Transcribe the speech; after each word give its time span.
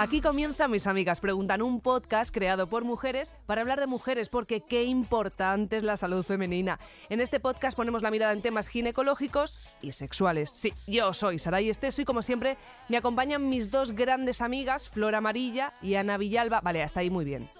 Aquí 0.00 0.22
comienza 0.22 0.66
Mis 0.66 0.86
Amigas 0.86 1.20
Preguntan, 1.20 1.60
un 1.60 1.78
podcast 1.82 2.32
creado 2.34 2.70
por 2.70 2.84
mujeres 2.84 3.34
para 3.44 3.60
hablar 3.60 3.80
de 3.80 3.86
mujeres, 3.86 4.30
porque 4.30 4.62
qué 4.62 4.84
importante 4.84 5.76
es 5.76 5.82
la 5.82 5.98
salud 5.98 6.24
femenina. 6.24 6.80
En 7.10 7.20
este 7.20 7.38
podcast 7.38 7.76
ponemos 7.76 8.00
la 8.00 8.10
mirada 8.10 8.32
en 8.32 8.40
temas 8.40 8.68
ginecológicos 8.68 9.60
y 9.82 9.92
sexuales. 9.92 10.52
Sí, 10.52 10.72
yo 10.86 11.12
soy 11.12 11.38
Saray 11.38 11.68
Esteso 11.68 12.00
y 12.00 12.06
como 12.06 12.22
siempre 12.22 12.56
me 12.88 12.96
acompañan 12.96 13.50
mis 13.50 13.70
dos 13.70 13.92
grandes 13.92 14.40
amigas, 14.40 14.88
Flor 14.88 15.14
Amarilla 15.14 15.74
y 15.82 15.96
Ana 15.96 16.16
Villalba. 16.16 16.62
Vale, 16.62 16.82
hasta 16.82 17.00
ahí 17.00 17.10
muy 17.10 17.26
bien. 17.26 17.50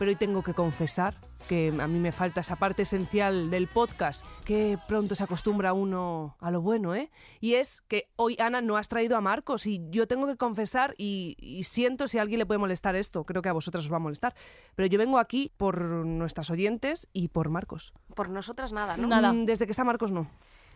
Pero 0.00 0.08
hoy 0.08 0.16
tengo 0.16 0.42
que 0.42 0.54
confesar 0.54 1.12
que 1.46 1.74
a 1.78 1.86
mí 1.86 1.98
me 1.98 2.10
falta 2.10 2.40
esa 2.40 2.56
parte 2.56 2.84
esencial 2.84 3.50
del 3.50 3.68
podcast, 3.68 4.24
que 4.46 4.78
pronto 4.88 5.14
se 5.14 5.24
acostumbra 5.24 5.74
uno 5.74 6.38
a 6.40 6.50
lo 6.50 6.62
bueno, 6.62 6.94
¿eh? 6.94 7.10
Y 7.38 7.56
es 7.56 7.82
que 7.82 8.08
hoy, 8.16 8.34
Ana, 8.40 8.62
no 8.62 8.78
has 8.78 8.88
traído 8.88 9.18
a 9.18 9.20
Marcos 9.20 9.66
y 9.66 9.82
yo 9.90 10.08
tengo 10.08 10.26
que 10.26 10.38
confesar 10.38 10.94
y, 10.96 11.36
y 11.38 11.64
siento 11.64 12.08
si 12.08 12.16
a 12.16 12.22
alguien 12.22 12.38
le 12.38 12.46
puede 12.46 12.56
molestar 12.56 12.96
esto, 12.96 13.24
creo 13.24 13.42
que 13.42 13.50
a 13.50 13.52
vosotras 13.52 13.84
os 13.84 13.92
va 13.92 13.96
a 13.96 14.00
molestar, 14.00 14.34
pero 14.74 14.86
yo 14.86 14.98
vengo 14.98 15.18
aquí 15.18 15.52
por 15.58 15.82
nuestras 15.82 16.48
oyentes 16.48 17.06
y 17.12 17.28
por 17.28 17.50
Marcos. 17.50 17.92
Por 18.14 18.30
nosotras 18.30 18.72
nada, 18.72 18.96
¿no? 18.96 19.06
Nada. 19.06 19.34
Mm, 19.34 19.44
Desde 19.44 19.66
que 19.66 19.72
está 19.72 19.84
Marcos 19.84 20.12
no. 20.12 20.30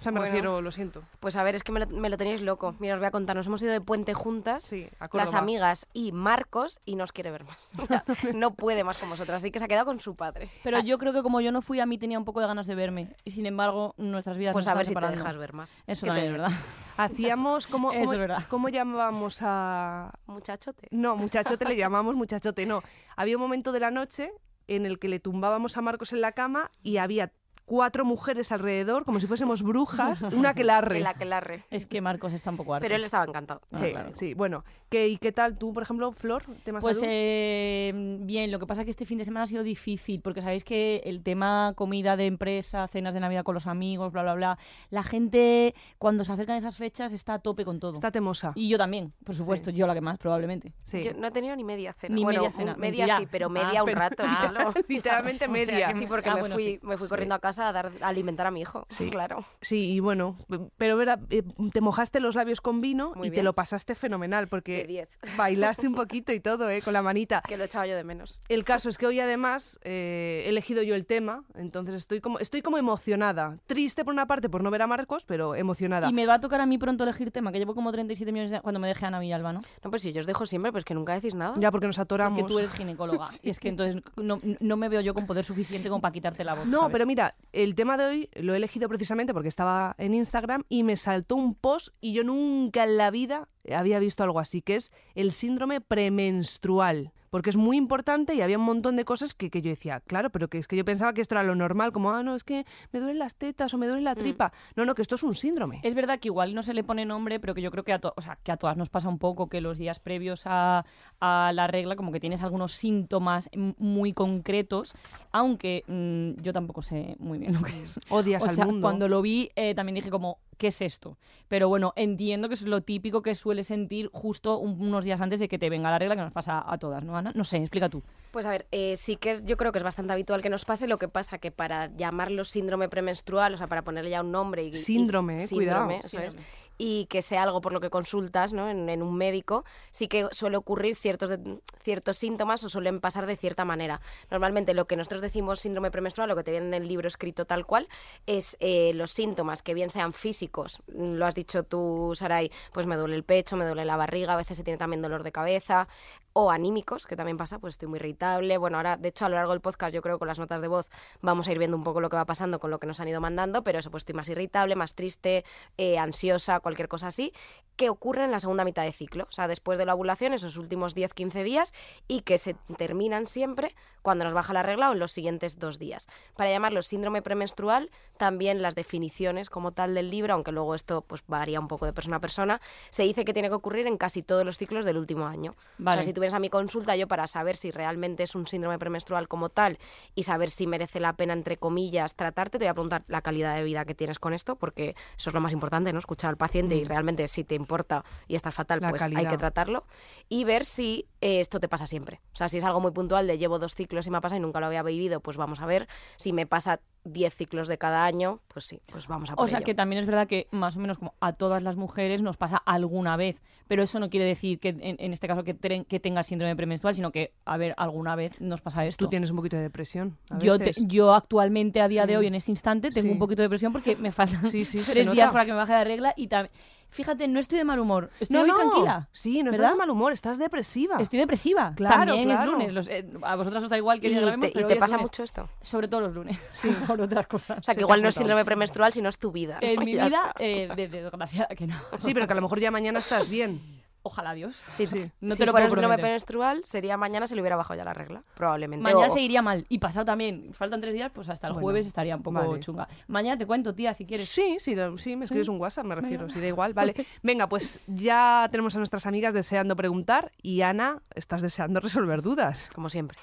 O 0.05 0.07
sea, 0.07 0.13
me 0.13 0.19
Bueno. 0.21 0.33
refiero, 0.35 0.61
lo 0.61 0.71
siento. 0.71 1.03
Pues 1.19 1.35
a 1.37 1.43
ver, 1.43 1.55
es 1.55 1.63
que 1.63 1.73
me 1.73 1.81
lo, 1.81 1.87
me 1.87 2.11
lo 2.11 2.19
tenéis 2.19 2.43
loco. 2.43 2.75
Mira, 2.79 2.93
os 2.93 3.01
voy 3.01 3.07
a 3.07 3.11
contar. 3.11 3.35
Nos 3.37 3.47
hemos 3.47 3.63
ido 3.63 3.73
de 3.73 3.81
puente 3.81 4.13
juntas, 4.13 4.63
Sí, 4.65 4.87
las 5.15 5.33
amigas 5.33 5.87
y 5.95 6.13
Marcos, 6.13 6.79
y 6.85 6.97
nos 6.97 7.13
quiere 7.13 7.31
ver 7.31 7.45
más. 7.45 7.71
No 8.35 8.53
puede 8.55 8.85
más 8.85 8.99
con 8.99 9.09
vosotras, 9.09 9.41
así 9.41 9.51
que 9.51 9.59
se 9.59 9.65
ha 9.65 9.69
quedado 9.69 9.87
con 9.87 9.99
su 10.01 10.15
padre. 10.15 10.51
Pero 10.63 10.79
yo 10.85 10.99
creo 10.99 11.15
que 11.15 11.23
como 11.23 11.41
yo 11.41 11.53
no 11.53 11.63
fui, 11.63 11.81
a 11.81 11.87
mí 11.87 11.97
tenía 11.97 12.19
un 12.19 12.27
poco 12.27 12.41
de 12.43 12.47
ganas 12.49 12.67
de 12.67 12.75
verme. 12.75 13.15
Y 13.25 13.31
sin 13.31 13.47
embargo, 13.47 13.95
nuestras 13.97 14.37
vidas 14.37 14.53
Pues 14.53 14.67
nos 14.67 14.73
a 14.75 14.77
ver 14.77 14.85
si 14.85 14.91
te 14.91 14.95
separando. 15.01 15.23
dejas 15.23 15.39
ver 15.39 15.53
más. 15.55 15.83
Eso 15.87 16.05
¿Qué 16.05 16.13
te 16.13 16.17
también 16.21 16.27
es 16.27 16.33
verdad. 16.33 16.53
Hacíamos, 16.99 17.67
¿cómo, 17.67 17.93
Eso 17.93 18.01
cómo, 18.01 18.13
es 18.13 18.19
verdad. 18.19 18.47
cómo 18.49 18.69
llamábamos 18.69 19.39
a, 19.43 20.13
Muchachote. 20.27 20.89
No, 20.91 21.17
muchachote 21.17 21.65
le 21.65 21.77
llamamos 21.77 22.15
muchachote, 22.15 22.67
no. 22.67 22.83
Había 23.17 23.37
un 23.37 23.43
momento 23.43 23.73
de 23.73 23.81
la 23.81 23.91
noche 23.91 24.33
en 24.69 24.87
el 24.87 24.99
que 24.99 25.09
le 25.09 25.19
tumbábamos 25.21 25.77
a 25.77 25.83
Marcos 25.83 26.13
en 26.13 26.21
la 26.21 26.33
cama 26.33 26.71
y 26.83 26.99
había 26.99 27.33
cuatro 27.65 28.05
mujeres 28.05 28.53
alrededor, 28.53 29.05
como 29.05 29.21
si 29.21 29.27
fuésemos 29.27 29.63
brujas, 29.63 30.23
una 30.33 30.55
que 30.55 30.65
la 30.65 30.79
El 30.81 31.07
aquelarre. 31.07 31.65
Es 31.71 31.87
que 31.87 32.01
Marcos 32.01 32.33
está 32.33 32.51
un 32.51 32.57
poco 32.57 32.75
harto. 32.75 32.83
Pero 32.85 32.95
él 32.97 33.05
estaba 33.05 33.25
encantado. 33.25 33.61
Ah, 33.73 33.79
Sí, 33.81 33.91
claro. 33.91 34.11
sí, 34.15 34.35
bueno. 34.35 34.65
¿Qué, 34.91 35.09
¿Y 35.09 35.17
qué 35.17 35.33
tal 35.33 35.59
tú, 35.59 35.73
por 35.73 35.83
ejemplo, 35.83 36.13
Flor? 36.13 36.45
¿Tema 36.63 36.79
Pues 36.79 36.99
salud? 36.99 37.09
eh, 37.13 38.19
bien, 38.21 38.53
lo 38.53 38.59
que 38.61 38.67
pasa 38.67 38.83
es 38.83 38.85
que 38.85 38.91
este 38.91 39.07
fin 39.07 39.19
de 39.19 39.25
semana 39.25 39.43
ha 39.45 39.47
sido 39.49 39.63
difícil, 39.65 40.21
porque 40.21 40.41
sabéis 40.41 40.63
que 40.63 41.01
el 41.05 41.23
tema 41.23 41.73
comida 41.75 42.17
de 42.17 42.27
empresa, 42.27 42.87
cenas 42.87 43.13
de 43.15 43.19
Navidad 43.21 43.43
con 43.43 43.55
los 43.55 43.67
amigos, 43.67 44.13
bla, 44.13 44.23
bla, 44.23 44.35
bla, 44.35 44.59
la 44.91 45.03
gente 45.03 45.75
cuando 45.99 46.23
se 46.25 46.33
acercan 46.33 46.57
esas 46.57 46.77
fechas 46.77 47.13
está 47.13 47.35
a 47.35 47.39
tope 47.41 47.65
con 47.65 47.81
todo. 47.81 47.95
Está 47.95 48.13
temosa. 48.13 48.53
Y 48.55 48.69
yo 48.69 48.79
también, 48.79 49.13
por 49.25 49.35
supuesto, 49.35 49.71
yo 49.71 49.87
la 49.87 49.95
que 49.95 50.01
más, 50.01 50.19
probablemente. 50.19 50.73
Sí. 50.85 51.03
Yo 51.03 51.13
no 51.15 51.27
he 51.27 51.31
tenido 51.33 51.57
ni 51.57 51.65
media 51.65 51.93
cena. 51.95 52.15
Ni 52.15 52.23
bueno, 52.23 52.43
media 52.43 52.53
cena, 52.57 52.77
media 52.77 53.07
mentira. 53.07 53.19
sí, 53.19 53.29
pero 53.31 53.47
Ah, 53.47 53.51
media 53.51 53.83
un 53.83 53.87
pero- 53.87 53.99
rato. 54.01 54.23
Ah. 54.27 54.73
Literalmente 54.89 55.47
O 55.47 55.49
sea 55.49 55.67
media. 55.67 55.89
que 55.89 55.95
Sí, 55.95 56.07
porque 56.07 56.29
Ah, 56.29 56.35
me, 56.35 56.41
bueno, 56.41 56.55
fui, 56.55 56.65
sí. 56.65 56.81
me 56.83 56.97
fui 56.97 57.09
corriendo 57.09 57.35
a 57.35 57.39
casa 57.39 57.54
a, 57.59 57.73
dar, 57.73 57.93
a 58.01 58.09
alimentar 58.09 58.47
a 58.47 58.51
mi 58.51 58.61
hijo. 58.61 58.87
Sí. 58.91 59.11
Claro. 59.11 59.45
Sí, 59.61 59.93
y 59.93 60.01
bueno, 60.01 60.37
pero 60.77 60.97
verá, 60.97 61.19
eh, 61.31 61.43
te 61.73 61.81
mojaste 61.81 62.21
los 62.21 62.35
labios 62.35 62.61
con 62.61 62.81
vino 62.81 63.13
Muy 63.15 63.29
y 63.29 63.31
te 63.31 63.43
lo 63.43 63.53
pasaste 63.53 63.95
fenomenal 63.95 64.49
porque 64.49 64.87
10. 64.87 65.19
bailaste 65.37 65.87
un 65.87 65.95
poquito 65.95 66.33
y 66.33 66.41
todo, 66.41 66.71
¿eh? 66.71 66.81
Con 66.83 66.93
la 66.93 67.03
manita. 67.03 67.43
Que 67.47 67.57
lo 67.57 67.65
echaba 67.65 67.87
yo 67.87 67.97
de 67.97 68.05
menos. 68.05 68.41
El 68.49 68.65
caso 68.65 68.89
es 68.89 68.99
que 68.99 69.07
hoy 69.07 69.21
además 69.21 69.79
eh, 69.83 70.43
he 70.47 70.49
elegido 70.49 70.83
yo 70.83 70.95
el 70.95 71.07
tema, 71.07 71.45
entonces 71.55 71.95
estoy 71.95 72.21
como, 72.21 72.39
estoy 72.39 72.63
como 72.63 72.79
emocionada. 72.79 73.59
Triste 73.67 74.05
por 74.05 74.13
una 74.13 74.27
parte 74.27 74.49
por 74.49 74.63
no 74.63 74.71
ver 74.71 74.83
a 74.83 74.87
Marcos, 74.87 75.25
pero 75.25 75.55
emocionada. 75.55 76.09
Y 76.09 76.13
me 76.13 76.27
va 76.27 76.35
a 76.35 76.41
tocar 76.41 76.61
a 76.61 76.67
mí 76.67 76.79
pronto 76.79 77.05
elegir 77.05 77.31
tema, 77.31 77.53
que 77.53 77.59
llevo 77.59 77.75
como 77.75 77.93
37 77.93 78.31
millones 78.33 78.51
de... 78.51 78.61
cuando 78.61 78.81
me 78.81 78.89
deje 78.89 79.07
Ana 79.07 79.21
Villalba, 79.21 79.53
¿no? 79.53 79.61
No, 79.83 79.91
pues 79.91 80.03
si 80.03 80.13
yo 80.13 80.21
os 80.21 80.27
dejo 80.27 80.47
siempre, 80.47 80.73
pues 80.73 80.85
que 80.85 80.95
nunca 80.95 81.15
decís 81.15 81.35
nada. 81.35 81.55
Ya 81.59 81.71
porque 81.71 81.87
nos 81.87 81.99
atoramos. 81.99 82.39
Porque 82.41 82.53
tú 82.53 82.59
eres 82.59 82.73
ginecóloga. 82.73 83.27
Y 83.43 83.51
es 83.51 83.59
que 83.59 83.69
entonces 83.69 84.03
no, 84.17 84.41
no 84.61 84.77
me 84.77 84.89
veo 84.89 85.01
yo 85.01 85.13
con 85.13 85.27
poder 85.27 85.45
suficiente 85.45 85.89
como 85.89 86.01
para 86.01 86.13
quitarte 86.13 86.45
la 86.45 86.55
voz. 86.55 86.67
No, 86.67 86.81
¿sabes? 86.81 86.93
pero 86.93 87.07
mira, 87.07 87.35
el 87.55 87.75
tema 87.77 87.97
de 87.97 88.05
hoy 88.05 88.31
lo 88.35 88.53
he 88.53 88.57
elegido 88.57 88.89
precisamente 88.89 89.33
porque 89.33 89.49
estaba 89.49 89.95
en 89.99 90.13
Instagram 90.13 90.65
y 90.69 90.83
me 90.83 90.97
saltó 90.97 91.37
un 91.37 91.55
post 91.55 91.95
y 92.01 92.13
yo 92.13 92.25
nunca 92.25 92.85
en 92.85 92.97
la 92.97 93.11
vida 93.11 93.49
había 93.73 94.01
visto 94.01 94.25
algo 94.25 94.41
así, 94.41 94.61
que 94.61 94.75
es 94.75 94.93
el 95.15 95.33
síndrome 95.33 95.81
premenstrual. 95.81 97.13
Porque 97.35 97.51
es 97.51 97.57
muy 97.57 97.77
importante 97.77 98.33
y 98.37 98.43
había 98.43 98.59
un 98.59 98.65
montón 98.65 98.95
de 98.95 99.05
cosas 99.05 99.35
que, 99.35 99.51
que 99.51 99.61
yo 99.61 99.69
decía, 99.69 99.99
claro, 100.07 100.31
pero 100.31 100.47
que 100.47 100.59
es 100.59 100.69
que 100.69 100.77
yo 100.77 100.85
pensaba 100.85 101.13
que 101.15 101.21
esto 101.21 101.35
era 101.35 101.43
lo 101.43 101.57
normal, 101.57 101.91
como, 101.91 102.13
ah, 102.13 102.23
no, 102.23 102.37
es 102.37 102.45
que 102.45 102.65
me 102.93 103.01
duelen 103.01 103.19
las 103.19 103.35
tetas 103.35 103.75
o 103.75 103.77
me 103.77 103.89
duele 103.89 104.03
la 104.03 104.15
tripa. 104.15 104.53
No, 104.77 104.85
no, 104.85 104.95
que 104.95 105.03
esto 105.03 105.17
es 105.17 105.25
un 105.25 105.35
síndrome. 105.35 105.81
Es 105.83 105.97
verdad 105.97 106.21
que 106.21 106.29
igual 106.29 106.55
no 106.55 106.63
se 106.63 106.75
le 106.75 106.85
pone 106.85 107.05
nombre, 107.05 107.41
pero 107.41 107.53
que 107.53 107.61
yo 107.61 107.73
creo 107.73 107.83
que 107.83 107.93
a, 107.93 108.01
o 108.15 108.21
sea, 108.21 108.39
que 108.41 108.53
a 108.53 108.57
todas 108.57 108.77
nos 108.77 108.89
pasa 108.89 109.09
un 109.09 109.19
poco 109.19 109.49
que 109.49 109.61
los 109.61 109.79
días 109.79 109.99
previos 109.99 110.43
a, 110.45 110.85
a 111.19 111.51
la 111.53 111.67
regla 111.67 111.97
como 111.97 112.13
que 112.13 112.21
tienes 112.21 112.41
algunos 112.41 112.71
síntomas 112.71 113.51
muy 113.79 114.13
concretos, 114.13 114.95
aunque 115.33 115.83
mm, 115.89 116.41
yo 116.41 116.53
tampoco 116.53 116.83
sé 116.83 117.17
muy 117.19 117.39
bien 117.39 117.55
lo 117.55 117.63
que 117.63 117.83
es. 117.83 117.99
Odias 118.11 118.45
O 118.45 118.49
al 118.49 118.55
sea, 118.55 118.65
mundo. 118.65 118.81
cuando 118.81 119.09
lo 119.09 119.23
vi 119.23 119.51
eh, 119.57 119.75
también 119.75 119.97
dije 119.97 120.09
como, 120.11 120.39
¿qué 120.57 120.69
es 120.69 120.81
esto? 120.83 121.17
Pero 121.49 121.69
bueno, 121.69 121.93
entiendo 121.97 122.49
que 122.49 122.55
es 122.55 122.63
lo 122.63 122.81
típico 122.83 123.23
que 123.23 123.35
suele 123.35 123.65
sentir 123.65 124.11
justo 124.13 124.59
un- 124.59 124.81
unos 124.81 125.05
días 125.05 125.21
antes 125.21 125.39
de 125.41 125.49
que 125.49 125.59
te 125.59 125.71
venga 125.71 125.91
la 125.91 125.99
regla 125.99 126.17
que 126.17 126.23
nos 126.23 126.33
pasa 126.33 126.63
a 126.67 126.79
todas, 126.79 127.05
¿no, 127.05 127.17
Ana? 127.17 127.33
No 127.35 127.45
sé, 127.45 127.59
explica 127.59 127.89
tú. 127.89 128.03
Pues 128.33 128.47
a 128.47 128.51
ver, 128.51 128.67
eh, 128.73 128.97
sí 128.97 129.17
que 129.17 129.31
es, 129.31 129.45
yo 129.45 129.57
creo 129.57 129.71
que 129.71 129.79
es 129.79 129.85
bastante 129.85 130.13
habitual 130.13 130.43
que 130.43 130.51
nos 130.51 130.65
pase. 130.65 130.89
Lo 130.89 130.99
que 130.99 131.07
pasa 131.09 131.39
que 131.39 131.51
para 131.53 131.95
llamarlo 131.97 132.45
síndrome 132.45 132.89
premenstrual, 132.89 133.55
o 133.55 133.59
sea, 133.59 133.69
para 133.69 133.83
ponerle 133.83 134.11
ya 134.11 134.23
un 134.23 134.33
nombre 134.33 134.65
y 134.65 134.69
y- 134.69 134.77
Síndrome, 134.79 135.45
eh, 135.45 135.49
cuidado. 135.49 135.91
eso 135.91 136.19
es, 136.19 136.33
Síndrome. 136.35 136.64
Y 136.79 137.07
que 137.07 137.23
sea 137.23 137.43
algo 137.43 137.61
por 137.61 137.73
lo 137.73 137.81
que 137.81 137.91
consultas, 137.91 138.53
¿no? 138.53 138.69
En, 138.69 139.03
un 139.03 139.17
médico, 139.17 139.65
sí 139.91 140.09
que 140.09 140.29
suele 140.33 140.57
ocurrir 140.57 140.97
ciertos 140.97 141.31
de- 141.31 141.61
ciertos 141.83 142.19
síntomas 142.19 142.65
o 142.65 142.69
suelen 142.69 143.01
pasar 143.01 143.27
de 143.27 143.37
cierta 143.37 143.65
manera. 143.65 144.01
Normalmente 144.31 144.75
lo 144.75 144.87
que 144.87 144.97
nosotros 144.97 145.21
decimos 145.21 145.61
síndrome 145.61 145.91
premenstrual, 145.91 146.29
lo 146.29 146.37
que 146.37 146.45
te 146.45 146.51
viene 146.51 146.67
en 146.67 146.75
el 146.75 146.89
libro 146.89 147.09
escrito 147.09 147.45
tal 147.45 147.67
cual, 147.67 147.89
es 148.27 148.57
eh, 148.61 148.93
los 148.95 149.11
síntomas 149.11 149.63
que 149.63 149.75
bien 149.75 149.91
sean 149.91 150.13
físicos. 150.13 150.83
Lo 150.87 151.27
has 151.27 151.35
dicho 151.35 151.63
tú, 151.63 152.13
Saray, 152.15 152.51
pues 152.73 152.87
me 152.87 152.97
duele 152.97 153.17
el 153.17 153.25
pecho, 153.25 153.57
me 153.57 153.65
duele 153.65 153.85
la 153.85 153.97
barriga, 153.97 154.35
a 154.35 154.37
veces 154.37 154.57
se 154.57 154.65
tiene 154.65 154.79
también 154.79 155.03
dolor 155.03 155.23
de 155.23 155.33
cabeza, 155.33 155.89
o 156.35 156.51
anímicos, 156.51 157.07
que 157.07 157.17
también 157.17 157.37
pasa, 157.37 157.59
pues 157.61 157.75
estoy 157.75 157.89
muy 157.89 157.99
irritable. 157.99 158.59
Bueno, 158.59 158.77
ahora, 158.77 158.97
de 158.97 159.09
hecho, 159.09 159.25
a 159.25 159.29
lo 159.29 159.37
largo 159.37 159.53
del 159.53 159.61
podcast, 159.61 159.95
yo 159.95 160.03
creo 160.03 160.17
que 160.17 160.19
con 160.19 160.29
las 160.29 160.39
notas 160.39 160.61
de 160.61 160.69
voz 160.69 160.87
vamos 161.23 161.47
a 161.47 161.53
ir 161.53 161.59
viendo 161.59 161.77
un 161.77 161.85
poco 161.85 162.01
lo 162.01 162.11
que 162.11 162.17
va 162.17 162.25
pasando 162.25 162.59
con 162.59 162.71
lo 162.71 162.81
que 162.81 162.89
nos 162.89 162.99
han 162.99 163.09
ido 163.09 163.21
mandando, 163.21 163.63
pero 163.63 163.79
eso, 163.79 163.91
pues 163.91 164.03
estoy 164.03 164.17
más 164.17 164.29
irritable, 164.29 164.75
más 164.75 164.95
triste, 164.95 165.45
eh, 165.79 165.97
ansiosa, 165.97 166.59
cualquier 166.59 166.89
cosa 166.89 167.07
así, 167.07 167.33
que 167.77 167.89
ocurre 167.89 168.25
en 168.25 168.33
la 168.33 168.41
segunda 168.41 168.65
mitad 168.65 168.83
de 168.83 168.93
ciclo, 168.93 169.27
o 169.29 169.33
sea, 169.33 169.47
después 169.47 169.79
de 169.79 169.87
la 169.87 169.95
ovulación, 169.95 170.35
esos 170.35 170.57
últimos 170.57 170.97
10-15 170.97 171.45
días, 171.45 171.73
y 172.09 172.23
que 172.23 172.37
se 172.39 172.55
terminan 172.77 173.29
siempre 173.29 173.75
cuando 174.03 174.25
nos 174.25 174.35
baja 174.35 174.53
la 174.53 174.63
regla 174.63 174.91
o 174.91 174.93
en 174.93 174.99
los 174.99 175.13
siguientes 175.13 175.59
dos 175.59 175.79
días. 175.79 176.09
Para 176.37 176.51
llamarlo 176.51 176.83
síndrome 176.83 177.23
premenstrual, 177.23 177.91
también 178.17 178.61
las 178.61 178.75
definiciones 178.75 179.51
como 179.51 179.73
tal 179.73 179.95
del 179.95 180.11
libro, 180.11 180.35
aunque 180.35 180.53
luego 180.53 180.75
esto 180.75 181.03
pues 181.03 181.23
varía 181.27 181.61
un 181.61 181.69
poco 181.69 181.87
de 181.87 181.93
persona 181.93 182.17
a 182.17 182.21
persona, 182.21 182.61
se 182.91 183.05
dice 183.05 183.25
que 183.25 183.33
tiene 183.33 183.49
que 183.49 183.55
ocurrir 183.55 183.87
en 183.87 183.97
casi 183.97 184.23
todos 184.23 184.45
los 184.45 184.59
ciclos 184.59 184.85
del 184.85 184.99
último 184.99 185.27
año. 185.27 185.55
Vale. 185.79 186.01
O 186.01 186.03
sea, 186.03 186.11
si 186.11 186.13
tú 186.13 186.21
vienes 186.25 186.35
a 186.35 186.41
mi 186.41 186.51
consulta, 186.51 186.97
yo 186.97 187.09
para 187.09 187.27
saber 187.27 187.57
si 187.57 187.71
realmente 187.71 188.23
es 188.23 188.35
un 188.35 188.47
síndrome 188.47 188.79
premenstrual 188.79 189.29
como 189.29 189.49
tal 189.49 189.79
y 190.15 190.25
saber 190.25 190.51
si 190.51 190.67
merece 190.67 191.01
la 191.01 191.15
pena, 191.15 191.33
entre 191.33 191.57
comillas, 191.57 192.17
tratarte, 192.17 192.59
te 192.59 192.65
voy 192.65 192.71
a 192.71 192.75
preguntar 192.75 193.05
la 193.09 193.23
calidad 193.23 193.57
de 193.57 193.63
vida 193.63 193.85
que 193.85 193.95
tienes 193.95 194.19
con 194.19 194.35
esto, 194.35 194.57
porque 194.57 194.95
eso 195.17 195.31
es 195.31 195.35
lo 195.35 195.41
más 195.41 195.53
importante, 195.53 195.93
¿no? 195.93 195.99
Escuchar 195.99 196.31
al 196.31 196.37
paciente 196.37 196.77
y 196.77 196.85
realmente 196.85 197.27
si 197.29 197.45
te 197.45 197.55
importa 197.55 198.05
y 198.27 198.35
estás 198.37 198.55
fatal, 198.55 198.75
Mm. 198.81 198.83
La 198.85 198.91
pues 198.91 199.03
hay 199.03 199.27
que 199.27 199.39
tratarlo. 199.39 199.85
Y 200.29 200.45
ver 200.45 200.65
si 200.65 201.07
eh, 201.21 201.41
esto 201.41 201.61
te 201.61 201.69
pasa 201.69 201.87
siempre. 201.87 202.21
O 202.33 202.37
sea, 202.37 202.49
si 202.49 202.59
es 202.59 202.65
algo 202.65 202.81
muy 202.81 202.93
puntual 202.93 203.27
de 203.27 203.39
llevo 203.39 203.59
dos 203.59 203.75
ciclos 203.75 204.07
y 204.07 204.11
me 204.11 204.19
ha 204.19 204.21
pasado 204.21 204.39
y 204.39 204.43
nunca 204.43 204.61
lo 204.61 204.67
había 204.67 204.83
vivido, 204.83 205.21
pues 205.21 205.37
vamos 205.37 205.61
a 205.61 205.67
ver. 205.67 205.89
Si 206.17 206.33
me 206.33 206.47
pasa 206.47 206.81
10 207.05 207.35
ciclos 207.35 207.69
de 207.69 207.79
cada 207.79 208.05
año, 208.05 208.41
pues 208.49 208.65
sí, 208.65 208.81
pues 208.87 209.07
vamos 209.07 209.31
a 209.31 209.37
por 209.37 209.45
O 209.45 209.49
sea 209.49 209.59
ello. 209.59 209.67
que 209.67 209.75
también 209.75 210.01
es 210.01 210.07
verdad 210.07 210.27
que 210.27 210.49
más 210.51 210.77
o 210.77 210.81
menos 210.81 210.99
como 210.99 211.15
a 211.21 211.33
todas 211.35 211.63
las 211.63 211.77
mujeres 211.77 212.23
nos 212.23 212.37
pasa 212.37 212.57
alguna 212.57 213.17
vez, 213.17 213.41
pero 213.69 213.83
eso 213.83 213.99
no 214.01 214.09
quiere 214.11 214.27
decir 214.27 214.59
que 214.59 214.71
en, 214.71 214.97
en 214.99 215.13
este 215.13 215.29
caso 215.29 215.45
que, 215.45 215.55
tren- 215.55 215.87
que 215.87 216.01
tenga 216.01 216.23
síndrome 216.23 216.57
premenstrual, 216.57 216.95
sino 216.95 217.13
que, 217.13 217.33
a 217.45 217.57
ver, 217.57 217.75
alguna 217.77 218.17
vez 218.17 218.41
nos 218.41 218.61
pasa 218.63 218.87
esto. 218.87 219.05
Tú 219.05 219.09
tienes 219.11 219.31
un 219.31 219.37
poquito 219.37 219.57
de 219.57 219.63
depresión. 219.63 220.17
a 220.31 220.39
Yo, 220.39 220.59
te- 220.59 220.73
yo 220.79 221.15
actualmente, 221.15 221.81
a 221.81 221.89
día 221.89 222.03
Sí. 222.03 222.09
de 222.09 222.17
hoy, 222.17 222.27
en 222.27 222.35
este 222.35 222.51
instante, 222.51 222.91
tengo 222.91 223.09
Sí. 223.09 223.13
un 223.13 223.19
poquito 223.19 223.43
de 223.43 223.47
depresión 223.47 223.73
porque 223.73 223.97
me 223.97 224.11
faltan 224.11 224.51
Sí, 224.51 224.65
tres 224.65 225.11
días 225.13 225.31
para 225.31 225.45
que 225.45 225.53
me 225.53 225.57
baje 225.59 225.73
la 225.73 225.85
regla 225.85 226.15
y 226.17 226.29
también... 226.29 226.53
Fíjate, 226.95 227.27
no 227.29 227.41
estoy 227.41 227.59
de 227.59 227.65
mal 227.65 227.79
humor, 227.81 228.09
estoy 228.21 228.37
no, 228.39 228.47
no. 228.47 228.57
tranquila. 228.57 229.09
Sí, 229.13 229.43
no 229.43 229.51
estás 229.51 229.59
¿verdad? 229.59 229.73
de 229.73 229.79
mal 229.79 229.91
humor, 229.91 230.13
estás 230.13 230.39
depresiva. 230.39 230.97
Estoy 231.01 231.19
depresiva. 231.19 231.73
Claro, 231.75 232.07
También 232.13 232.29
claro. 232.29 232.45
es 232.45 232.51
lunes. 232.53 232.73
los- 232.73 232.89
eh, 232.89 233.05
a 233.23 233.35
vosotras 233.37 233.65
os 233.65 233.69
da 233.69 233.77
igual 233.77 234.01
que 234.01 234.09
¿Y 234.09 234.15
te, 234.15 234.21
grabemos, 234.21 234.49
y 234.49 234.53
pero 234.53 234.69
te 234.69 234.77
pasa 234.77 234.95
lunes. 234.95 235.11
mucho 235.11 235.23
esto? 235.25 235.49
Sobre 235.61 235.89
todo 235.89 236.03
los 236.03 236.15
lunes, 236.15 236.39
sí, 236.53 236.69
por 236.87 237.01
otras 237.01 237.27
cosas. 237.27 237.59
O 237.59 237.63
sea, 237.63 237.75
Se 237.75 237.79
que 237.79 237.83
igual 237.85 238.01
no 238.03 238.09
es 238.09 238.15
síndrome 238.15 238.45
premenstrual, 238.45 238.93
sino 238.93 239.09
es 239.09 239.19
tu 239.19 239.33
vida. 239.33 239.59
En 239.61 239.81
mi 239.85 239.93
vida, 239.93 240.33
eh, 240.39 240.69
de, 240.77 240.89
de 240.89 241.03
desgraciada 241.03 241.49
que 241.55 241.67
no. 241.67 241.75
Sí, 241.99 242.15
pero 242.15 242.27
que 242.27 242.33
a 242.33 242.37
lo 242.37 242.43
mejor 242.43 242.61
ya 242.61 242.71
mañana 242.71 243.01
estás 243.01 243.29
bien. 243.29 243.61
Ojalá 244.07 244.35
Dios. 244.35 244.63
Sí, 244.69 244.87
Sí. 244.87 245.11
No 245.23 245.35
si 245.35 245.39
te 245.39 245.47
lo 245.47 245.53
fuera 245.53 245.65
un 245.65 245.71
síndrome 245.73 245.97
menstrual, 245.97 246.61
sería 246.65 246.99
mañana 246.99 247.27
se 247.27 247.35
le 247.35 247.41
hubiera 247.41 247.57
bajado 247.57 247.79
ya 247.79 247.85
la 247.85 247.95
regla, 247.95 248.23
probablemente. 248.35 248.83
Mañana 248.83 249.07
O- 249.07 249.11
seguiría 249.11 249.41
mal. 249.41 249.65
Y 249.71 249.79
pasado 249.79 250.05
también. 250.05 250.53
Faltan 250.53 250.83
tres 250.83 250.93
días, 250.93 251.11
pues 251.15 251.31
hasta 251.31 251.47
el 251.47 251.55
Bueno, 251.55 251.65
jueves 251.65 251.87
estaría 251.87 252.15
un 252.15 252.23
poco 252.23 252.39
vale. 252.47 252.61
chunga. 252.61 252.87
Mañana 253.09 253.39
te 253.39 253.47
cuento, 253.47 253.75
tía, 253.75 253.95
si 253.95 254.05
quieres. 254.05 254.29
Sí, 254.29 254.59
sí, 254.61 254.77
sí, 254.99 255.17
me 255.17 255.25
escribes 255.25 255.49
un 255.49 255.59
WhatsApp, 255.59 255.87
me 255.87 255.95
refiero, 255.95 256.29
si 256.29 256.39
da 256.39 256.47
igual, 256.47 256.75
vale. 256.75 256.95
Venga, 257.23 257.49
pues 257.49 257.81
ya 257.87 258.47
tenemos 258.51 258.75
a 258.75 258.79
nuestras 258.79 259.07
amigas 259.07 259.33
deseando 259.33 259.75
preguntar 259.75 260.33
y 260.43 260.61
Ana, 260.61 261.01
estás 261.15 261.41
deseando 261.41 261.81
resolver 261.81 262.21
dudas. 262.21 262.69
Como 262.75 262.91
siempre. 262.91 263.17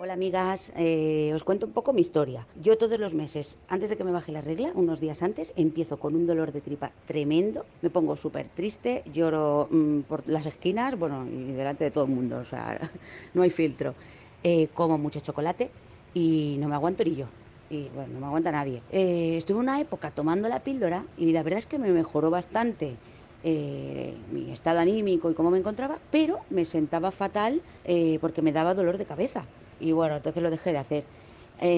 Hola 0.00 0.12
amigas, 0.12 0.72
Eh, 0.76 1.32
os 1.34 1.42
cuento 1.42 1.66
un 1.66 1.72
poco 1.72 1.92
mi 1.92 2.00
historia. 2.02 2.46
Yo 2.62 2.78
todos 2.78 2.98
los 3.00 3.14
meses, 3.14 3.58
antes 3.68 3.90
de 3.90 3.96
que 3.96 4.04
me 4.04 4.12
baje 4.12 4.30
la 4.30 4.40
regla, 4.42 4.70
unos 4.74 5.00
días 5.00 5.22
antes, 5.22 5.52
empiezo 5.56 5.98
con 5.98 6.14
un 6.14 6.26
dolor 6.26 6.52
de 6.52 6.60
tripa 6.60 6.92
tremendo, 7.06 7.64
me 7.82 7.90
pongo 7.90 8.14
súper 8.14 8.48
triste, 8.48 9.02
lloro 9.12 9.66
mm, 9.70 10.00
por 10.02 10.17
las 10.26 10.46
esquinas, 10.46 10.96
bueno, 10.98 11.26
y 11.26 11.52
delante 11.52 11.84
de 11.84 11.90
todo 11.90 12.04
el 12.04 12.10
mundo, 12.10 12.38
o 12.38 12.44
sea, 12.44 12.78
no 13.34 13.42
hay 13.42 13.50
filtro. 13.50 13.94
Eh, 14.42 14.68
como 14.72 14.98
mucho 14.98 15.18
chocolate 15.20 15.70
y 16.14 16.56
no 16.60 16.68
me 16.68 16.74
aguanto 16.74 17.04
ni 17.04 17.16
yo. 17.16 17.26
Y 17.68 17.88
bueno, 17.90 18.14
no 18.14 18.20
me 18.20 18.26
aguanta 18.26 18.50
nadie. 18.52 18.82
Eh, 18.88 19.36
estuve 19.36 19.58
una 19.58 19.80
época 19.80 20.10
tomando 20.10 20.48
la 20.48 20.60
píldora 20.60 21.04
y 21.16 21.32
la 21.32 21.42
verdad 21.42 21.58
es 21.58 21.66
que 21.66 21.78
me 21.78 21.92
mejoró 21.92 22.30
bastante 22.30 23.00
eh, 23.42 24.24
mi 24.30 24.50
estado 24.52 24.78
anímico 24.80 25.30
y 25.30 25.34
cómo 25.34 25.50
me 25.50 25.58
encontraba, 25.58 26.00
pero 26.10 26.46
me 26.50 26.64
sentaba 26.64 27.10
fatal 27.12 27.62
eh, 27.84 28.18
porque 28.20 28.42
me 28.42 28.52
daba 28.52 28.74
dolor 28.74 28.96
de 28.98 29.06
cabeza. 29.06 29.50
Y 29.78 29.92
bueno, 29.92 30.16
entonces 30.16 30.42
lo 30.42 30.50
dejé 30.50 30.72
de 30.72 30.78
hacer. 30.78 31.04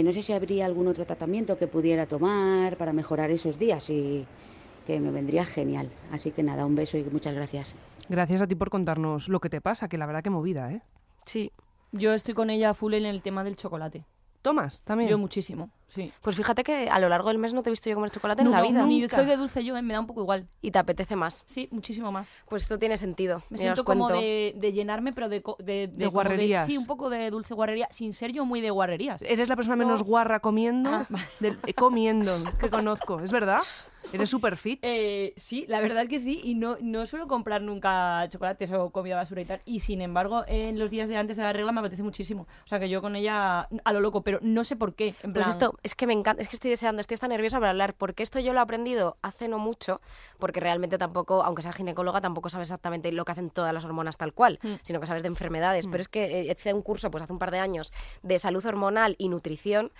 No 0.04 0.12
sé 0.12 0.22
si 0.22 0.32
habría 0.34 0.66
algún 0.66 0.88
otro 0.88 1.06
tratamiento 1.06 1.56
que 1.56 1.66
pudiera 1.66 2.06
tomar 2.06 2.76
para 2.76 2.92
mejorar 2.92 3.30
esos 3.30 3.58
días 3.58 3.88
y 3.88 4.28
que 4.84 5.00
me 5.00 5.10
vendría 5.10 5.44
genial. 5.46 5.88
Así 6.10 6.32
que 6.32 6.42
nada, 6.42 6.66
un 6.66 6.74
beso 6.74 6.98
y 6.98 7.04
muchas 7.04 7.34
gracias. 7.34 7.76
Gracias 8.10 8.42
a 8.42 8.48
ti 8.48 8.56
por 8.56 8.70
contarnos 8.70 9.28
lo 9.28 9.38
que 9.38 9.48
te 9.48 9.60
pasa, 9.60 9.88
que 9.88 9.96
la 9.96 10.04
verdad 10.04 10.24
que 10.24 10.30
movida, 10.30 10.72
¿eh? 10.72 10.82
Sí. 11.24 11.52
Yo 11.92 12.12
estoy 12.12 12.34
con 12.34 12.50
ella 12.50 12.74
full 12.74 12.94
en 12.94 13.06
el 13.06 13.22
tema 13.22 13.44
del 13.44 13.54
chocolate. 13.54 14.04
Tomas, 14.42 14.82
también. 14.82 15.08
Yo 15.08 15.16
muchísimo, 15.16 15.70
sí. 15.90 16.10
Pues 16.22 16.36
fíjate 16.36 16.64
que 16.64 16.88
a 16.88 16.98
lo 16.98 17.08
largo 17.10 17.28
del 17.28 17.36
mes 17.38 17.52
no 17.52 17.62
te 17.62 17.68
he 17.68 17.72
visto 17.72 17.90
yo 17.90 17.96
comer 17.96 18.10
chocolate 18.10 18.40
en 18.42 18.50
No, 18.50 18.56
la 18.56 18.62
vida. 18.62 18.86
Ni 18.86 19.06
soy 19.08 19.26
de 19.26 19.36
dulce 19.36 19.62
yo, 19.64 19.76
eh, 19.76 19.82
me 19.82 19.92
da 19.92 20.00
un 20.00 20.06
poco 20.06 20.22
igual. 20.22 20.48
Y 20.62 20.70
te 20.70 20.78
apetece 20.78 21.16
más. 21.16 21.44
Sí, 21.46 21.68
muchísimo 21.70 22.10
más. 22.12 22.32
Pues 22.48 22.62
esto 22.62 22.78
tiene 22.78 22.96
sentido. 22.96 23.42
Me 23.50 23.58
siento 23.58 23.84
como 23.84 24.04
cuento. 24.06 24.20
de, 24.22 24.54
de 24.56 24.72
llenarme, 24.72 25.12
pero 25.12 25.28
de, 25.28 25.42
co- 25.42 25.56
de, 25.58 25.88
De 25.88 26.06
guarrerías. 26.06 26.66
sí, 26.66 26.78
un 26.78 26.86
poco 26.86 27.10
de 27.10 27.28
dulce 27.30 27.52
guarrería, 27.54 27.88
sin 27.90 28.14
ser 28.14 28.32
yo 28.32 28.44
muy 28.44 28.60
de 28.60 28.70
guarrerías. 28.70 29.20
Eres 29.22 29.48
la 29.48 29.56
persona 29.56 29.76
No. 29.76 29.84
menos 29.84 30.02
guarra 30.02 30.40
comiendo, 30.40 30.90
Ah. 30.90 31.06
eh, 31.66 31.74
comiendo 31.74 32.32
que 32.58 32.70
conozco, 32.70 33.20
¿es 33.20 33.32
verdad? 33.32 33.60
Eres 34.12 34.30
súper 34.30 34.56
fit. 34.56 34.80
Eh, 34.82 35.34
sí, 35.36 35.66
la 35.68 35.80
verdad 35.80 36.02
es 36.04 36.08
que 36.08 36.18
sí, 36.18 36.40
y 36.42 36.54
no, 36.54 36.76
no 36.80 37.06
suelo 37.06 37.28
comprar 37.28 37.60
nunca 37.62 38.26
chocolates 38.28 38.70
o 38.72 38.90
comida 38.90 39.14
basura 39.16 39.42
y 39.42 39.44
tal. 39.44 39.60
Y 39.66 39.80
sin 39.80 40.00
embargo, 40.00 40.42
en 40.48 40.78
los 40.78 40.90
días 40.90 41.08
de 41.08 41.16
antes 41.16 41.36
de 41.36 41.42
la 41.42 41.52
regla 41.52 41.70
me 41.70 41.80
apetece 41.80 42.02
muchísimo. 42.02 42.46
O 42.64 42.66
sea 42.66 42.80
que 42.80 42.88
yo 42.88 43.02
con 43.02 43.14
ella 43.14 43.68
a 43.84 43.92
lo 43.92 44.00
loco, 44.00 44.22
pero 44.22 44.38
no 44.42 44.64
sé 44.64 44.74
por 44.74 44.94
qué. 44.94 45.14
En 45.22 45.32
Pues 45.32 45.44
plan, 45.46 45.50
esto, 45.50 45.74
es 45.82 45.94
que 45.94 46.06
me 46.06 46.12
encanta, 46.12 46.42
es 46.42 46.48
que 46.48 46.56
estoy 46.56 46.70
deseando, 46.70 47.00
estoy 47.00 47.16
tan 47.16 47.30
nerviosa 47.30 47.58
para 47.58 47.70
hablar, 47.70 47.94
porque 47.94 48.22
esto 48.22 48.38
yo 48.38 48.52
lo 48.52 48.58
he 48.60 48.62
aprendido 48.62 49.16
hace 49.22 49.48
no 49.48 49.58
mucho, 49.58 50.00
porque 50.38 50.60
realmente 50.60 50.98
tampoco, 50.98 51.42
aunque 51.42 51.62
sea 51.62 51.72
ginecóloga, 51.72 52.20
tampoco 52.20 52.48
sabes 52.50 52.68
exactamente 52.68 53.10
lo 53.12 53.24
que 53.24 53.32
hacen 53.32 53.50
todas 53.50 53.72
las 53.72 53.84
hormonas 53.84 54.16
tal 54.16 54.32
cual, 54.32 54.58
Mm. 54.62 54.74
sino 54.82 55.00
que 55.00 55.06
sabes 55.06 55.22
de 55.22 55.28
enfermedades. 55.28 55.86
Pero 55.86 56.00
es 56.02 56.08
que 56.08 56.40
eh, 56.40 56.50
hice 56.52 56.74
un 56.74 56.82
curso 56.82 57.10
pues 57.10 57.22
hace 57.24 57.32
un 57.32 57.38
par 57.38 57.50
de 57.50 57.58
años 57.60 57.92
de 58.22 58.38
salud 58.38 58.64
hormonal 58.66 59.14
y 59.18 59.28
nutrición 59.28 59.90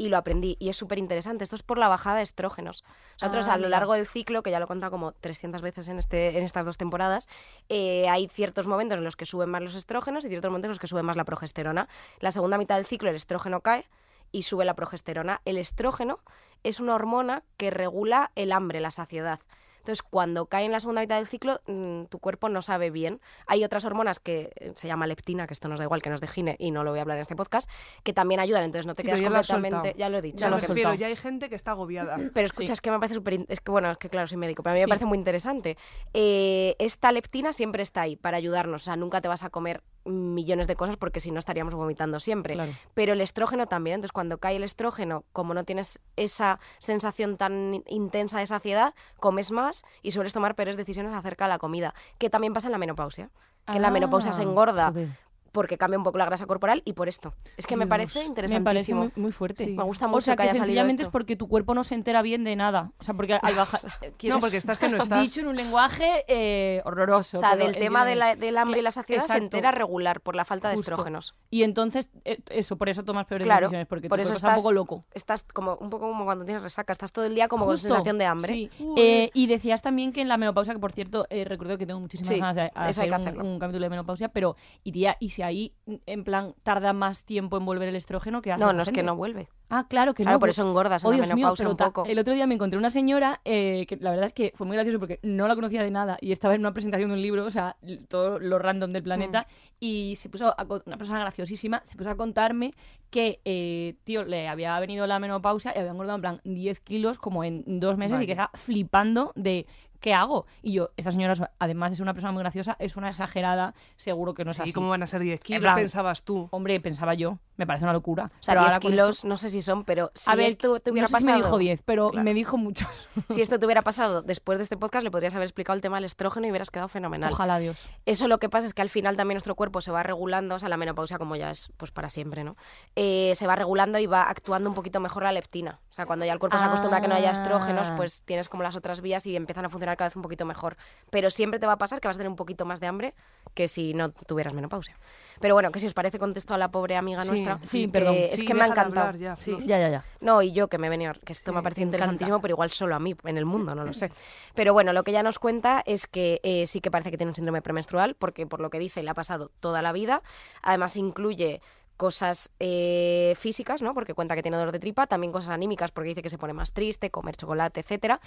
y 0.00 0.10
lo 0.10 0.16
aprendí 0.16 0.56
y 0.60 0.68
es 0.68 0.76
súper 0.76 0.98
interesante. 0.98 1.42
Esto 1.42 1.56
es 1.56 1.62
por 1.64 1.76
la 1.76 1.88
bajada 1.88 2.18
de 2.18 2.22
estrógenos. 2.22 2.84
Nosotros 3.20 3.48
Ah, 3.48 3.54
a 3.54 3.58
lo 3.58 3.68
largo 3.68 3.94
del 3.94 4.06
ciclo, 4.06 4.44
que 4.44 4.50
ya 4.52 4.60
lo 4.60 4.66
he 4.66 4.68
contado 4.68 4.92
como 4.92 5.10
300 5.12 5.60
veces 5.60 5.88
en, 5.88 5.98
este, 5.98 6.38
en 6.38 6.44
estas 6.44 6.64
dos 6.64 6.76
temporadas, 6.76 7.28
eh, 7.68 8.08
hay 8.08 8.28
ciertos 8.28 8.68
momentos 8.68 8.98
en 8.98 9.04
los 9.04 9.16
que 9.16 9.26
suben 9.26 9.50
más 9.50 9.60
los 9.60 9.74
estrógenos 9.74 10.24
y 10.24 10.28
ciertos 10.28 10.50
momentos 10.50 10.66
en 10.66 10.70
los 10.70 10.78
que 10.78 10.86
sube 10.86 11.02
más 11.02 11.16
la 11.16 11.24
progesterona. 11.24 11.88
La 12.20 12.30
segunda 12.30 12.58
mitad 12.58 12.76
del 12.76 12.86
ciclo 12.86 13.10
el 13.10 13.16
estrógeno 13.16 13.60
cae 13.60 13.86
y 14.32 14.42
sube 14.42 14.64
la 14.64 14.74
progesterona. 14.74 15.40
El 15.44 15.58
estrógeno 15.58 16.20
es 16.64 16.80
una 16.80 16.94
hormona 16.94 17.42
que 17.56 17.70
regula 17.70 18.30
el 18.34 18.52
hambre, 18.52 18.80
la 18.80 18.90
saciedad. 18.90 19.40
Entonces, 19.78 20.02
cuando 20.02 20.46
cae 20.46 20.66
en 20.66 20.72
la 20.72 20.80
segunda 20.80 21.00
mitad 21.00 21.16
del 21.16 21.26
ciclo, 21.26 21.60
mm, 21.66 22.06
tu 22.10 22.18
cuerpo 22.18 22.50
no 22.50 22.60
sabe 22.60 22.90
bien. 22.90 23.22
Hay 23.46 23.64
otras 23.64 23.86
hormonas 23.86 24.20
que 24.20 24.52
eh, 24.56 24.72
se 24.76 24.86
llama 24.86 25.06
leptina, 25.06 25.46
que 25.46 25.54
esto 25.54 25.66
nos 25.68 25.78
da 25.78 25.84
igual, 25.86 26.02
que 26.02 26.10
nos 26.10 26.20
de 26.20 26.28
gine 26.28 26.56
y 26.58 26.72
no 26.72 26.84
lo 26.84 26.90
voy 26.90 26.98
a 26.98 27.02
hablar 27.02 27.16
en 27.16 27.22
este 27.22 27.34
podcast, 27.36 27.70
que 28.02 28.12
también 28.12 28.38
ayudan. 28.38 28.64
Entonces, 28.64 28.84
no 28.86 28.94
te 28.94 29.02
Sí, 29.02 29.06
quedas 29.08 29.20
completamente. 29.48 29.94
Ya 29.96 30.10
lo 30.10 30.18
he 30.18 30.22
dicho. 30.22 30.36
Ya 30.38 30.50
lo 30.50 30.58
refiero, 30.58 30.92
ya 30.92 31.06
hay 31.06 31.16
gente 31.16 31.48
que 31.48 31.54
está 31.54 31.70
agobiada. 31.70 32.18
pero 32.34 32.44
escucha, 32.44 32.66
Sí. 32.66 32.72
es 32.74 32.80
que 32.82 32.90
me 32.90 32.98
parece 32.98 33.14
súper... 33.14 33.46
Es 33.48 33.60
que, 33.60 33.70
bueno, 33.70 33.90
es 33.90 33.96
que 33.96 34.10
claro, 34.10 34.26
soy 34.26 34.36
médico, 34.36 34.62
pero 34.62 34.72
a 34.72 34.74
mí 34.74 34.80
me 34.82 34.88
parece 34.88 35.06
muy 35.06 35.16
interesante. 35.16 35.78
Eh, 36.12 36.76
esta 36.78 37.10
leptina 37.10 37.54
siempre 37.54 37.82
está 37.82 38.02
ahí 38.02 38.16
para 38.16 38.36
ayudarnos. 38.36 38.82
O 38.82 38.84
sea, 38.84 38.96
nunca 38.96 39.22
te 39.22 39.28
vas 39.28 39.42
a 39.42 39.48
comer 39.48 39.82
millones 40.08 40.66
de 40.66 40.76
cosas 40.76 40.96
porque 40.96 41.20
si 41.20 41.30
no 41.30 41.38
estaríamos 41.38 41.74
vomitando 41.74 42.18
siempre. 42.20 42.54
Claro. 42.54 42.72
Pero 42.94 43.12
el 43.12 43.20
estrógeno 43.20 43.66
también. 43.66 43.96
Entonces, 43.96 44.12
cuando 44.12 44.38
cae 44.38 44.56
el 44.56 44.64
estrógeno, 44.64 45.24
como 45.32 45.54
no 45.54 45.64
tienes 45.64 46.00
esa 46.16 46.58
sensación 46.78 47.36
tan 47.36 47.82
intensa 47.86 48.38
de 48.38 48.46
saciedad, 48.46 48.94
comes 49.20 49.50
más 49.50 49.84
y 50.02 50.10
sueles 50.12 50.32
tomar 50.32 50.54
peores 50.54 50.76
decisiones 50.76 51.12
acerca 51.14 51.44
de 51.44 51.50
la 51.50 51.58
comida. 51.58 51.94
Que 52.18 52.30
también 52.30 52.52
pasa 52.52 52.68
en 52.68 52.72
la 52.72 52.78
menopausia. 52.78 53.30
Que 53.66 53.76
en 53.76 53.82
la 53.82 53.90
menopausia 53.90 54.32
se 54.32 54.40
Ah, 54.42 54.44
engorda 54.44 54.88
joder. 54.88 55.08
Porque 55.52 55.78
cambia 55.78 55.98
un 55.98 56.04
poco 56.04 56.18
la 56.18 56.24
grasa 56.26 56.46
corporal 56.46 56.82
y 56.84 56.92
por 56.92 57.08
esto. 57.08 57.34
Es 57.56 57.66
que 57.66 57.76
me 57.76 57.86
parece 57.86 58.20
Me 58.20 58.24
interesantísimo. 58.26 58.64
parece 58.64 58.94
muy, 58.94 59.22
muy 59.24 59.32
fuerte. 59.32 59.64
Sí. 59.66 59.72
Me 59.72 59.82
gusta 59.84 60.06
O 60.06 60.08
mucho 60.10 60.22
sea, 60.22 60.34
que, 60.36 60.38
que, 60.38 60.42
haya 60.44 60.50
salido 60.52 60.64
sencillamente 60.66 61.02
es 61.04 61.08
porque 61.08 61.36
tu 61.36 61.48
cuerpo 61.48 61.74
no 61.74 61.84
se 61.84 61.94
entera 61.94 62.22
bien 62.22 62.44
de 62.44 62.54
nada. 62.56 62.92
O 62.98 63.04
sea, 63.04 63.14
porque 63.14 63.34
al 63.40 63.54
bajar... 63.54 63.80
No, 64.28 64.40
porque 64.40 64.56
estás 64.58 64.78
que 64.78 64.88
no 64.88 64.96
estás. 65.02 65.20
Dicho 65.22 65.40
en 65.40 65.48
un 65.48 65.56
lenguaje 65.56 66.24
eh, 66.28 66.82
horroroso. 66.84 67.38
O 67.38 67.40
sea, 67.40 67.56
del 67.56 67.74
tema 67.76 68.04
de 68.04 68.12
entiéndeme. 68.12 68.36
la- 68.40 68.46
del 68.46 68.58
hambre 68.58 68.80
y 68.80 68.82
la 68.82 68.90
saciedad 68.90 69.24
se 69.24 69.38
entera 69.38 69.70
regular 69.70 70.20
por 70.20 70.34
la 70.36 70.44
falta 70.44 70.68
de 70.68 70.74
estrógenos. 70.74 71.34
Y 71.50 71.62
entonces, 71.62 72.08
eh, 72.24 72.38
eso, 72.50 72.76
por 72.76 72.88
eso 72.88 73.04
tomas 73.04 73.26
peores 73.26 73.46
Claro, 73.46 73.62
decisiones, 73.62 73.86
porque 73.88 74.08
por 74.08 74.18
tu 74.18 74.22
eso 74.22 74.30
cuerpo 74.32 74.36
está 74.36 74.48
un 74.48 74.52
estás- 74.52 74.62
poco 74.62 74.72
loco. 74.72 75.04
Estás 75.14 75.42
como 75.44 75.76
un 75.76 75.90
poco 75.90 76.08
como 76.08 76.24
cuando 76.24 76.44
tienes 76.44 76.62
resaca, 76.62 76.92
estás 76.92 77.12
todo 77.12 77.24
el 77.24 77.34
día 77.34 77.48
como 77.48 77.64
Justo, 77.66 77.88
con 77.88 77.96
sensación 77.96 78.18
de 78.18 78.24
hambre. 78.26 78.52
sí. 78.52 78.70
Eh, 78.96 79.30
y 79.34 79.46
decías 79.46 79.82
también 79.82 80.12
que 80.12 80.20
en 80.20 80.28
la 80.28 80.36
menopausia, 80.36 80.74
que 80.74 80.80
por 80.80 80.92
cierto, 80.92 81.26
eh, 81.30 81.44
recuerdo 81.44 81.78
que 81.78 81.86
tengo 81.86 82.00
muchísimas 82.00 82.28
Sí, 82.28 82.38
ganas 82.40 82.56
de 82.56 82.70
hay 82.74 82.90
hacer 82.90 83.38
un, 83.38 83.58
capítulo 83.58 83.84
de 83.84 83.90
menopausia, 83.90 84.28
pero 84.28 84.56
iría, 84.84 85.16
y 85.20 85.30
si 85.38 85.42
ahí, 85.44 85.72
en 86.06 86.24
plan, 86.24 86.52
tarda 86.64 86.92
más 86.92 87.22
tiempo 87.24 87.56
en 87.58 87.64
volver 87.64 87.88
el 87.88 87.94
estrógeno, 87.94 88.42
¿qué 88.42 88.50
hace 88.50 88.60
No, 88.64 88.72
no 88.72 88.82
es 88.82 88.90
que 88.90 89.04
no 89.04 89.14
vuelve. 89.14 89.48
Ah, 89.70 89.86
claro 89.86 90.14
que 90.14 90.22
Claro, 90.24 90.36
no. 90.36 90.40
por 90.40 90.48
pues- 90.48 90.58
eso 90.58 90.66
engordas 90.66 91.04
en 91.04 91.08
Oh, 91.08 91.12
la 91.12 91.34
mío, 91.34 91.54
un 91.68 91.76
poco. 91.76 92.04
el 92.06 92.18
otro 92.18 92.32
día 92.34 92.46
me 92.46 92.54
encontré 92.54 92.78
una 92.78 92.88
señora 92.90 93.40
eh, 93.44 93.84
que 93.86 93.96
la 93.98 94.10
verdad 94.10 94.26
es 94.26 94.32
que 94.32 94.52
fue 94.56 94.66
muy 94.66 94.74
gracioso 94.76 94.98
porque 94.98 95.20
no 95.22 95.46
la 95.46 95.54
conocía 95.54 95.82
de 95.84 95.90
nada 95.90 96.16
y 96.22 96.32
estaba 96.32 96.54
en 96.54 96.62
una 96.62 96.72
presentación 96.72 97.10
de 97.10 97.14
un 97.16 97.22
libro, 97.22 97.44
o 97.44 97.50
sea, 97.50 97.76
todo 98.08 98.38
lo 98.40 98.58
random 98.58 98.92
del 98.92 99.02
planeta, 99.02 99.42
Mm. 99.42 99.74
y 99.78 100.16
se 100.16 100.28
puso, 100.30 100.48
a 100.58 100.66
una 100.86 100.96
persona 100.96 101.20
graciosísima, 101.20 101.82
se 101.84 101.96
puso 101.96 102.10
a 102.10 102.16
contarme 102.16 102.72
que, 103.10 103.40
eh, 103.44 103.96
tío, 104.04 104.24
le 104.24 104.48
había 104.48 104.78
venido 104.80 105.06
la 105.06 105.18
menopausia 105.18 105.72
y 105.76 105.78
había 105.78 105.92
engordado 105.92 106.16
en 106.16 106.20
plan 106.22 106.40
10 106.44 106.80
kilos 106.80 107.18
como 107.18 107.44
en 107.44 107.62
dos 107.78 107.96
meses 107.96 108.20
y 108.20 108.26
que 108.26 108.32
estaba 108.32 108.50
flipando 108.54 109.32
de 109.36 109.66
¿qué 110.00 110.14
hago? 110.14 110.46
Y 110.62 110.72
yo, 110.72 110.90
esta 110.96 111.12
señora, 111.12 111.32
es- 111.32 111.42
además 111.58 111.90
de 111.90 111.96
ser 111.96 112.02
una 112.04 112.14
persona 112.14 112.32
muy 112.32 112.40
graciosa, 112.42 112.76
es 112.78 112.96
una 112.96 113.10
exagerada, 113.10 113.74
seguro 113.96 114.34
que 114.34 114.44
no 114.44 114.50
es 114.50 114.56
Sí, 114.56 114.62
así. 114.62 114.72
¿cómo 114.72 114.88
van 114.90 115.02
a 115.02 115.06
ser 115.06 115.20
10 115.20 115.40
kilos? 115.40 115.62
plan- 115.62 115.76
Pensabas 115.76 116.22
tú. 116.22 116.48
Hombre, 116.52 116.80
pensaba 116.80 117.14
yo, 117.14 117.38
me 117.58 117.66
parece 117.66 117.84
una 117.84 117.92
locura. 117.92 118.30
O 118.40 118.42
sea, 118.42 118.54
Pero 118.54 118.60
10 118.62 118.68
ahora 118.68 118.80
kilos, 118.80 119.16
esto- 119.16 119.28
no 119.28 119.36
sé 119.36 119.50
si 119.50 119.60
son, 119.60 119.84
pero 119.84 120.10
si 120.14 120.30
a 120.30 120.34
ver, 120.34 120.46
esto 120.46 120.80
te 120.80 120.90
hubiera 120.90 121.04
no 121.04 121.08
sé 121.08 121.18
si 121.18 121.24
pasado... 121.24 121.38
me 121.38 121.44
dijo 121.44 121.58
10, 121.58 121.82
pero 121.82 122.10
Claro. 122.10 122.24
me 122.24 122.32
dijo 122.32 122.56
mucho. 122.56 122.86
Si 123.28 123.42
esto 123.42 123.58
te 123.58 123.66
hubiera 123.66 123.82
pasado 123.82 124.22
después 124.22 124.58
de 124.58 124.62
este 124.62 124.76
podcast, 124.78 125.04
le 125.04 125.10
podrías 125.10 125.34
haber 125.34 125.44
explicado 125.46 125.74
el 125.76 125.82
tema 125.82 125.96
del 125.98 126.04
estrógeno 126.04 126.46
y 126.46 126.50
hubieras 126.50 126.70
quedado 126.70 126.88
fenomenal. 126.88 127.30
Ojalá 127.32 127.58
Dios. 127.58 127.88
Eso 128.06 128.26
lo 128.28 128.38
que 128.38 128.48
pasa 128.48 128.66
es 128.66 128.72
que 128.74 128.80
al 128.82 128.88
final 128.90 129.16
también 129.16 129.34
nuestro 129.34 129.54
cuerpo 129.54 129.80
se 129.82 129.90
va 129.90 130.02
regulando, 130.02 130.54
o 130.54 130.58
sea, 130.58 130.68
la 130.70 130.76
menopausia 130.78 131.18
como 131.18 131.36
ya 131.36 131.50
es 131.50 131.70
pues 131.76 131.90
para 131.90 132.08
siempre, 132.08 132.44
¿no? 132.44 132.56
Eh, 132.96 133.32
se 133.34 133.46
va 133.46 133.56
regulando 133.56 133.98
y 133.98 134.06
va 134.06 134.22
actuando 134.22 134.70
un 134.70 134.74
poquito 134.74 135.00
mejor 135.00 135.24
la 135.24 135.32
leptina. 135.32 135.80
O 135.90 135.92
sea, 135.92 136.06
cuando 136.06 136.24
ya 136.24 136.32
el 136.32 136.38
cuerpo 136.38 136.58
se 136.58 136.64
acostumbra 136.64 136.98
a 136.98 137.00
que 137.02 137.08
no 137.08 137.16
haya 137.16 137.32
estrógenos, 137.32 137.90
Ah. 137.90 137.96
pues 137.96 138.22
tienes 138.22 138.48
como 138.48 138.62
las 138.62 138.76
otras 138.76 139.00
vías 139.00 139.26
y 139.26 139.34
empiezan 139.34 139.64
a 139.64 139.68
funcionar 139.68 139.96
cada 139.96 140.08
vez 140.08 140.16
un 140.16 140.22
poquito 140.22 140.44
mejor. 140.44 140.76
Pero 141.10 141.28
siempre 141.30 141.58
te 141.58 141.66
va 141.66 141.72
a 141.72 141.78
pasar 141.78 142.00
que 142.00 142.06
vas 142.06 142.16
a 142.16 142.20
tener 142.20 142.30
un 142.30 142.36
poquito 142.36 142.64
más 142.64 142.78
de 142.78 142.86
hambre 142.86 143.14
que 143.54 143.66
si 143.66 143.94
no 143.94 144.10
tuvieras 144.12 144.54
menopausia. 144.54 144.96
Pero 145.40 145.54
bueno, 145.54 145.70
que 145.70 145.80
si 145.80 145.86
os 145.86 145.94
parece 145.94 146.18
contesto 146.18 146.54
a 146.54 146.58
la 146.58 146.70
pobre 146.70 146.96
amiga 146.96 147.22
Sí, 147.24 147.30
nuestra. 147.30 147.58
sí, 147.64 147.82
que 147.86 147.88
perdón. 147.88 148.14
Es 148.16 148.40
Sí, 148.40 148.46
que 148.46 148.54
me 148.54 148.62
ha 148.62 148.66
encantado. 148.66 149.06
hablar 149.08 149.18
ya, 149.18 149.36
Sí. 149.36 149.56
Ya, 149.66 149.78
ya, 149.78 149.88
ya. 149.88 150.04
No, 150.20 150.42
y 150.42 150.52
yo 150.52 150.68
que 150.68 150.78
me 150.78 150.88
he 150.88 150.90
venido, 150.90 151.12
que 151.24 151.32
esto 151.32 151.52
me 151.52 151.58
te 151.62 151.68
encanta. 151.68 151.80
interesantísimo, 151.82 152.40
pero 152.40 152.52
igual 152.54 152.70
solo 152.70 152.94
a 152.94 152.98
mí 152.98 153.14
en 153.24 153.38
el 153.38 153.44
mundo, 153.44 153.74
no 153.74 153.84
lo 153.84 153.94
sé. 153.94 154.10
Pero 154.54 154.72
bueno, 154.72 154.92
lo 154.92 155.04
que 155.04 155.10
ella 155.12 155.22
nos 155.22 155.38
cuenta 155.38 155.82
es 155.86 156.06
que 156.06 156.40
eh, 156.42 156.66
sí 156.66 156.80
que 156.80 156.90
parece 156.90 157.10
que 157.10 157.16
tiene 157.16 157.30
un 157.30 157.34
síndrome 157.36 157.62
premenstrual, 157.62 158.14
porque 158.16 158.46
por 158.46 158.60
lo 158.60 158.70
que 158.70 158.78
dice 158.78 159.02
le 159.02 159.10
ha 159.10 159.14
pasado 159.14 159.50
toda 159.60 159.82
la 159.82 159.92
vida. 159.92 160.22
Además 160.62 160.96
incluye 160.96 161.60
cosas 161.98 162.50
eh, 162.60 163.34
físicas, 163.36 163.82
¿no? 163.82 163.92
Porque 163.92 164.14
cuenta 164.14 164.34
que 164.36 164.42
tiene 164.42 164.56
dolor 164.56 164.72
de 164.72 164.78
tripa, 164.78 165.06
también 165.06 165.32
cosas 165.32 165.50
anímicas 165.50 165.90
porque 165.90 166.08
dice 166.08 166.22
que 166.22 166.30
se 166.30 166.38
pone 166.38 166.54
más 166.54 166.72
triste, 166.72 167.10
comer 167.10 167.36
chocolate, 167.36 167.80
etcétera. 167.80 168.20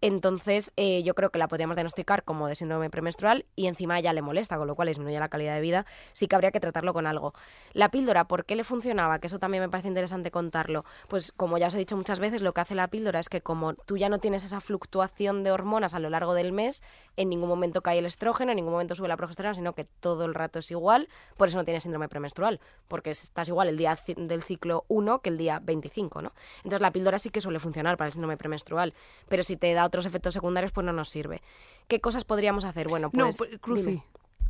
Entonces, 0.00 0.72
eh, 0.76 1.02
yo 1.04 1.14
creo 1.14 1.30
que 1.30 1.38
la 1.38 1.46
podríamos 1.48 1.76
diagnosticar 1.76 2.24
como 2.24 2.48
de 2.48 2.56
síndrome 2.56 2.90
premenstrual 2.90 3.46
y 3.54 3.68
encima 3.68 4.00
ya 4.00 4.12
le 4.12 4.22
molesta, 4.22 4.58
con 4.58 4.66
lo 4.66 4.74
cual 4.74 4.88
disminuye 4.88 5.18
la 5.20 5.28
calidad 5.28 5.54
de 5.54 5.60
vida. 5.60 5.86
Sí 6.10 6.26
que 6.26 6.34
habría 6.34 6.50
que 6.50 6.58
tratarlo 6.58 6.92
con 6.92 7.06
algo. 7.06 7.32
La 7.72 7.90
píldora, 7.90 8.26
¿por 8.26 8.44
qué 8.44 8.56
le 8.56 8.64
funcionaba? 8.64 9.20
Que 9.20 9.28
eso 9.28 9.38
también 9.38 9.62
me 9.62 9.68
parece 9.68 9.88
interesante 9.88 10.32
contarlo. 10.32 10.84
Pues 11.08 11.30
como 11.30 11.58
ya 11.58 11.68
os 11.68 11.74
he 11.74 11.78
dicho 11.78 11.96
muchas 11.96 12.18
veces, 12.18 12.42
lo 12.42 12.52
que 12.52 12.60
hace 12.60 12.74
la 12.74 12.88
píldora 12.88 13.20
es 13.20 13.28
que 13.28 13.40
como 13.40 13.74
tú 13.74 13.96
ya 13.96 14.08
no 14.08 14.18
tienes 14.18 14.42
esa 14.42 14.60
fluctuación 14.60 15.44
de 15.44 15.52
hormonas 15.52 15.94
a 15.94 16.00
lo 16.00 16.10
largo 16.10 16.34
del 16.34 16.50
mes, 16.50 16.82
en 17.16 17.28
ningún 17.28 17.48
momento 17.48 17.82
cae 17.82 18.00
el 18.00 18.06
estrógeno, 18.06 18.50
en 18.50 18.56
ningún 18.56 18.72
momento 18.72 18.96
sube 18.96 19.06
la 19.06 19.16
progesterona, 19.16 19.54
sino 19.54 19.74
que 19.74 19.84
todo 19.84 20.24
el 20.24 20.34
rato 20.34 20.58
es 20.58 20.72
igual, 20.72 21.08
por 21.36 21.46
eso 21.46 21.56
no 21.56 21.64
tienes 21.64 21.84
síndrome 21.84 22.08
premenstrual, 22.08 22.60
porque 22.88 23.11
estás 23.12 23.48
igual 23.48 23.68
el 23.68 23.76
día 23.76 23.96
del 24.16 24.42
ciclo 24.42 24.84
1 24.88 25.20
que 25.20 25.30
el 25.30 25.38
día 25.38 25.60
25, 25.62 26.22
¿no? 26.22 26.32
Entonces 26.58 26.80
la 26.80 26.90
píldora 26.90 27.18
sí 27.18 27.30
que 27.30 27.40
suele 27.40 27.58
funcionar 27.58 27.96
para 27.96 28.06
el 28.06 28.12
síndrome 28.12 28.36
premenstrual, 28.36 28.94
pero 29.28 29.42
si 29.42 29.56
te 29.56 29.72
da 29.74 29.84
otros 29.84 30.06
efectos 30.06 30.34
secundarios, 30.34 30.72
pues 30.72 30.84
no 30.84 30.92
nos 30.92 31.08
sirve. 31.08 31.42
¿Qué 31.88 32.00
cosas 32.00 32.24
podríamos 32.24 32.64
hacer? 32.64 32.88
Bueno, 32.88 33.10
pues... 33.10 33.40
No, 33.40 33.58
Cruci, 33.60 34.02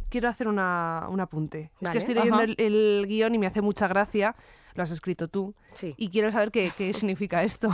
quiero 0.09 0.29
hacer 0.29 0.47
una, 0.47 1.07
un 1.09 1.21
apunte. 1.21 1.71
Es 1.81 1.91
que 1.91 1.99
estoy 1.99 2.15
leyendo 2.15 2.43
el, 2.43 2.55
el 2.59 3.07
guion 3.09 3.35
y 3.35 3.39
me 3.39 3.47
hace 3.47 3.63
mucha 3.63 3.89
gracia. 3.89 4.37
Lo 4.75 4.83
has 4.83 4.91
escrito 4.91 5.29
tú. 5.29 5.55
Sí. 5.75 5.95
Y 5.97 6.11
quiero 6.11 6.31
saber 6.31 6.51
qué, 6.51 6.73
qué 6.77 6.93
significa 6.95 7.43
esto. 7.43 7.69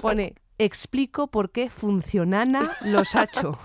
Pone, 0.00 0.34
explico 0.58 1.26
por 1.26 1.50
qué 1.50 1.70
funcionana 1.70 2.76
los 2.82 3.16
hacho. 3.16 3.58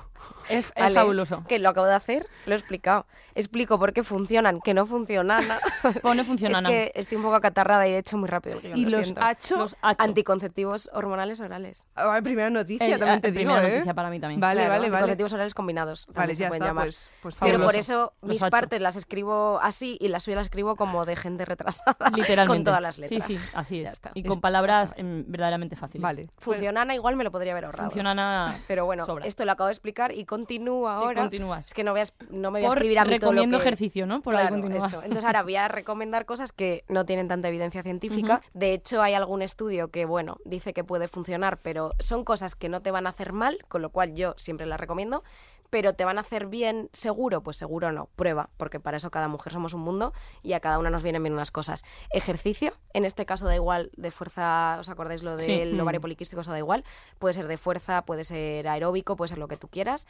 Es, 0.50 0.66
es 0.68 0.74
Vale, 0.76 0.96
fabuloso. 0.96 1.44
Que 1.48 1.60
lo 1.60 1.70
acabo 1.70 1.88
de 1.88 1.94
hacer, 1.94 2.26
lo 2.46 2.54
he 2.54 2.58
explicado. 2.58 3.06
Explico 3.36 3.78
por 3.80 3.94
qué 3.94 4.04
funcionan, 4.04 4.60
que 4.62 4.74
no 4.74 4.86
funcionan. 4.86 5.46
Pone 6.02 6.22
es 6.24 6.28
funcionana. 6.28 6.68
que 6.68 6.92
estoy 6.96 7.18
un 7.18 7.24
poco 7.24 7.36
acatarrada 7.36 7.88
y 7.88 7.92
he 7.94 7.98
hecho 8.00 8.18
muy 8.18 8.28
rápido 8.28 8.56
el 8.58 8.62
guion, 8.62 8.78
Y 8.78 8.86
lo 8.86 8.90
los 8.98 9.06
siento. 9.08 9.22
hacho... 9.24 9.58
Los 9.58 9.76
hacho. 9.82 10.04
Anticonceptivos 10.04 10.90
hormonales 10.94 11.40
orales. 11.40 11.86
Ah, 11.96 12.20
primera 12.24 12.50
noticia, 12.50 12.88
Eh, 12.88 12.98
también 12.98 13.22
te 13.22 13.32
digo, 13.32 13.52
primera 13.54 13.68
¿eh? 13.68 13.72
noticia 13.76 13.94
para 13.94 14.10
mí 14.10 14.20
también. 14.20 14.40
Vale, 14.42 14.62
Claro, 14.62 14.70
vale, 14.70 14.80
vale. 14.82 14.96
Anticonceptivos 14.98 15.34
orales 15.34 15.54
combinados. 15.54 16.08
Vale, 16.14 16.36
se 16.36 16.42
ya 16.44 16.48
pueden 16.50 16.64
está, 16.64 16.70
llamar. 16.72 16.86
pues, 16.86 17.10
pues 17.22 17.38
Pero 17.40 17.62
por 17.62 17.76
eso 17.76 18.14
Los 18.22 18.30
mis 18.30 18.44
hacho. 18.44 18.52
partes 18.52 18.82
las 18.82 18.96
escribo 18.96 19.60
así 19.62 19.98
y 20.02 20.08
las 20.10 20.24
suyas 20.24 20.38
las 20.38 20.46
escribo 20.46 20.76
como 20.76 21.06
de 21.06 21.16
gente 21.16 21.46
retrasada. 21.46 21.96
Literalmente. 22.16 22.48
Con 22.48 22.64
todas 22.64 22.82
las 22.82 22.98
letras. 22.98 23.24
Sí, 23.26 23.36
sí, 23.38 23.44
así 23.54 23.82
Ya 23.82 23.88
es. 23.90 23.94
está. 23.94 24.12
Y 24.14 24.22
Es- 24.22 24.28
con 24.28 24.42
palabras 24.42 24.94
em, 24.98 25.24
verdaderamente 25.28 25.76
fáciles. 25.76 26.02
Vale. 26.02 26.28
Funcionana 26.40 26.96
igual 26.96 27.16
me 27.16 27.24
lo 27.24 27.32
podría 27.32 27.52
haber 27.54 27.66
ahorrado. 27.66 27.90
Funcionana. 27.90 28.58
Pero 28.68 28.86
bueno, 28.86 29.06
esto 29.24 29.46
lo 29.46 29.52
acabo 29.52 29.68
de 29.68 29.74
explicar 29.74 30.12
y 30.14 30.26
continúo 30.40 30.88
ahora. 30.88 31.22
continúas. 31.22 31.68
Es 31.68 31.74
que 31.74 31.84
no, 31.84 31.92
voy 31.92 32.00
a, 32.00 32.04
es- 32.04 32.14
no 32.30 32.52
me 32.52 32.60
voy 32.60 32.66
a 32.66 32.70
Por 32.70 32.78
escribir 32.78 33.00
a 33.00 33.06
mí 33.06 33.20
todo 33.20 33.32
lo 33.32 33.36
recomiendo 33.36 33.58
que- 33.58 33.62
ejercicio, 33.64 34.06
¿no? 34.06 34.22
Por 34.22 34.36
ahí 34.36 34.48
Claro, 34.48 34.62
continúa. 34.62 34.88
eso. 34.88 35.02
Entonces 35.04 35.26
ahora 35.26 35.44
voy 35.44 35.56
a 35.56 35.68
recomendar 35.68 36.26
cosas 36.26 36.52
que 36.52 36.84
no 36.88 37.06
tienen 37.06 37.28
tanta 37.28 37.48
evidencia 37.48 37.84
científica. 37.84 38.42
De 38.54 38.74
hecho, 38.74 39.02
hay 39.02 39.14
algún 39.14 39.42
estudio 39.42 39.90
que, 39.90 40.06
bueno, 40.06 40.38
dice 40.46 40.74
que 40.74 40.84
puede 40.84 41.08
funcionar, 41.08 41.58
pero 41.62 41.94
son 42.00 42.24
cosas 42.24 42.56
que 42.56 42.70
no 42.70 42.82
te 42.82 42.92
van 42.92 43.08
a 43.08 43.12
hacer 43.12 43.34
mal, 43.34 43.60
con 43.68 43.82
lo 43.82 43.90
cual 43.90 44.16
yo 44.16 44.34
siempre 44.38 44.66
las 44.66 44.80
recomiendo. 44.80 45.24
Pero 45.70 45.94
te 45.94 46.06
van 46.06 46.18
a 46.18 46.22
hacer 46.22 46.48
bien 46.48 46.90
seguro, 46.94 47.42
pues 47.42 47.58
seguro 47.58 47.92
no. 47.92 48.08
Prueba, 48.16 48.50
porque 48.58 48.80
para 48.80 48.98
eso 48.98 49.12
cada 49.12 49.28
mujer 49.28 49.54
somos 49.54 49.74
un 49.74 49.82
mundo 49.82 50.14
y 50.42 50.54
a 50.54 50.60
cada 50.60 50.80
una 50.80 50.90
nos 50.90 51.04
vienen 51.04 51.22
bien 51.24 51.34
unas 51.34 51.52
cosas. 51.52 51.84
Ejercicio, 52.12 52.74
en 52.94 53.06
este 53.06 53.26
caso 53.26 53.46
da 53.46 53.56
igual 53.56 53.92
de 53.96 54.12
fuerza, 54.12 54.78
¿os 54.80 54.90
acordáis 54.90 55.24
lo 55.24 55.38
Sí. 55.38 55.46
del 55.60 55.76
Mm. 55.76 55.80
ovario 55.82 56.02
poliquístico? 56.02 56.42
Eso 56.42 56.52
da 56.52 56.58
igual. 56.58 56.84
Puede 57.20 57.34
ser 57.34 57.48
de 57.48 57.58
fuerza, 57.58 58.04
puede 58.06 58.24
ser 58.24 58.68
aeróbico, 58.68 59.16
puede 59.16 59.30
ser 59.30 59.38
lo 59.38 59.48
que 59.48 59.58
tú 59.58 59.68
quieras. 59.68 60.08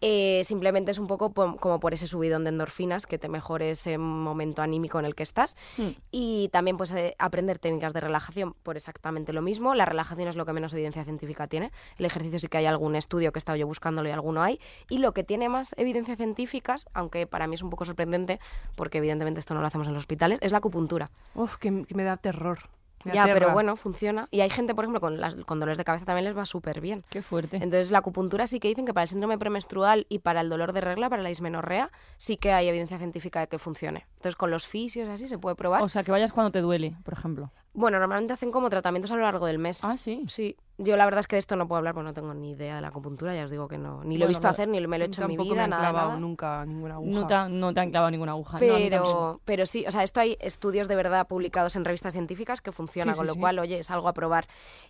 Eh, 0.00 0.42
simplemente 0.44 0.90
es 0.90 0.98
un 0.98 1.06
poco 1.06 1.32
como 1.32 1.78
por 1.78 1.94
ese 1.94 2.06
subidón 2.06 2.44
de 2.44 2.48
endorfinas 2.50 3.06
que 3.06 3.18
te 3.18 3.28
mejore 3.28 3.70
ese 3.70 3.98
momento 3.98 4.62
anímico 4.62 4.98
en 4.98 5.04
el 5.04 5.14
que 5.14 5.22
estás. 5.22 5.56
Mm. 5.76 5.88
Y 6.10 6.48
también 6.48 6.76
pues 6.76 6.92
eh, 6.92 7.14
aprender 7.18 7.58
técnicas 7.58 7.92
de 7.92 8.00
relajación 8.00 8.54
por 8.62 8.76
exactamente 8.76 9.32
lo 9.32 9.42
mismo. 9.42 9.74
La 9.74 9.84
relajación 9.84 10.28
es 10.28 10.36
lo 10.36 10.46
que 10.46 10.52
menos 10.52 10.72
evidencia 10.72 11.04
científica 11.04 11.46
tiene. 11.46 11.70
El 11.98 12.06
ejercicio 12.06 12.38
sí 12.38 12.48
que 12.48 12.58
hay 12.58 12.66
algún 12.66 12.96
estudio 12.96 13.30
que 13.32 13.38
he 13.38 13.40
estado 13.40 13.56
yo 13.56 13.66
buscándolo 13.66 14.08
y 14.08 14.12
alguno 14.12 14.42
hay. 14.42 14.58
Y 14.88 14.98
lo 15.02 15.12
que 15.12 15.24
tiene 15.24 15.48
más 15.48 15.74
evidencia 15.76 16.16
científica, 16.16 16.76
aunque 16.94 17.26
para 17.26 17.46
mí 17.46 17.54
es 17.56 17.62
un 17.62 17.70
poco 17.70 17.84
sorprendente, 17.84 18.40
porque 18.76 18.98
evidentemente 18.98 19.40
esto 19.40 19.52
no 19.54 19.60
lo 19.60 19.66
hacemos 19.66 19.86
en 19.88 19.92
los 19.94 20.02
hospitales, 20.02 20.38
es 20.42 20.52
la 20.52 20.58
acupuntura. 20.58 21.10
Uf, 21.34 21.56
que, 21.58 21.84
que 21.84 21.94
me 21.94 22.04
da 22.04 22.16
terror. 22.16 22.60
Me 23.04 23.12
Ya, 23.14 23.24
aterra. 23.24 23.40
pero 23.40 23.52
bueno, 23.52 23.74
funciona. 23.74 24.28
Y 24.30 24.42
hay 24.42 24.48
gente, 24.50 24.76
por 24.76 24.84
ejemplo, 24.84 25.00
con, 25.00 25.20
las, 25.20 25.34
con 25.34 25.58
dolores 25.58 25.76
de 25.76 25.82
cabeza 25.84 26.04
también 26.04 26.24
les 26.24 26.36
va 26.38 26.44
súper 26.46 26.80
bien. 26.80 27.02
Qué 27.10 27.20
fuerte. 27.20 27.56
Entonces, 27.56 27.90
la 27.90 27.98
acupuntura 27.98 28.46
sí 28.46 28.60
que 28.60 28.68
dicen 28.68 28.86
que 28.86 28.94
para 28.94 29.02
el 29.02 29.08
síndrome 29.08 29.38
premenstrual 29.38 30.06
y 30.08 30.20
para 30.20 30.40
el 30.40 30.48
dolor 30.48 30.72
de 30.72 30.82
regla, 30.82 31.10
para 31.10 31.20
la 31.20 31.28
dismenorrea, 31.28 31.90
sí 32.16 32.36
que 32.36 32.52
hay 32.52 32.68
evidencia 32.68 32.98
científica 32.98 33.40
de 33.40 33.48
que 33.48 33.58
funcione. 33.58 34.06
Entonces, 34.18 34.36
con 34.36 34.52
los 34.52 34.68
fisios 34.68 35.08
así 35.08 35.26
se 35.26 35.36
puede 35.36 35.56
probar. 35.56 35.82
O 35.82 35.88
sea, 35.88 36.04
que 36.04 36.12
vayas 36.12 36.30
cuando 36.32 36.52
te 36.52 36.60
duele, 36.60 36.94
por 37.02 37.14
ejemplo. 37.14 37.50
Bueno, 37.74 37.98
normalmente 37.98 38.32
hacen 38.34 38.50
como 38.50 38.68
tratamientos 38.70 39.10
a 39.10 39.16
lo 39.16 39.22
largo 39.22 39.46
del 39.46 39.58
mes. 39.58 39.84
Ah, 39.84 39.96
sí. 39.96 40.24
Sí, 40.28 40.56
yo 40.78 40.96
la 40.96 41.04
verdad 41.04 41.20
es 41.20 41.26
que 41.26 41.36
de 41.36 41.40
esto 41.40 41.54
no 41.56 41.68
puedo 41.68 41.78
hablar 41.78 41.94
porque 41.94 42.06
no 42.08 42.14
tengo 42.14 42.34
ni 42.34 42.50
idea 42.52 42.76
de 42.76 42.80
la 42.82 42.88
acupuntura, 42.88 43.34
ya 43.34 43.44
os 43.44 43.50
digo 43.50 43.68
que 43.68 43.78
no. 43.78 44.02
Ni 44.04 44.18
lo 44.18 44.24
he 44.24 44.28
visto 44.28 44.48
hacer, 44.48 44.68
ni 44.68 44.84
me 44.86 44.98
lo 44.98 45.04
he 45.04 45.06
hecho 45.06 45.22
en 45.22 45.28
mi 45.28 45.36
Tampoco 45.36 45.54
vida, 45.54 45.62
me 45.62 45.64
han 45.64 45.70
nada, 45.70 45.82
clavado 45.82 46.08
nada. 46.08 46.20
nunca 46.20 46.64
ninguna 46.66 46.94
aguja. 46.94 47.10
No 47.20 47.26
te, 47.26 47.34
han, 47.34 47.60
no 47.60 47.72
te 47.74 47.80
han 47.80 47.90
clavado 47.90 48.10
ninguna 48.10 48.32
aguja. 48.32 48.58
No. 48.58 48.60
Pero, 48.60 49.40
pero 49.44 49.66
sí, 49.66 49.84
o 49.86 49.90
sea, 49.90 50.02
esto 50.02 50.20
hay 50.20 50.36
estudios 50.40 50.88
de 50.88 50.96
verdad 50.96 51.26
publicados 51.28 51.76
en 51.76 51.84
revistas 51.84 52.12
científicas 52.12 52.60
que 52.60 52.72
funciona, 52.72 53.12
Sí, 53.12 53.16
con 53.18 53.26
sí, 53.26 53.28
lo 53.28 53.34
sí. 53.34 53.40
cual, 53.40 53.58
oye, 53.58 53.78
es 53.78 53.90
algo 53.90 54.08
a 54.08 54.12
probar. 54.12 54.46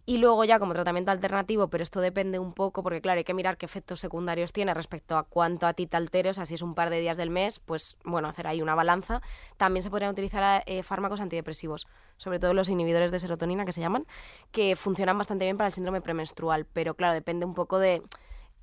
Y 0.06 0.18
luego 0.18 0.44
ya 0.44 0.58
como 0.58 0.72
tratamiento 0.72 1.10
alternativo, 1.10 1.68
pero 1.68 1.82
esto 1.84 2.00
depende 2.00 2.38
un 2.38 2.52
poco, 2.52 2.82
porque 2.82 3.00
claro, 3.00 3.18
hay 3.18 3.24
que 3.24 3.34
mirar 3.34 3.56
qué 3.58 3.66
efectos 3.66 4.00
secundarios 4.00 4.52
tiene 4.52 4.72
respecto 4.74 5.16
a 5.16 5.24
cuánto 5.24 5.66
a 5.66 5.74
ti 5.74 5.86
te 5.86 5.96
altere, 5.96 6.30
o 6.30 6.34
sea, 6.34 6.46
si 6.46 6.54
es 6.54 6.62
un 6.62 6.74
par 6.74 6.90
de 6.90 7.00
días 7.00 7.16
del 7.16 7.30
mes, 7.30 7.58
pues 7.60 7.96
bueno, 8.04 8.28
hacer 8.28 8.46
ahí 8.46 8.62
una 8.62 8.74
balanza. 8.74 9.20
También 9.56 9.82
se 9.82 9.90
podrían 9.90 10.12
utilizar 10.12 10.62
eh, 10.66 10.82
fármacos 10.82 11.20
antidepresivos, 11.20 11.86
sobre 12.16 12.38
todo 12.38 12.54
los 12.54 12.68
inhibidores 12.72 13.10
de 13.10 13.20
serotonina 13.20 13.64
que 13.64 13.72
se 13.72 13.80
llaman, 13.80 14.06
que 14.50 14.74
funcionan 14.76 15.18
bastante 15.18 15.44
bien 15.44 15.56
para 15.56 15.68
el 15.68 15.72
síndrome 15.72 16.00
premenstrual, 16.00 16.66
pero 16.72 16.94
claro, 16.94 17.14
depende 17.14 17.46
un 17.46 17.54
poco 17.54 17.78
de 17.78 18.02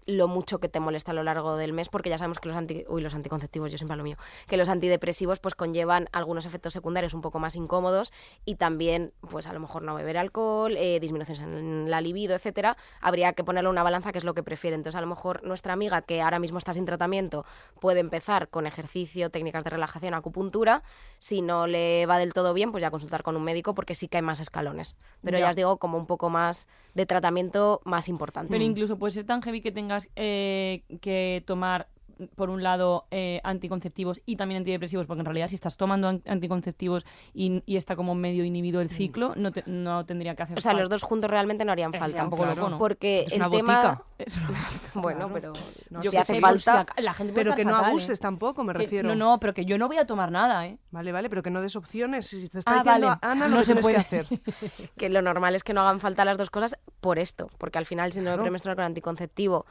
lo 0.06 0.28
mucho 0.28 0.60
que 0.60 0.70
te 0.70 0.80
molesta 0.80 1.12
a 1.12 1.14
lo 1.14 1.24
largo 1.24 1.56
del 1.58 1.74
mes, 1.74 1.90
porque 1.90 2.10
ya 2.10 2.18
sabemos 2.18 2.40
que 2.40 2.48
los, 2.50 2.58
anti, 2.58 2.86
uy, 2.88 3.02
los 3.02 3.14
anticonceptivos, 3.14 3.72
yo 3.72 3.78
siempre 3.78 3.96
lo 3.98 4.04
mío, 4.04 4.18
que 4.48 4.58
los 4.58 4.70
antidepresivos 4.70 5.40
pues 5.40 5.56
conllevan 5.56 6.10
algunos 6.12 6.46
efectos 6.46 6.74
secundarios 6.74 7.14
un 7.14 7.22
poco 7.22 7.40
más 7.40 7.56
incómodos 7.56 8.12
y 8.46 8.56
también 8.56 9.14
pues 9.30 9.48
a 9.48 9.54
lo 9.54 9.60
mejor 9.60 9.84
no 9.84 9.96
beber 9.96 10.18
alcohol, 10.18 10.76
eh, 10.78 11.00
disminuciones 11.00 11.44
en 11.44 11.90
la 11.90 12.02
libido, 12.02 12.36
etcétera, 12.36 12.78
habría 13.02 13.34
que 13.34 13.44
ponerle 13.44 13.70
una 13.70 13.84
balanza 13.84 14.12
que 14.12 14.18
es 14.18 14.24
lo 14.24 14.34
que 14.34 14.44
prefiere. 14.44 14.76
Entonces 14.76 14.98
a 14.98 15.02
lo 15.02 15.08
mejor 15.08 15.44
nuestra 15.44 15.74
amiga 15.74 16.02
que 16.02 16.22
ahora 16.22 16.40
mismo 16.40 16.58
está 16.58 16.74
sin 16.74 16.86
tratamiento 16.86 17.46
puede 17.80 18.00
empezar 18.00 18.50
con 18.50 18.66
ejercicio, 18.68 19.30
técnicas 19.30 19.64
de 19.64 19.70
relajación, 19.70 20.14
acupuntura, 20.14 20.84
si 21.18 21.42
no 21.42 21.68
le 21.68 22.06
va 22.06 22.18
del 22.18 22.34
todo 22.34 22.54
bien, 22.54 22.72
pues 22.72 22.82
ya 22.82 22.92
consultar 22.92 23.24
con 23.24 23.36
un 23.36 23.44
médico 23.44 23.74
porque 23.76 23.96
sí 23.96 24.08
que 24.08 24.18
hay 24.18 24.24
más 24.24 24.40
escalones. 24.40 24.98
Pero 25.24 25.38
ya, 25.38 25.46
Ya. 25.46 25.50
os 25.52 25.56
digo 25.56 25.78
como 25.78 25.98
un 25.98 26.06
poco 26.06 26.30
más 26.30 26.68
de 26.94 27.06
tratamiento 27.06 27.82
más 27.86 28.10
importante. 28.10 28.50
Pero 28.52 28.64
incluso 28.64 28.98
puede 28.98 29.12
ser 29.12 29.26
tan 29.26 29.42
heavy 29.42 29.62
que 29.62 29.72
tengas 29.90 30.08
eh, 30.16 30.84
que 31.02 31.44
tomar, 31.48 31.90
por 32.36 32.50
un 32.50 32.64
lado, 32.64 33.06
eh, 33.12 33.40
anticonceptivos 33.44 34.22
y 34.26 34.36
también 34.36 34.60
antidepresivos, 34.60 35.06
porque 35.08 35.20
en 35.22 35.26
realidad 35.26 35.48
si 35.48 35.56
estás 35.56 35.78
tomando 35.78 36.08
an- 36.08 36.22
anticonceptivos 36.28 37.06
y, 37.34 37.64
y 37.66 37.78
está 37.78 37.96
como 37.96 38.16
medio 38.16 38.44
inhibido 38.44 38.82
el 38.82 38.90
ciclo, 38.90 39.34
no, 39.36 39.52
te- 39.52 39.64
no 39.66 40.06
tendría 40.06 40.36
que 40.36 40.44
hacer 40.44 40.58
O 40.58 40.62
sea, 40.62 40.72
falta. 40.72 40.82
los 40.82 40.90
dos 40.90 41.04
juntos 41.04 41.30
realmente 41.30 41.66
no 41.66 41.72
harían 41.72 41.94
Eh, 41.94 42.00
falta. 42.00 42.28
Claro. 42.30 42.56
loco, 42.56 42.70
¿no? 42.70 42.78
Porque 42.78 43.24
Es 43.28 43.34
el 43.34 43.40
una 43.42 43.50
tema. 43.50 43.76
botica. 43.76 44.04
Es 44.20 44.38
una 44.38 44.48
botica. 44.50 44.70
Bueno, 44.96 45.20
Claro. 45.30 45.34
pero 45.34 45.54
No 45.90 46.02
si 46.02 46.10
sé, 46.10 46.18
hace 46.18 46.34
pero 46.34 46.48
falta. 46.48 46.86
si 46.96 47.02
la, 47.02 47.04
la 47.04 47.14
gente 47.14 47.34
Pero 47.34 47.56
que 47.56 47.64
no 47.66 47.72
fatal, 47.72 47.90
abuses 47.92 48.20
¿eh? 48.20 48.22
tampoco, 48.22 48.64
me 48.64 48.74
Que- 48.74 48.80
refiero. 48.80 49.08
no, 49.10 49.16
no, 49.16 49.40
pero 49.40 49.54
que 49.54 49.66
yo 49.66 49.78
no 49.78 49.88
voy 49.88 49.98
a 49.98 50.06
tomar 50.06 50.32
nada, 50.32 50.68
¿eh? 50.68 50.78
Vale, 50.92 51.12
vale, 51.12 51.30
pero 51.30 51.42
que 51.44 51.50
no 51.52 51.62
des 51.62 51.76
opciones. 51.76 52.28
Si 52.28 52.50
te 52.50 52.60
está 52.60 52.72
Ah, 52.80 52.84
diciendo 52.84 53.08
vale. 53.08 53.20
Ana, 53.22 53.48
No 53.48 53.56
no 53.58 53.64
se 53.64 53.68
tienes 53.74 53.84
puede. 53.84 53.96
que 53.96 54.02
hacer. 54.02 54.28
que 54.98 55.10
lo 55.10 55.22
normal 55.22 55.56
es 55.56 55.64
que 55.64 55.74
no 55.74 55.82
hagan 55.82 56.00
falta 56.00 56.26
las 56.26 56.38
dos 56.38 56.50
cosas 56.50 56.78
por 57.00 57.18
esto, 57.20 57.50
porque 57.58 57.78
al 57.78 57.86
final 57.86 58.08
el 58.08 58.14
síndrome 58.14 58.36
Claro. 58.36 58.44
premenstrual 58.44 58.76
con 58.76 58.86
anticonceptivo 58.86 59.66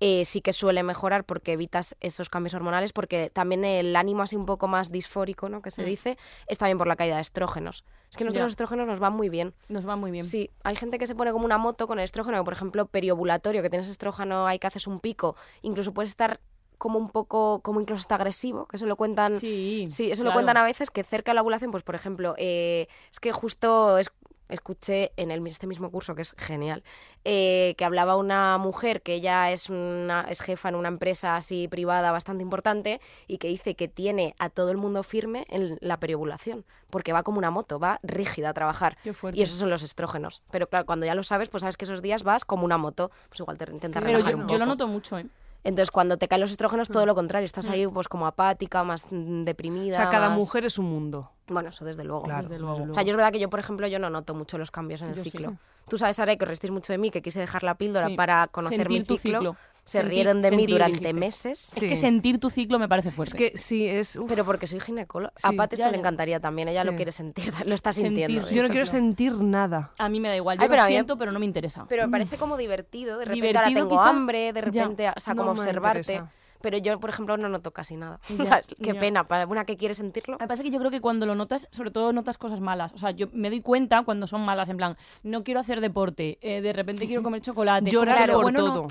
eh, 0.00 0.24
sí 0.24 0.40
que 0.42 0.52
suele 0.52 0.82
mejorar 0.82 1.24
porque 1.24 1.52
evitas 1.52 1.96
esos 2.00 2.28
cambios 2.28 2.54
hormonales, 2.54 2.92
porque 2.92 3.30
también 3.30 3.64
el 3.64 3.96
ánimo 3.96 4.22
así 4.22 4.36
un 4.36 4.44
poco 4.46 4.68
más 4.68 4.90
disfórico, 4.92 5.48
¿no? 5.48 5.62
Que 5.62 5.70
se 5.70 5.82
Mm. 5.82 5.86
dice, 5.86 6.18
es 6.46 6.58
también 6.58 6.78
por 6.78 6.86
la 6.86 6.96
caída 6.96 7.16
de 7.16 7.22
estrógenos. 7.22 7.84
Es 8.10 8.16
que 8.16 8.24
nosotros 8.24 8.44
los 8.44 8.52
estrógenos 8.52 8.86
nos 8.86 9.00
van 9.00 9.14
muy 9.14 9.28
bien. 9.28 9.54
Nos 9.68 9.88
va 9.88 9.96
muy 9.96 10.10
bien. 10.10 10.24
Sí, 10.24 10.50
hay 10.64 10.76
gente 10.76 10.98
que 10.98 11.06
se 11.06 11.14
pone 11.14 11.32
como 11.32 11.44
una 11.44 11.58
moto 11.58 11.86
con 11.86 11.98
el 11.98 12.04
estrógeno, 12.04 12.44
por 12.44 12.52
ejemplo, 12.52 12.86
periovulatorio, 12.86 13.62
que 13.62 13.70
tienes 13.70 13.88
estrógeno 13.88 14.46
ahí 14.46 14.58
que 14.58 14.66
haces 14.66 14.86
un 14.86 15.00
pico, 15.00 15.34
incluso 15.62 15.92
puedes 15.94 16.10
estar 16.10 16.40
como 16.78 16.98
un 16.98 17.08
poco, 17.08 17.60
como 17.62 17.80
incluso 17.80 18.00
está 18.02 18.16
agresivo, 18.16 18.66
que 18.66 18.76
eso 18.76 18.84
lo 18.84 18.96
cuentan 18.96 19.40
Sí, 19.40 19.86
Sí, 19.90 20.10
eso 20.10 20.24
lo 20.24 20.32
cuentan 20.34 20.58
a 20.58 20.62
veces 20.62 20.90
que 20.90 21.02
cerca 21.04 21.30
de 21.30 21.36
la 21.36 21.40
ovulación, 21.40 21.70
pues 21.70 21.82
por 21.82 21.94
ejemplo, 21.94 22.34
eh, 22.36 22.86
es 23.10 23.18
que 23.18 23.32
justo 23.32 23.96
es- 23.96 24.10
escuché 24.48 25.12
en 25.16 25.30
el, 25.30 25.46
este 25.46 25.66
mismo 25.66 25.90
curso, 25.90 26.14
que 26.14 26.22
es 26.22 26.34
genial, 26.38 26.82
eh, 27.24 27.74
que 27.76 27.84
hablaba 27.84 28.16
una 28.16 28.58
mujer 28.58 29.02
que 29.02 29.14
ella 29.14 29.50
es, 29.50 29.70
una, 29.70 30.26
es 30.28 30.40
jefa 30.40 30.68
en 30.68 30.74
una 30.74 30.88
empresa 30.88 31.36
así 31.36 31.68
privada 31.68 32.12
bastante 32.12 32.42
importante 32.42 33.00
y 33.26 33.38
que 33.38 33.48
dice 33.48 33.74
que 33.74 33.88
tiene 33.88 34.34
a 34.38 34.48
todo 34.48 34.70
el 34.70 34.76
mundo 34.76 35.02
firme 35.02 35.46
en 35.48 35.78
la 35.80 35.98
periovulación, 35.98 36.64
porque 36.90 37.12
va 37.12 37.22
como 37.22 37.38
una 37.38 37.50
moto, 37.50 37.78
va 37.78 38.00
rígida 38.02 38.50
a 38.50 38.54
trabajar. 38.54 38.96
Qué. 39.02 39.14
Y 39.32 39.42
esos 39.42 39.58
son 39.58 39.70
los 39.70 39.82
estrógenos. 39.82 40.42
Pero 40.50 40.68
claro, 40.68 40.86
cuando 40.86 41.06
ya 41.06 41.14
lo 41.14 41.22
sabes, 41.22 41.48
pues 41.48 41.62
sabes 41.62 41.76
que 41.76 41.84
esos 41.84 42.02
días 42.02 42.22
vas 42.22 42.44
como 42.44 42.64
una 42.64 42.78
moto, 42.78 43.10
pues 43.28 43.40
igual 43.40 43.58
te 43.58 43.70
intentas 43.70 44.02
Pero 44.02 44.18
relajar 44.18 44.32
yo, 44.32 44.38
un 44.38 44.48
yo 44.48 44.58
lo 44.58 44.66
noto 44.66 44.86
mucho, 44.86 45.18
¿eh? 45.18 45.26
Entonces, 45.66 45.90
cuando 45.90 46.16
te 46.16 46.28
caen 46.28 46.40
los 46.40 46.52
estrógenos, 46.52 46.88
todo 46.88 47.04
lo 47.06 47.14
contrario, 47.16 47.44
estás 47.44 47.68
ahí 47.68 47.86
pues 47.88 48.06
como 48.08 48.26
apática, 48.26 48.84
más 48.84 49.08
mm, 49.10 49.42
deprimida. 49.44 49.94
O 49.94 49.96
sea, 50.00 50.08
cada 50.10 50.28
más- 50.28 50.38
mujer 50.38 50.64
es 50.64 50.78
un 50.78 50.86
mundo. 50.86 51.30
Bueno, 51.48 51.70
eso 51.70 51.84
desde 51.84 52.04
luego. 52.04 52.22
Claro, 52.22 52.42
desde 52.42 52.54
desde 52.54 52.64
luego. 52.64 52.90
O 52.92 52.94
sea, 52.94 53.02
yo 53.02 53.10
es 53.10 53.16
verdad 53.16 53.32
que 53.32 53.40
yo, 53.40 53.50
por 53.50 53.58
ejemplo, 53.58 53.86
yo 53.88 53.98
no 53.98 54.08
noto 54.08 54.32
mucho 54.34 54.58
los 54.58 54.70
cambios 54.70 55.02
en 55.02 55.08
el 55.08 55.14
Yo 55.16 55.24
sí. 55.24 55.30
ciclo. 55.30 55.56
Tú 55.88 55.98
sabes, 55.98 56.16
Sara, 56.16 56.36
que 56.36 56.44
os 56.44 56.48
reísteis 56.48 56.72
mucho 56.72 56.92
de 56.92 56.98
mí, 56.98 57.10
que 57.10 57.20
quise 57.22 57.40
dejar 57.40 57.62
la 57.62 57.74
píldora 57.74 58.08
Sí. 58.08 58.16
para 58.16 58.46
conocer 58.48 58.78
Sentir 58.78 59.00
mi 59.00 59.04
tu 59.06 59.16
ciclo. 59.16 59.56
Se 59.86 60.00
Sentir- 60.00 60.08
rieron 60.10 60.42
de 60.42 60.50
mí 60.50 60.66
durante 60.66 60.98
dijiste. 60.98 61.14
meses. 61.14 61.72
Es 61.72 61.78
Sí. 61.80 61.86
que 61.88 61.94
sentir 61.96 62.38
tu 62.40 62.50
ciclo 62.50 62.78
me 62.78 62.88
parece 62.88 63.08
Es 63.10 63.14
fuerte. 63.14 63.36
que 63.38 63.56
sí, 63.56 63.86
es... 63.86 64.16
uf. 64.16 64.28
Pero 64.28 64.44
porque 64.44 64.66
soy 64.66 64.80
ginecóloga. 64.80 65.32
Sí, 65.36 65.42
a 65.46 65.52
Pati 65.52 65.76
ya, 65.76 65.84
esto 65.84 65.92
le 65.92 65.96
ya. 65.96 66.00
encantaría 66.00 66.40
también. 66.40 66.66
Ella 66.68 66.80
Sí. 66.82 66.86
lo 66.88 66.96
quiere 66.96 67.12
sentir, 67.12 67.44
lo 67.66 67.72
está 67.74 67.92
Sentir, 67.92 68.26
sintiendo. 68.26 68.50
yo 68.50 68.62
no 68.64 68.68
quiero 68.68 68.86
sentir 68.86 69.32
nada. 69.34 69.92
A 69.98 70.08
mí 70.08 70.18
me 70.20 70.28
da 70.28 70.36
igual. 70.36 70.58
Yo 70.58 70.62
Ay, 70.64 70.68
pero 70.68 70.82
lo 70.82 70.88
mí- 70.88 70.92
siento, 70.92 71.16
pero 71.16 71.30
no 71.32 71.38
me 71.38 71.46
interesa. 71.46 71.86
Pero 71.88 72.04
me 72.06 72.10
parece 72.10 72.36
como 72.36 72.56
divertido. 72.56 73.16
De 73.18 73.26
repente 73.26 73.46
ahora 73.46 73.68
Divertido, 73.68 73.88
tengo 73.88 74.02
quizá. 74.02 74.10
hambre, 74.10 74.52
de 74.52 74.60
repente, 74.60 75.08
o 75.16 75.20
sea, 75.20 75.34
No 75.34 75.42
como 75.42 75.52
observarte. 75.52 75.98
interesa. 76.00 76.32
Pero 76.62 76.78
yo, 76.78 76.98
por 76.98 77.10
ejemplo, 77.10 77.36
no 77.36 77.48
noto 77.48 77.70
casi 77.70 77.96
nada. 77.96 78.18
Qué 78.82 78.92
ya. 78.94 78.98
pena, 78.98 79.28
para 79.28 79.46
una 79.46 79.64
que 79.66 79.76
quiere 79.76 79.94
sentirlo. 79.94 80.32
Lo 80.32 80.38
que 80.38 80.46
pasa 80.48 80.62
es 80.62 80.68
que 80.68 80.72
yo 80.72 80.80
creo 80.80 80.90
que 80.90 81.00
cuando 81.00 81.24
lo 81.26 81.34
notas, 81.36 81.68
sobre 81.70 81.92
todo 81.92 82.12
notas 82.12 82.38
cosas 82.38 82.60
malas. 82.60 82.92
O 82.94 82.98
sea, 82.98 83.12
yo 83.12 83.28
me 83.32 83.50
doy 83.50 83.60
cuenta 83.60 84.02
cuando 84.02 84.26
son 84.26 84.40
malas, 84.44 84.68
en 84.68 84.78
plan, 84.78 84.96
no 85.22 85.44
quiero 85.44 85.60
hacer 85.60 85.80
deporte, 85.80 86.38
eh, 86.40 86.62
de 86.62 86.72
repente 86.72 87.06
quiero 87.06 87.22
comer 87.22 87.40
chocolate. 87.42 87.88
Lloras 87.90 88.16
Claro, 88.16 88.32
por 88.34 88.42
bueno, 88.44 88.58
todo. 88.64 88.82
No, 88.82 88.88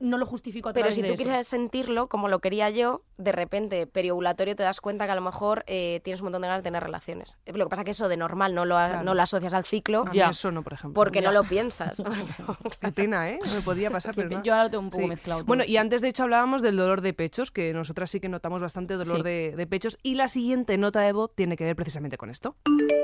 no 0.00 0.18
lo 0.18 0.26
justifico 0.26 0.68
a 0.68 0.72
Pero 0.72 0.90
si 0.90 1.00
tú 1.02 1.06
eso. 1.08 1.16
quisieras 1.16 1.46
sentirlo, 1.46 2.08
como 2.08 2.28
lo 2.28 2.40
quería 2.40 2.70
yo, 2.70 3.02
de 3.16 3.32
repente, 3.32 3.86
periovulatorio, 3.86 4.56
te 4.56 4.62
das 4.62 4.80
cuenta 4.80 5.06
que 5.06 5.12
a 5.12 5.14
lo 5.14 5.20
mejor 5.20 5.64
eh, 5.66 6.00
tienes 6.04 6.20
un 6.20 6.26
montón 6.26 6.42
de 6.42 6.48
ganas 6.48 6.62
de 6.62 6.68
tener 6.68 6.82
relaciones. 6.82 7.38
Lo 7.46 7.64
que 7.66 7.70
pasa 7.70 7.82
es 7.82 7.84
que 7.84 7.90
eso 7.92 8.08
de 8.08 8.16
normal 8.16 8.54
no 8.54 8.64
lo, 8.64 8.76
a- 8.76 8.88
Claro. 8.88 9.04
no 9.04 9.14
lo 9.14 9.22
asocias 9.22 9.54
al 9.54 9.64
ciclo 9.64 10.04
A 10.08 10.12
Ya. 10.12 10.28
eso 10.30 10.50
no, 10.50 10.62
por 10.62 10.72
ejemplo. 10.74 10.94
porque 10.94 11.20
no 11.20 11.30
lo 11.32 11.44
piensas. 11.44 12.02
Qué 12.80 12.92
pena, 12.92 13.30
¿eh? 13.30 13.38
Me 13.54 13.60
podía 13.62 13.90
pasar, 13.90 14.14
pero 14.14 14.28
no. 14.30 14.42
Yo 14.42 14.52
ahora 14.52 14.64
lo 14.64 14.70
tengo 14.70 14.84
un 14.84 14.90
poco 14.90 15.02
Sí. 15.04 15.08
mezclado. 15.08 15.44
Bueno, 15.44 15.64
y 15.66 15.76
antes 15.76 16.02
de 16.02 16.08
hecho 16.08 16.24
hablábamos 16.24 16.62
del 16.62 16.76
dolor 16.76 17.00
de 17.00 17.12
pechos, 17.14 17.50
que 17.50 17.72
nosotras 17.72 18.10
sí 18.10 18.20
que 18.20 18.28
notamos 18.28 18.60
bastante 18.60 18.94
dolor 18.94 19.18
Sí. 19.18 19.22
de, 19.22 19.54
de 19.56 19.66
pechos. 19.66 19.98
Y 20.02 20.14
la 20.14 20.28
siguiente 20.28 20.76
nota 20.78 21.00
de 21.00 21.12
voz 21.12 21.32
tiene 21.34 21.56
que 21.56 21.64
ver 21.64 21.76
precisamente 21.76 22.16
con 22.18 22.30
esto. 22.30 22.56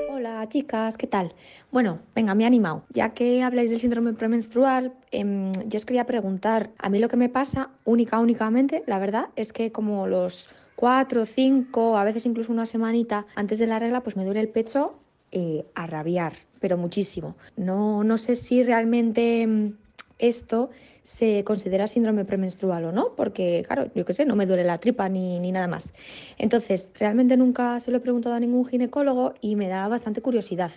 Hola 0.09 0.47
chicas, 0.49 0.97
¿qué 0.97 1.07
tal? 1.07 1.35
Bueno, 1.71 1.99
venga, 2.15 2.33
me 2.35 2.43
he 2.43 2.47
animado. 2.47 2.85
Ya 2.89 3.13
que 3.13 3.43
habláis 3.43 3.69
del 3.69 3.79
síndrome 3.81 4.13
premenstrual, 4.13 4.93
em, 5.11 5.51
yo 5.65 5.77
os 5.77 5.85
quería 5.85 6.05
preguntar, 6.05 6.64
a 6.77 6.89
mí 6.89 6.99
lo 6.99 7.07
que 7.07 7.17
me 7.17 7.29
pasa 7.29 7.69
única, 7.83 8.19
únicamente, 8.19 8.83
la 8.87 8.99
verdad, 8.99 9.27
es 9.35 9.53
que 9.53 9.71
como 9.71 10.07
los 10.07 10.49
cuatro, 10.75 11.25
cinco, 11.25 11.97
a 11.97 12.03
veces 12.03 12.25
incluso 12.25 12.51
una 12.51 12.65
semanita 12.65 13.25
antes 13.35 13.59
de 13.59 13.67
la 13.67 13.79
regla, 13.79 14.01
pues 14.01 14.15
me 14.15 14.25
duele 14.25 14.41
el 14.41 14.49
pecho 14.49 14.95
eh, 15.31 15.65
a 15.75 15.87
rabiar, 15.87 16.33
pero 16.59 16.77
muchísimo. 16.77 17.35
No, 17.57 18.03
no 18.03 18.17
sé 18.17 18.35
si 18.35 18.63
realmente 18.63 19.41
em, 19.41 19.73
esto 20.19 20.69
se 21.01 21.43
considera 21.43 21.87
síndrome 21.87 22.25
premenstrual 22.25 22.85
o 22.85 22.91
no, 22.91 23.13
porque 23.15 23.63
claro, 23.67 23.91
yo 23.93 24.05
qué 24.05 24.13
sé, 24.13 24.25
no 24.25 24.35
me 24.35 24.45
duele 24.45 24.63
la 24.63 24.77
tripa 24.77 25.07
ni, 25.09 25.39
ni 25.39 25.51
nada 25.51 25.67
más. 25.67 25.93
Entonces, 26.37 26.91
realmente 26.97 27.37
nunca 27.37 27.79
se 27.79 27.91
lo 27.91 27.97
he 27.97 27.99
preguntado 27.99 28.35
a 28.35 28.39
ningún 28.39 28.65
ginecólogo 28.65 29.33
y 29.41 29.55
me 29.55 29.67
da 29.67 29.87
bastante 29.87 30.21
curiosidad. 30.21 30.71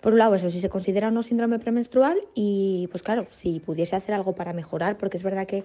Por 0.00 0.12
un 0.12 0.18
lado, 0.18 0.34
eso, 0.34 0.48
si 0.50 0.60
se 0.60 0.68
considera 0.68 1.08
o 1.08 1.10
no 1.10 1.22
síndrome 1.22 1.58
premenstrual 1.58 2.18
y, 2.34 2.88
pues 2.90 3.02
claro, 3.02 3.26
si 3.30 3.60
pudiese 3.60 3.96
hacer 3.96 4.14
algo 4.14 4.34
para 4.34 4.52
mejorar, 4.52 4.96
porque 4.98 5.16
es 5.16 5.22
verdad 5.22 5.46
que 5.46 5.64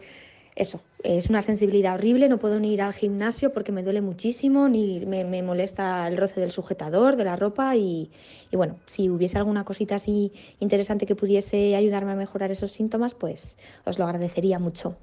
eso, 0.57 0.79
es 1.03 1.29
una 1.29 1.41
sensibilidad 1.41 1.95
horrible, 1.95 2.29
no 2.29 2.37
puedo 2.37 2.61
ni 2.61 2.71
ir 2.73 2.81
al 2.81 2.93
gimnasio 2.93 3.51
porque 3.51 3.73
me 3.73 3.83
duele 3.83 3.99
muchísimo, 3.99 4.69
ni 4.69 5.05
me, 5.05 5.25
me 5.25 5.43
molesta 5.43 6.07
el 6.07 6.15
roce 6.15 6.39
del 6.39 6.53
sujetador, 6.53 7.17
de 7.17 7.25
la 7.25 7.35
ropa 7.35 7.75
y, 7.75 8.09
y 8.51 8.55
bueno, 8.55 8.77
si 8.85 9.09
hubiese 9.09 9.37
alguna 9.37 9.65
cosita 9.65 9.95
así 9.95 10.31
interesante 10.61 11.05
que 11.05 11.13
pudiese 11.13 11.75
ayudarme 11.75 12.13
a 12.13 12.15
mejorar 12.15 12.51
esos 12.51 12.71
síntomas, 12.71 13.13
pues 13.13 13.57
os 13.83 13.99
lo 13.99 14.05
agradecería 14.05 14.57
mucho. 14.57 14.95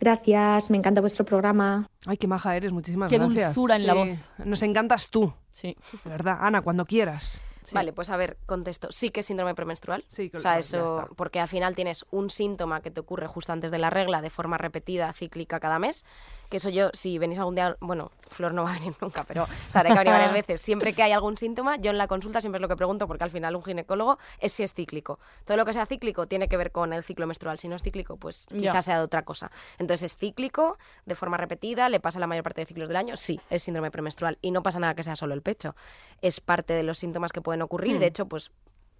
Gracias, 0.00 0.70
me 0.70 0.76
encanta 0.76 1.00
vuestro 1.00 1.24
programa. 1.24 1.88
Ay, 2.06 2.16
qué 2.16 2.28
maja 2.28 2.56
eres, 2.56 2.70
muchísimas 2.70 3.08
Qué 3.10 3.18
gracias. 3.18 3.52
dulzura 3.54 3.74
en 3.74 3.86
la 3.88 3.94
voz. 3.94 4.30
Nos 4.44 4.62
encantas 4.62 5.10
tú, 5.10 5.32
Sí. 5.52 5.76
de 6.04 6.10
verdad. 6.10 6.36
Ana, 6.40 6.62
cuando 6.62 6.84
quieras. 6.84 7.40
Sí. 7.62 7.74
Vale, 7.74 7.92
pues 7.92 8.10
a 8.10 8.16
ver, 8.16 8.36
contesto. 8.46 8.88
Sí 8.90 9.10
que 9.10 9.20
es 9.20 9.26
síndrome 9.26 9.54
premenstrual. 9.54 10.04
Sí, 10.08 10.30
que- 10.30 10.36
O 10.38 10.40
sea, 10.40 10.58
eso, 10.58 11.08
porque 11.16 11.40
al 11.40 11.48
final 11.48 11.74
tienes 11.74 12.04
un 12.10 12.30
síntoma 12.30 12.80
que 12.80 12.90
te 12.90 13.00
ocurre 13.00 13.26
justo 13.26 13.52
antes 13.52 13.70
de 13.70 13.78
la 13.78 13.90
regla 13.90 14.20
de 14.22 14.30
forma 14.30 14.58
repetida, 14.58 15.12
cíclica 15.12 15.60
cada 15.60 15.78
mes. 15.78 16.04
Que 16.48 16.56
eso 16.56 16.68
yo, 16.68 16.90
si 16.94 17.16
venís 17.18 17.38
algún 17.38 17.54
día, 17.54 17.76
bueno, 17.80 18.10
Flor 18.28 18.52
no 18.52 18.64
va 18.64 18.70
a 18.74 18.78
venir 18.78 18.94
nunca, 19.00 19.22
pero 19.24 19.46
sabré 19.68 19.90
que 19.90 19.94
va 19.94 20.00
a 20.00 20.04
venir 20.04 20.14
varias 20.14 20.32
veces. 20.32 20.60
Siempre 20.60 20.92
que 20.92 21.02
hay 21.04 21.12
algún 21.12 21.36
síntoma, 21.36 21.76
yo 21.76 21.90
en 21.92 21.98
la 21.98 22.08
consulta 22.08 22.40
siempre 22.40 22.56
es 22.58 22.62
lo 22.62 22.68
que 22.68 22.74
pregunto, 22.76 23.06
porque 23.06 23.22
al 23.22 23.30
final 23.30 23.54
un 23.54 23.62
ginecólogo 23.62 24.18
es 24.40 24.52
si 24.52 24.64
es 24.64 24.74
cíclico. 24.74 25.20
Todo 25.44 25.56
lo 25.56 25.64
que 25.64 25.72
sea 25.72 25.86
cíclico 25.86 26.26
tiene 26.26 26.48
que 26.48 26.56
ver 26.56 26.72
con 26.72 26.92
el 26.92 27.04
ciclo 27.04 27.26
menstrual. 27.28 27.58
Si 27.60 27.68
no 27.68 27.76
es 27.76 27.82
cíclico, 27.82 28.16
pues 28.16 28.46
quizás 28.70 28.84
sea 28.86 28.98
de 28.98 29.04
otra 29.04 29.22
cosa. 29.22 29.52
Entonces 29.78 30.12
es 30.12 30.16
cíclico, 30.18 30.76
de 31.06 31.14
forma 31.14 31.36
repetida, 31.36 31.88
le 31.88 32.00
pasa 32.00 32.18
la 32.18 32.26
mayor 32.26 32.42
parte 32.42 32.62
de 32.62 32.66
ciclos 32.66 32.88
del 32.88 32.96
año, 32.96 33.16
sí, 33.16 33.40
es 33.48 33.62
síndrome 33.62 33.90
premenstrual. 33.92 34.36
Y 34.42 34.50
no 34.50 34.62
pasa 34.64 34.80
nada 34.80 34.94
que 34.94 35.04
sea 35.04 35.14
solo 35.14 35.34
el 35.34 35.42
pecho. 35.42 35.76
Es 36.20 36.40
parte 36.40 36.72
de 36.74 36.82
los 36.82 36.98
síntomas 36.98 37.30
que 37.32 37.40
pueden 37.40 37.59
ocurrir. 37.62 37.96
Hmm. 37.96 38.00
De 38.00 38.06
hecho, 38.06 38.26
pues 38.26 38.50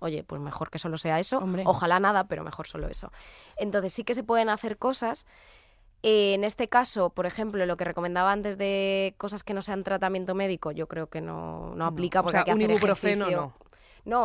oye, 0.01 0.25
pues 0.25 0.41
mejor 0.41 0.71
que 0.71 0.79
solo 0.79 0.97
sea 0.99 1.19
eso. 1.19 1.39
Hombre. 1.39 1.63
Ojalá 1.67 2.01
nada, 2.01 2.25
pero 2.25 2.43
mejor 2.45 2.67
solo 2.67 2.89
eso. 2.89 3.13
Entonces 3.57 3.93
sí 3.93 4.03
que 4.05 4.15
se 4.15 4.23
pueden 4.23 4.49
hacer 4.49 4.79
cosas. 4.79 5.27
Eh, 6.03 6.33
en 6.33 6.45
este 6.45 6.69
caso, 6.69 7.11
por 7.11 7.27
ejemplo, 7.27 7.67
lo 7.67 7.77
que 7.77 7.85
recomendaba 7.85 8.33
antes 8.33 8.57
de 8.57 9.15
cosas 9.19 9.45
que 9.45 9.53
no 9.53 9.61
sean 9.61 9.85
tratamiento 9.85 10.35
médico, 10.35 10.73
yo 10.73 10.87
creo 10.89 11.09
que 11.09 11.21
no, 11.21 11.75
no 11.75 11.85
aplica 11.85 12.21
O 12.21 12.23
porque 12.23 12.33
sea, 12.33 12.41
hay 12.41 12.45
que 12.47 12.53
un 12.53 12.59
hacer 12.61 12.71
ibuprofeno 12.71 13.25
ejercicio. 13.27 13.53
no. 13.57 13.71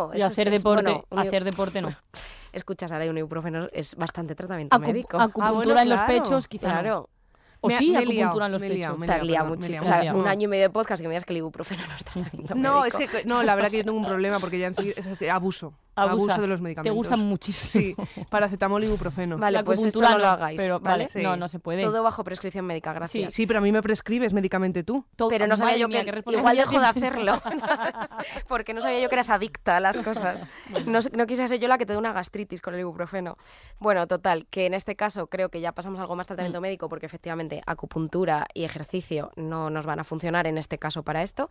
No, 0.07 0.11
Y 0.15 0.21
hacer 0.21 0.47
es- 0.47 0.53
deporte, 0.53 0.83
bueno, 0.83 1.03
un- 1.09 1.19
hacer 1.19 1.43
deporte 1.43 1.81
no. 1.81 1.89
Escucha, 2.53 2.87
Sara, 2.87 3.03
un 3.09 3.17
ibuprofeno 3.17 3.67
es 3.73 3.93
bastante 3.95 4.33
tratamiento 4.33 4.77
Acu- 4.77 4.87
médico. 4.87 5.19
acupuntura 5.19 5.65
bueno, 5.65 5.81
en 5.81 5.89
los 5.89 6.01
pechos, 6.03 6.47
quizá. 6.47 6.67
no. 6.67 6.73
Claro. 6.73 7.09
O 7.65 7.67
Me 7.67 7.75
ha- 7.75 7.77
sí, 7.79 7.91
me 7.91 8.05
liado, 8.05 8.11
acupuntura 8.11 8.45
en 8.45 8.51
los 8.51 8.61
me 8.61 8.67
he 8.67 8.69
liado, 8.69 8.95
pechos. 8.95 9.07
Te 9.07 9.13
liado, 9.13 9.25
liado 9.25 9.45
perdón, 9.45 9.59
me 9.59 9.65
he 9.65 9.69
muchísimo. 9.69 9.81
liado 9.81 9.83
O 9.83 9.87
sea, 9.87 9.95
muchísimo. 9.97 10.19
un 10.21 10.27
año 10.27 10.43
y 10.43 10.47
medio 10.47 10.63
de 10.63 10.69
podcast 10.69 11.01
que 11.01 11.07
me 11.07 11.13
digas 11.13 11.25
que 11.25 11.33
el 11.33 11.37
ibuprofeno 11.37 11.81
no 11.87 11.95
es 11.95 12.03
tratamiento 12.03 12.55
No, 12.55 12.81
médico. 12.81 12.97
es 12.99 13.09
que 13.09 13.23
no, 13.25 13.43
la 13.43 13.55
verdad 13.55 13.71
que 13.71 13.77
yo 13.77 13.83
tengo 13.85 13.97
un 13.97 14.05
problema 14.07 14.39
porque 14.39 14.59
ya 14.59 14.67
enseguida 14.67 14.93
es 14.97 15.17
que 15.17 15.31
abuso. 15.31 15.73
Abuso 15.97 16.41
de 16.41 16.47
los 16.49 16.59
Te 16.59 16.63
medicamentos. 16.63 16.93
gustan 16.97 17.19
muchísimo. 17.21 18.05
Sí, 18.13 18.25
paracetamol 18.29 18.83
y 18.83 18.87
ibuprofeno. 18.87 19.37
Vale, 19.37 19.59
La 19.59 19.63
pues 19.63 19.81
esto 19.81 20.01
no 20.01 20.17
lo 20.17 20.27
hagáis. 20.27 20.59
pero 20.59 20.81
¿vale? 20.81 21.07
vale, 21.13 21.23
no, 21.23 21.37
no 21.37 21.47
se 21.47 21.57
puede. 21.59 21.83
Todo 21.83 22.03
bajo 22.03 22.21
prescripción 22.25 22.65
médica, 22.65 22.91
gracias. 22.91 23.33
Sí, 23.33 23.47
pero 23.47 23.59
a 23.59 23.61
mí 23.61 23.71
me 23.71 23.81
prescribes 23.81 24.33
medicamente 24.33 24.83
tú. 24.83 25.05
Todo- 25.15 25.29
Pero 25.29 25.47
no 25.47 25.55
sabía 25.55 25.77
yo 25.77 25.87
mía, 25.87 26.03
que 26.03 26.11
qué 26.11 26.31
igual 26.35 26.57
dejo 26.57 26.81
de 26.81 26.85
hacerlo, 26.87 27.41
porque 28.49 28.73
no 28.73 28.81
sabía 28.81 28.99
yo 28.99 29.07
que 29.09 29.15
eras 29.15 29.29
adicta 29.29 29.77
a 29.77 29.79
las 29.79 29.97
cosas. 29.99 30.45
No, 30.85 30.99
no 31.13 31.27
quise 31.27 31.47
ser 31.47 31.59
yo 31.61 31.69
la 31.69 31.77
que 31.77 31.85
te 31.85 31.93
dé 31.93 31.97
una 31.99 32.11
gastritis 32.11 32.61
con 32.61 32.73
el 32.73 32.81
ibuprofeno. 32.81 33.37
Bueno, 33.79 34.05
total, 34.07 34.47
que 34.49 34.65
en 34.65 34.73
este 34.73 34.97
caso 34.97 35.27
creo 35.27 35.47
que 35.47 35.61
ya 35.61 35.71
pasamos 35.71 35.99
a 35.99 36.01
algo 36.03 36.15
más 36.17 36.25
Mm. 36.25 36.27
tratamiento 36.27 36.59
médico 36.59 36.89
porque 36.89 37.05
efectivamente 37.05 37.54
acupuntura 37.65 38.47
y 38.53 38.63
ejercicio 38.63 39.31
no 39.35 39.69
nos 39.69 39.85
van 39.85 39.99
a 39.99 40.03
funcionar 40.03 40.47
en 40.47 40.57
este 40.57 40.77
caso 40.77 41.03
para 41.03 41.23
esto. 41.23 41.49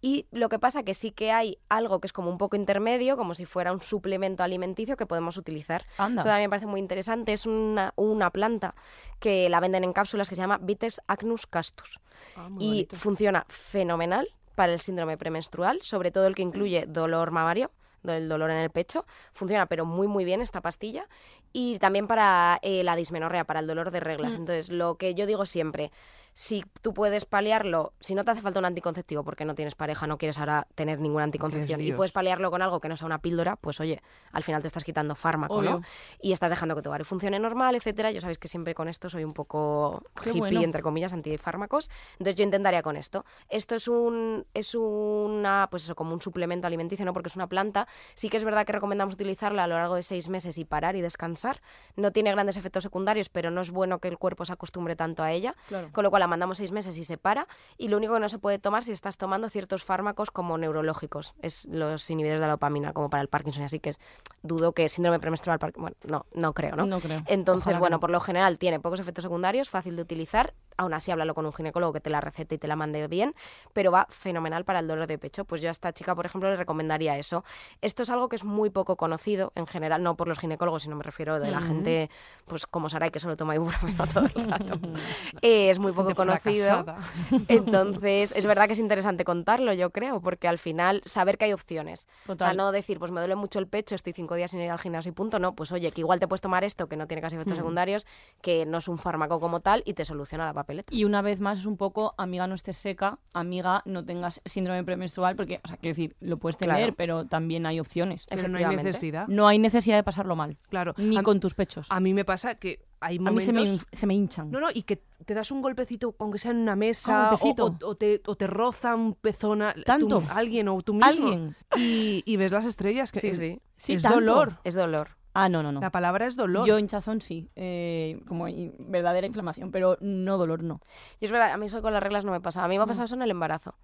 Y 0.00 0.26
lo 0.30 0.48
que 0.48 0.58
pasa 0.58 0.82
que 0.82 0.94
sí 0.94 1.10
que 1.10 1.32
hay 1.32 1.58
algo 1.68 2.00
que 2.00 2.06
es 2.06 2.12
como 2.12 2.30
un 2.30 2.38
poco 2.38 2.56
intermedio, 2.56 3.16
como 3.16 3.34
si 3.34 3.44
fuera 3.44 3.72
un 3.72 3.82
suplemento 3.82 4.42
alimenticio 4.42 4.96
que 4.96 5.06
podemos 5.06 5.36
utilizar. 5.36 5.86
Anda. 5.98 6.22
Esto 6.22 6.28
también 6.30 6.48
me 6.48 6.50
parece 6.50 6.66
muy 6.66 6.80
interesante. 6.80 7.32
Es 7.32 7.46
una, 7.46 7.92
una 7.96 8.30
planta 8.30 8.74
que 9.20 9.48
la 9.48 9.60
venden 9.60 9.84
en 9.84 9.92
cápsulas 9.92 10.28
que 10.28 10.34
se 10.36 10.42
llama 10.42 10.58
Vites 10.60 11.00
acnus 11.06 11.46
castus 11.46 11.98
Ah, 12.36 12.48
y 12.58 12.66
bonito. 12.68 12.96
funciona 12.96 13.44
fenomenal 13.48 14.28
para 14.54 14.72
el 14.72 14.78
síndrome 14.78 15.16
premenstrual, 15.16 15.80
sobre 15.82 16.10
todo 16.10 16.26
el 16.26 16.34
que 16.34 16.42
incluye 16.42 16.86
dolor 16.86 17.30
mamario, 17.30 17.70
el 18.04 18.28
dolor 18.28 18.50
en 18.50 18.58
el 18.58 18.70
pecho. 18.70 19.04
Funciona 19.32 19.66
pero 19.66 19.84
muy 19.84 20.06
muy 20.06 20.24
bien 20.24 20.40
esta 20.40 20.60
pastilla 20.60 21.08
y 21.52 21.78
también 21.78 22.06
para 22.06 22.58
eh, 22.62 22.82
la 22.84 22.96
dismenorrea, 22.96 23.44
para 23.44 23.60
el 23.60 23.66
dolor 23.66 23.90
de 23.90 24.00
reglas. 24.00 24.34
Entonces, 24.34 24.70
lo 24.70 24.96
que 24.96 25.14
yo 25.14 25.26
digo 25.26 25.46
siempre, 25.46 25.90
si 26.34 26.64
tú 26.80 26.94
puedes 26.94 27.26
paliarlo, 27.26 27.92
si 28.00 28.14
no 28.14 28.24
te 28.24 28.30
hace 28.30 28.40
falta 28.40 28.58
un 28.58 28.64
anticonceptivo 28.64 29.22
porque 29.22 29.44
no 29.44 29.54
tienes 29.54 29.74
pareja, 29.74 30.06
no 30.06 30.16
quieres 30.16 30.38
ahora 30.38 30.66
tener 30.74 30.98
ninguna 30.98 31.24
anticoncepción 31.24 31.80
y 31.80 31.92
puedes 31.92 32.12
paliarlo 32.12 32.50
con 32.50 32.62
algo 32.62 32.80
que 32.80 32.88
no 32.88 32.96
sea 32.96 33.06
una 33.06 33.20
píldora, 33.20 33.56
pues 33.56 33.80
oye, 33.80 34.02
al 34.32 34.42
final 34.42 34.62
te 34.62 34.66
estás 34.66 34.84
quitando 34.84 35.14
fármaco, 35.14 35.60
¿no? 35.60 35.82
Y 36.20 36.32
estás 36.32 36.50
dejando 36.50 36.74
que 36.74 36.82
tu 36.82 36.88
ovario 36.88 37.04
funcione 37.04 37.38
normal, 37.38 37.74
etcétera. 37.74 38.10
Yo 38.12 38.20
sabéis 38.20 38.38
que 38.38 38.48
siempre 38.48 38.74
con 38.74 38.88
esto 38.88 39.10
soy 39.10 39.24
un 39.24 39.34
poco 39.34 40.02
Qué 40.22 40.30
hippie, 40.30 40.40
bueno. 40.40 40.62
entre 40.62 40.80
comillas, 40.80 41.12
antifármacos. 41.12 41.90
Entonces 42.12 42.36
yo 42.36 42.44
intentaría 42.44 42.82
con 42.82 42.96
esto. 42.96 43.26
Esto 43.50 43.74
es 43.74 43.86
un 43.86 44.46
es 44.54 44.74
una 44.74 45.68
pues 45.70 45.84
eso, 45.84 45.94
como 45.94 46.14
un 46.14 46.22
suplemento 46.22 46.66
alimenticio, 46.66 47.04
¿no? 47.04 47.12
Porque 47.12 47.28
es 47.28 47.36
una 47.36 47.46
planta. 47.46 47.86
Sí 48.14 48.30
que 48.30 48.38
es 48.38 48.44
verdad 48.44 48.64
que 48.64 48.72
recomendamos 48.72 49.14
utilizarla 49.14 49.64
a 49.64 49.66
lo 49.66 49.74
largo 49.74 49.96
de 49.96 50.02
seis 50.02 50.30
meses 50.30 50.56
y 50.56 50.64
parar 50.64 50.96
y 50.96 51.02
descansar. 51.02 51.60
No 51.96 52.10
tiene 52.10 52.30
grandes 52.30 52.56
efectos 52.56 52.84
secundarios, 52.84 53.28
pero 53.28 53.50
no 53.50 53.60
es 53.60 53.70
bueno 53.70 53.98
que 53.98 54.08
el 54.08 54.16
cuerpo 54.16 54.46
se 54.46 54.54
acostumbre 54.54 54.96
tanto 54.96 55.22
a 55.22 55.30
ella. 55.30 55.54
Claro. 55.68 55.90
Con 55.92 56.04
lo 56.04 56.10
cual 56.10 56.21
la 56.22 56.28
mandamos 56.28 56.58
seis 56.58 56.70
meses 56.70 56.96
y 56.96 57.04
se 57.04 57.18
para. 57.18 57.48
Y 57.78 57.88
lo 57.88 57.96
único 57.96 58.14
que 58.14 58.20
no 58.20 58.28
se 58.28 58.38
puede 58.38 58.58
tomar 58.60 58.84
si 58.84 58.92
estás 58.92 59.16
tomando 59.16 59.48
ciertos 59.48 59.82
fármacos 59.82 60.30
como 60.30 60.56
neurológicos, 60.56 61.34
es 61.42 61.64
los 61.66 62.08
inhibidores 62.10 62.40
de 62.40 62.46
la 62.46 62.52
dopamina, 62.52 62.92
como 62.92 63.10
para 63.10 63.22
el 63.22 63.28
Parkinson. 63.28 63.64
Así 63.64 63.80
que 63.80 63.94
dudo 64.42 64.72
que 64.72 64.88
síndrome 64.88 65.18
premenstrual, 65.18 65.58
bueno, 65.76 65.96
no, 66.04 66.26
no 66.32 66.52
creo, 66.52 66.76
¿no? 66.76 66.86
No 66.86 67.00
creo. 67.00 67.22
Entonces, 67.26 67.78
bueno, 67.78 67.98
por 67.98 68.10
lo 68.10 68.20
general 68.20 68.58
tiene 68.58 68.78
pocos 68.78 69.00
efectos 69.00 69.24
secundarios, 69.24 69.68
fácil 69.68 69.96
de 69.96 70.02
utilizar. 70.02 70.54
Aún 70.78 70.94
así, 70.94 71.10
háblalo 71.10 71.34
con 71.34 71.44
un 71.44 71.52
ginecólogo 71.52 71.92
que 71.92 72.00
te 72.00 72.08
la 72.08 72.20
recete 72.20 72.54
y 72.54 72.58
te 72.58 72.66
la 72.66 72.76
mande 72.76 73.06
bien, 73.06 73.34
pero 73.72 73.92
va 73.92 74.06
fenomenal 74.08 74.64
para 74.64 74.78
el 74.78 74.86
dolor 74.86 75.06
de 75.06 75.18
pecho. 75.18 75.44
Pues 75.44 75.60
yo 75.60 75.68
a 75.68 75.72
esta 75.72 75.92
chica, 75.92 76.14
por 76.14 76.24
ejemplo, 76.24 76.48
le 76.48 76.56
recomendaría 76.56 77.18
eso. 77.18 77.44
Esto 77.82 78.04
es 78.04 78.10
algo 78.10 78.28
que 78.28 78.36
es 78.36 78.44
muy 78.44 78.70
poco 78.70 78.96
conocido 78.96 79.52
en 79.54 79.66
general, 79.66 80.02
no 80.02 80.16
por 80.16 80.28
los 80.28 80.38
ginecólogos, 80.38 80.82
sino 80.82 80.96
me 80.96 81.02
refiero 81.02 81.40
de 81.40 81.50
la 81.50 81.60
gente, 81.60 82.10
pues 82.46 82.66
como 82.66 82.88
Saray, 82.88 83.10
que 83.10 83.18
solo 83.18 83.36
toma 83.36 83.54
ibuprofeno 83.54 84.06
todo 84.12 84.26
el 84.34 84.50
rato. 84.50 84.78
Eh, 85.40 85.70
es 85.70 85.78
muy 85.78 85.92
poco 85.92 86.11
conocido. 86.14 86.84
Entonces, 87.48 88.32
es 88.36 88.46
verdad 88.46 88.66
que 88.66 88.72
es 88.72 88.78
interesante 88.78 89.24
contarlo, 89.24 89.72
yo 89.72 89.90
creo, 89.90 90.20
porque 90.20 90.48
al 90.48 90.58
final 90.58 91.02
saber 91.04 91.38
que 91.38 91.46
hay 91.46 91.52
opciones. 91.52 92.06
Total. 92.26 92.56
No 92.56 92.72
decir, 92.72 92.98
pues 92.98 93.10
me 93.10 93.20
duele 93.20 93.34
mucho 93.36 93.58
el 93.58 93.66
pecho, 93.66 93.94
estoy 93.94 94.12
cinco 94.12 94.34
días 94.34 94.50
sin 94.50 94.60
ir 94.60 94.70
al 94.70 94.78
gimnasio 94.78 95.10
y 95.10 95.14
punto. 95.14 95.38
No, 95.38 95.54
pues 95.54 95.72
oye, 95.72 95.90
que 95.90 96.00
igual 96.00 96.20
te 96.20 96.28
puedes 96.28 96.40
tomar 96.40 96.64
esto, 96.64 96.88
que 96.88 96.96
no 96.96 97.06
tiene 97.06 97.20
casi 97.20 97.36
efectos 97.36 97.56
secundarios, 97.56 98.06
que 98.40 98.66
no 98.66 98.78
es 98.78 98.88
un 98.88 98.98
fármaco 98.98 99.40
como 99.40 99.60
tal 99.60 99.82
y 99.86 99.94
te 99.94 100.04
soluciona 100.04 100.44
la 100.46 100.54
papeleta. 100.54 100.92
Y 100.94 101.04
una 101.04 101.22
vez 101.22 101.40
más 101.40 101.58
es 101.58 101.66
un 101.66 101.76
poco, 101.76 102.14
amiga, 102.18 102.46
no 102.46 102.54
estés 102.54 102.76
seca, 102.76 103.18
amiga, 103.32 103.82
no 103.84 104.04
tengas 104.04 104.40
síndrome 104.44 104.84
premenstrual, 104.84 105.36
porque, 105.36 105.60
o 105.64 105.68
sea, 105.68 105.76
quiero 105.76 105.92
decir, 105.94 106.16
lo 106.20 106.38
puedes 106.38 106.56
tener, 106.58 106.76
Claro. 106.76 106.94
pero 106.96 107.26
también 107.26 107.66
hay 107.66 107.80
opciones. 107.80 108.26
Pero 108.28 108.48
no 108.48 108.58
hay 108.58 108.76
necesidad. 108.76 109.26
No 109.28 109.46
hay 109.48 109.58
necesidad 109.58 109.96
de 109.96 110.02
pasarlo 110.02 110.36
mal, 110.36 110.56
Claro. 110.68 110.94
ni 110.96 111.16
a, 111.16 111.22
con 111.22 111.40
tus 111.40 111.54
pechos. 111.54 111.86
a 111.90 112.00
mí 112.00 112.14
me 112.14 112.24
pasa 112.24 112.54
que 112.56 112.80
hay 113.02 113.16
A 113.18 113.30
mí 113.30 113.40
se 113.40 113.52
me, 113.52 113.62
hin- 113.62 113.84
se 113.92 114.06
me 114.06 114.14
hinchan. 114.14 114.50
No, 114.50 114.60
no, 114.60 114.68
y 114.72 114.82
que 114.84 115.02
te 115.26 115.34
das 115.34 115.50
un 115.50 115.60
golpecito, 115.62 116.14
aunque 116.18 116.38
sea 116.38 116.50
en 116.52 116.58
una 116.58 116.72
Ah, 116.72 116.76
mesa, 116.76 117.30
un 117.42 117.60
o, 117.60 117.64
o- 117.66 117.78
o 117.90 117.94
te, 117.96 118.22
o 118.26 118.34
te 118.36 118.46
roza 118.46 118.94
un 118.94 119.14
pezón 119.14 119.62
a- 119.62 119.74
¿Tanto? 119.74 120.20
tú- 120.20 120.26
alguien 120.30 120.68
o 120.68 120.80
tú 120.82 120.94
mismo. 120.94 121.06
¿Alguien? 121.06 121.56
Y, 121.76 122.22
y 122.24 122.36
ves 122.36 122.50
las 122.52 122.64
estrellas. 122.64 123.12
Que 123.12 123.20
Sí, 123.20 123.28
es, 123.28 123.38
sí. 123.38 123.60
Sí, 123.76 123.92
es 123.94 124.02
tanto. 124.02 124.20
dolor. 124.20 124.58
Es 124.64 124.74
dolor. 124.74 125.08
Ah, 125.34 125.48
no, 125.48 125.62
no, 125.62 125.72
no. 125.72 125.80
La 125.80 125.90
palabra 125.90 126.26
es 126.26 126.36
dolor. 126.36 126.66
Yo 126.66 126.78
hinchazón 126.78 127.20
sí, 127.22 127.48
eh, 127.56 128.20
como 128.28 128.48
in- 128.48 128.74
verdadera 128.78 129.26
inflamación, 129.26 129.70
pero 129.70 129.96
no 130.00 130.36
dolor 130.38 130.62
no. 130.62 130.80
Y 131.20 131.24
es 131.24 131.30
verdad, 131.32 131.52
a 131.52 131.56
mí 131.56 131.66
eso 131.66 131.80
con 131.82 131.92
las 131.94 132.02
reglas 132.02 132.24
no 132.24 132.32
me 132.32 132.40
pasa. 132.40 132.62
A 132.62 132.68
mí 132.68 132.76
me 132.76 132.84
ha 132.84 132.86
pasado 132.86 133.06
eso 133.06 133.14
en 133.14 133.22
el 133.22 133.30
embarazo. 133.30 133.74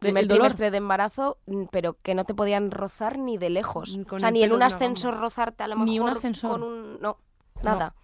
¿El- 0.00 0.08
Primer 0.08 0.22
el 0.22 0.28
dolor? 0.28 0.40
trimestre 0.42 0.70
de 0.70 0.76
embarazo, 0.78 1.38
mm, 1.46 1.64
pero 1.70 1.96
que 2.02 2.14
no 2.14 2.24
te 2.24 2.34
podían 2.34 2.70
rozar 2.70 3.18
ni 3.18 3.36
de 3.38 3.48
lejos. 3.50 3.98
Con 4.08 4.16
o 4.16 4.20
sea, 4.20 4.30
ni 4.30 4.42
en 4.42 4.52
un 4.52 4.62
ascensor 4.62 5.18
rozarte 5.18 5.62
a 5.64 5.68
lo 5.68 5.74
mejor 5.76 5.88
Ni 5.88 6.00
un 6.00 6.08
ascensor. 6.08 6.50
con 6.52 6.62
un... 6.62 7.00
No, 7.00 7.18
nada. 7.62 7.94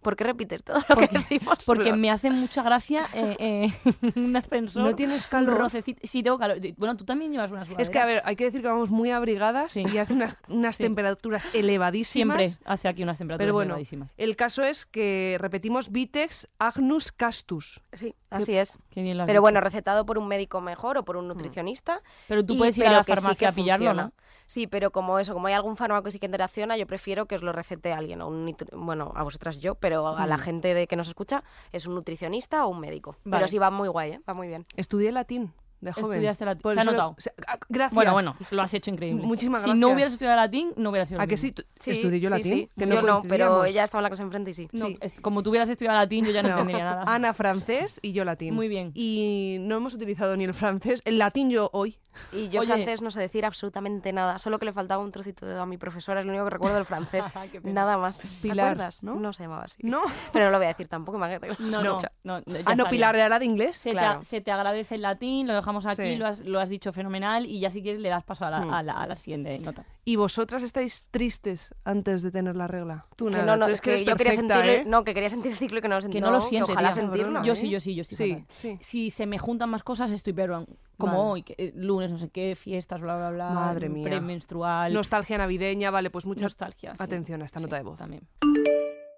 ¿Por 0.00 0.16
qué 0.16 0.24
repites 0.24 0.64
todo 0.64 0.78
lo 0.88 0.96
que 0.96 1.08
decimos? 1.08 1.56
Porque 1.66 1.92
me 1.92 2.10
hace 2.10 2.30
mucha 2.30 2.62
gracia 2.62 3.02
eh, 3.12 3.36
eh, 3.38 4.12
un 4.16 4.34
ascensor. 4.34 4.82
¿No 4.82 4.94
tienes 4.94 5.24
un 5.24 5.30
calor? 5.30 5.58
rocecito. 5.58 6.00
Sí, 6.04 6.22
tengo 6.22 6.38
calor. 6.38 6.58
Bueno, 6.76 6.96
tú 6.96 7.04
también 7.04 7.32
llevas 7.32 7.50
una 7.50 7.64
sudadera. 7.64 7.82
Es 7.82 7.90
que, 7.90 7.98
a 7.98 8.06
ver, 8.06 8.22
hay 8.24 8.36
que 8.36 8.44
decir 8.44 8.62
que 8.62 8.68
vamos 8.68 8.90
muy 8.90 9.10
abrigadas 9.10 9.70
Sí. 9.70 9.84
y 9.92 9.98
hace 9.98 10.14
unas, 10.14 10.36
unas 10.48 10.76
Sí. 10.76 10.84
temperaturas 10.84 11.54
elevadísimas. 11.54 12.38
Siempre 12.38 12.64
hace 12.72 12.88
aquí 12.88 13.02
unas 13.02 13.18
temperaturas 13.18 13.44
Pero 13.46 13.54
bueno, 13.54 13.74
elevadísimas. 13.74 14.10
el 14.16 14.36
caso 14.36 14.62
es 14.62 14.86
que 14.86 15.36
repetimos 15.38 15.90
Vitex 15.90 16.48
agnus 16.58 17.12
castus. 17.12 17.80
Sí, 17.92 18.14
así 18.30 18.56
es. 18.56 18.78
Qué 18.90 19.02
bien 19.02 19.18
Pero 19.26 19.40
bueno, 19.40 19.60
recetado 19.60 20.06
por 20.06 20.16
un 20.18 20.28
médico 20.28 20.60
mejor 20.60 20.96
o 20.98 21.04
por 21.04 21.16
un 21.16 21.28
nutricionista. 21.28 22.00
Pero 22.28 22.44
tú 22.44 22.54
y- 22.54 22.58
puedes 22.58 22.78
ir 22.78 22.86
a 22.86 22.92
la 22.92 23.04
sí 23.04 23.12
farmacia 23.12 23.34
que 23.38 23.46
a 23.46 23.52
pillarlo, 23.52 23.86
funciona. 23.90 24.02
¿no? 24.04 24.12
Sí, 24.50 24.66
pero 24.66 24.90
como 24.90 25.20
eso, 25.20 25.32
como 25.32 25.46
hay 25.46 25.54
algún 25.54 25.76
fármaco 25.76 26.02
que 26.02 26.10
sí 26.10 26.18
que 26.18 26.26
interacciona, 26.26 26.76
yo 26.76 26.84
prefiero 26.84 27.26
que 27.26 27.36
os 27.36 27.42
lo 27.44 27.52
recete 27.52 27.92
alguien, 27.92 28.20
o 28.20 28.26
un 28.26 28.44
nitri- 28.48 28.68
bueno, 28.72 29.12
a 29.14 29.22
vosotras 29.22 29.58
yo, 29.60 29.76
pero 29.76 30.08
a 30.16 30.26
la 30.26 30.38
Mm. 30.38 30.40
gente 30.40 30.74
de 30.74 30.88
que 30.88 30.96
nos 30.96 31.06
escucha 31.06 31.44
es 31.70 31.86
un 31.86 31.94
nutricionista 31.94 32.66
o 32.66 32.70
un 32.70 32.80
médico. 32.80 33.12
Vale. 33.24 33.42
Pero 33.42 33.48
sí 33.48 33.58
va 33.58 33.70
muy 33.70 33.86
guay, 33.88 34.10
¿eh? 34.14 34.20
va 34.28 34.34
muy 34.34 34.48
bien. 34.48 34.66
Estudié 34.74 35.12
latín 35.12 35.52
de 35.80 35.92
joven. 35.92 36.14
Estudiaste 36.14 36.44
latín. 36.46 36.72
Se 36.74 36.80
ha 36.80 36.84
notado. 36.84 37.14
se- 37.18 37.32
ah, 37.46 37.58
Gracias. 37.68 37.94
Bueno, 37.94 38.12
bueno, 38.12 38.36
lo 38.50 38.62
has 38.62 38.74
hecho 38.74 38.90
increíble. 38.90 39.22
Muchísimas 39.24 39.62
Si 39.62 39.68
no 39.70 39.74
gracias. 39.76 39.94
hubieras 39.94 40.12
estudiado 40.14 40.36
latín, 40.36 40.72
no 40.76 40.90
hubiera 40.90 41.06
sido 41.06 41.20
¿A 41.20 41.28
que 41.28 41.36
sí? 41.36 41.52
¿Tú- 41.52 41.62
Sí, 41.78 41.92
¿Estudié 41.92 42.18
yo 42.18 42.28
sí, 42.28 42.34
latín? 42.34 42.50
sí. 42.52 42.70
Que 42.76 42.86
yo 42.88 43.02
no, 43.02 43.22
pero 43.28 43.64
ella 43.64 43.84
estaba 43.84 44.00
en 44.00 44.02
la 44.02 44.08
clase 44.10 44.24
enfrente 44.24 44.50
y 44.50 44.54
sí. 44.54 44.68
No, 44.72 44.88
Sí. 44.88 44.98
es- 45.00 45.12
como 45.20 45.44
tú 45.44 45.50
hubieras 45.50 45.68
estudiado 45.70 45.96
latín, 45.96 46.24
yo 46.26 46.32
ya 46.32 46.42
no, 46.42 46.48
No. 46.48 46.54
entendería 46.58 46.84
nada. 46.84 47.04
Ana 47.06 47.32
francés 47.34 48.00
y 48.02 48.10
yo 48.12 48.24
latín. 48.24 48.52
Muy 48.54 48.66
bien. 48.66 48.90
Y 48.94 49.58
no 49.60 49.76
hemos 49.76 49.94
utilizado 49.94 50.36
ni 50.36 50.42
el 50.42 50.54
francés. 50.54 51.02
El 51.04 51.18
latín 51.18 51.50
yo 51.50 51.70
hoy. 51.72 51.96
Y 52.32 52.48
yo 52.48 52.60
Oye. 52.60 52.72
francés 52.72 53.02
no 53.02 53.10
sé 53.10 53.20
decir 53.20 53.44
absolutamente 53.44 54.12
nada, 54.12 54.38
solo 54.38 54.58
que 54.58 54.64
le 54.66 54.72
faltaba 54.72 55.02
un 55.02 55.10
trocito 55.12 55.46
de 55.46 55.52
dedo 55.52 55.62
a 55.62 55.66
mi 55.66 55.76
profesora, 55.78 56.20
es 56.20 56.26
lo 56.26 56.32
único 56.32 56.44
que 56.44 56.50
recuerdo 56.50 56.76
del 56.76 56.84
francés. 56.84 57.26
Pena. 57.52 57.72
nada 57.72 57.96
más. 57.98 58.18
¿Te 58.18 58.28
Pilar, 58.42 58.66
acuerdas? 58.68 59.02
¿no? 59.02 59.32
se 59.32 59.42
llamaba 59.44 59.62
así. 59.64 59.78
¿No? 59.82 60.02
Pero 60.32 60.46
no 60.46 60.50
lo 60.50 60.58
voy 60.58 60.66
a 60.66 60.68
decir 60.68 60.88
tampoco, 60.88 61.18
imagínate. 61.18 61.48
que 61.56 61.62
No, 61.64 61.82
no, 61.82 61.92
no, 61.92 62.00
ya 62.00 62.10
Ah, 62.10 62.42
no, 62.44 62.54
estaría. 62.84 62.90
Pilar 62.90 63.16
era 63.16 63.38
de 63.38 63.44
inglés. 63.44 63.76
Se, 63.76 63.90
Claro. 63.92 64.20
te, 64.20 64.24
se 64.26 64.40
te 64.40 64.50
agradece 64.50 64.94
el 64.96 65.02
latín, 65.02 65.46
lo 65.46 65.54
dejamos 65.54 65.86
aquí, 65.86 66.02
Sí. 66.02 66.16
lo, 66.16 66.26
has, 66.26 66.40
lo 66.40 66.60
has 66.60 66.68
dicho 66.68 66.92
fenomenal 66.92 67.46
y 67.46 67.60
ya 67.60 67.70
si 67.70 67.82
quieres 67.82 68.00
le 68.00 68.08
das 68.08 68.24
paso 68.24 68.44
a 68.44 68.50
la, 68.50 68.60
Hmm. 68.60 68.74
a 68.74 68.82
la, 68.82 68.92
a 68.94 69.06
la 69.06 69.14
siguiente 69.16 69.58
nota. 69.58 69.84
¿Y 70.04 70.16
vosotras 70.16 70.62
estáis 70.62 71.04
tristes 71.10 71.74
antes 71.84 72.22
de 72.22 72.30
tener 72.30 72.56
la 72.56 72.66
regla? 72.66 73.06
Tú 73.16 73.26
Que 73.26 73.32
nada, 73.32 73.44
no, 73.44 73.56
no, 73.56 73.66
tú 73.66 73.72
es 73.72 73.80
que 73.80 73.90
eres 73.90 74.00
yo 74.06 74.16
quería 74.16 74.32
perfecta, 74.32 74.54
sentirlo, 74.56 74.72
¿eh? 74.82 74.84
no, 74.86 75.04
que 75.04 75.14
quería 75.14 75.30
sentir 75.30 75.52
el 75.52 75.58
ciclo 75.58 75.78
y 75.78 75.82
que 75.82 75.88
no 75.88 75.94
lo 75.96 76.00
sentí. 76.00 76.16
Que 76.16 76.20
no 76.20 76.30
lo 76.30 76.40
sientes, 76.40 76.70
ojalá 76.70 76.88
tía. 76.90 77.02
sentirlo. 77.02 77.42
Yo 77.42 77.52
¿eh? 77.52 77.56
sí, 77.56 77.68
yo 77.70 77.80
sí, 77.80 77.94
yo 77.94 78.02
estoy 78.02 78.16
Sí, 78.16 78.44
sí. 78.54 78.78
Si 78.80 79.10
se 79.10 79.26
me 79.26 79.38
juntan 79.38 79.70
más 79.70 79.82
cosas, 79.82 80.10
estoy 80.10 80.32
peor. 80.32 80.66
Como 81.00 81.18
Vale. 81.18 81.30
hoy, 81.30 81.42
que, 81.42 81.54
eh, 81.58 81.72
lunes, 81.74 82.10
no 82.12 82.18
sé 82.18 82.28
qué, 82.28 82.54
fiestas, 82.54 83.00
bla, 83.00 83.16
bla, 83.16 83.30
bla. 83.30 83.50
Madre 83.50 83.88
mía. 83.88 84.04
Premenstrual. 84.04 84.92
Nostalgia 84.92 85.38
navideña, 85.38 85.90
vale, 85.90 86.10
pues 86.10 86.26
mucha 86.26 86.44
nostalgia. 86.44 86.94
sí. 86.96 87.02
atención 87.02 87.42
a 87.42 87.46
esta 87.46 87.58
Sí, 87.58 87.64
nota 87.64 87.76
de 87.76 87.82
voz. 87.82 87.98
También. 87.98 88.22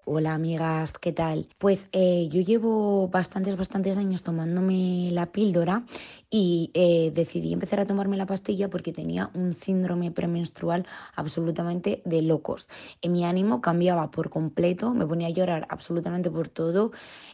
Hola 0.05 0.33
amigas, 0.33 0.91
¿qué 0.99 1.13
tal? 1.13 1.47
Pues 1.59 1.87
eh, 1.93 2.27
yo 2.29 2.41
llevo 2.41 3.07
bastantes, 3.07 3.55
bastantes 3.55 3.97
años 3.97 4.21
tomándome 4.21 5.09
la 5.13 5.31
píldora 5.31 5.85
y 6.29 6.71
eh, 6.73 7.11
decidí 7.15 7.53
empezar 7.53 7.79
a 7.79 7.87
tomarme 7.87 8.17
la 8.17 8.25
pastilla 8.25 8.69
porque 8.69 8.91
tenía 8.91 9.31
un 9.33 9.53
síndrome 9.53 10.11
premenstrual 10.11 10.85
absolutamente 11.15 12.01
de 12.03 12.21
locos. 12.21 12.67
En 13.01 13.13
mi 13.13 13.23
ánimo 13.23 13.61
cambiaba 13.61 14.11
por 14.11 14.29
completo, 14.29 14.93
me 14.93 15.07
ponía 15.07 15.27
a 15.27 15.29
llorar 15.29 15.67
absolutamente 15.69 16.29
por 16.29 16.49
todo, 16.49 16.91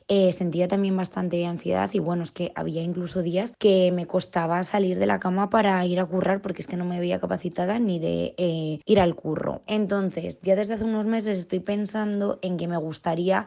eh, 0.08 0.32
sentía 0.32 0.68
también 0.68 0.96
bastante 0.96 1.44
ansiedad 1.48 1.90
y 1.94 1.98
bueno, 1.98 2.22
es 2.22 2.32
que 2.32 2.52
había 2.54 2.84
incluso 2.84 3.24
días 3.24 3.56
que 3.58 3.92
me 3.92 4.06
costaba 4.06 4.64
salir 4.64 5.00
de 5.00 5.08
la 5.08 5.20
cama 5.20 5.50
para 5.50 5.84
ir 5.88 6.00
a 6.00 6.06
currar 6.06 6.40
porque 6.44 6.62
es 6.62 6.68
que 6.68 6.78
no 6.78 6.86
me 6.86 7.00
veía 7.00 7.20
capacitada 7.20 7.80
ni 7.80 7.98
de 7.98 8.36
eh, 8.38 8.80
ir 8.86 9.00
al 9.00 9.16
curro. 9.16 9.64
Entonces, 9.66 10.40
ya 10.44 10.56
desde 10.56 10.76
hace 10.76 10.84
unos 10.84 11.08
meses 11.08 11.40
estoy 11.40 11.62
pensando 11.62 12.38
en 12.44 12.59
que 12.60 12.68
me 12.68 12.78
gustaría 12.78 13.46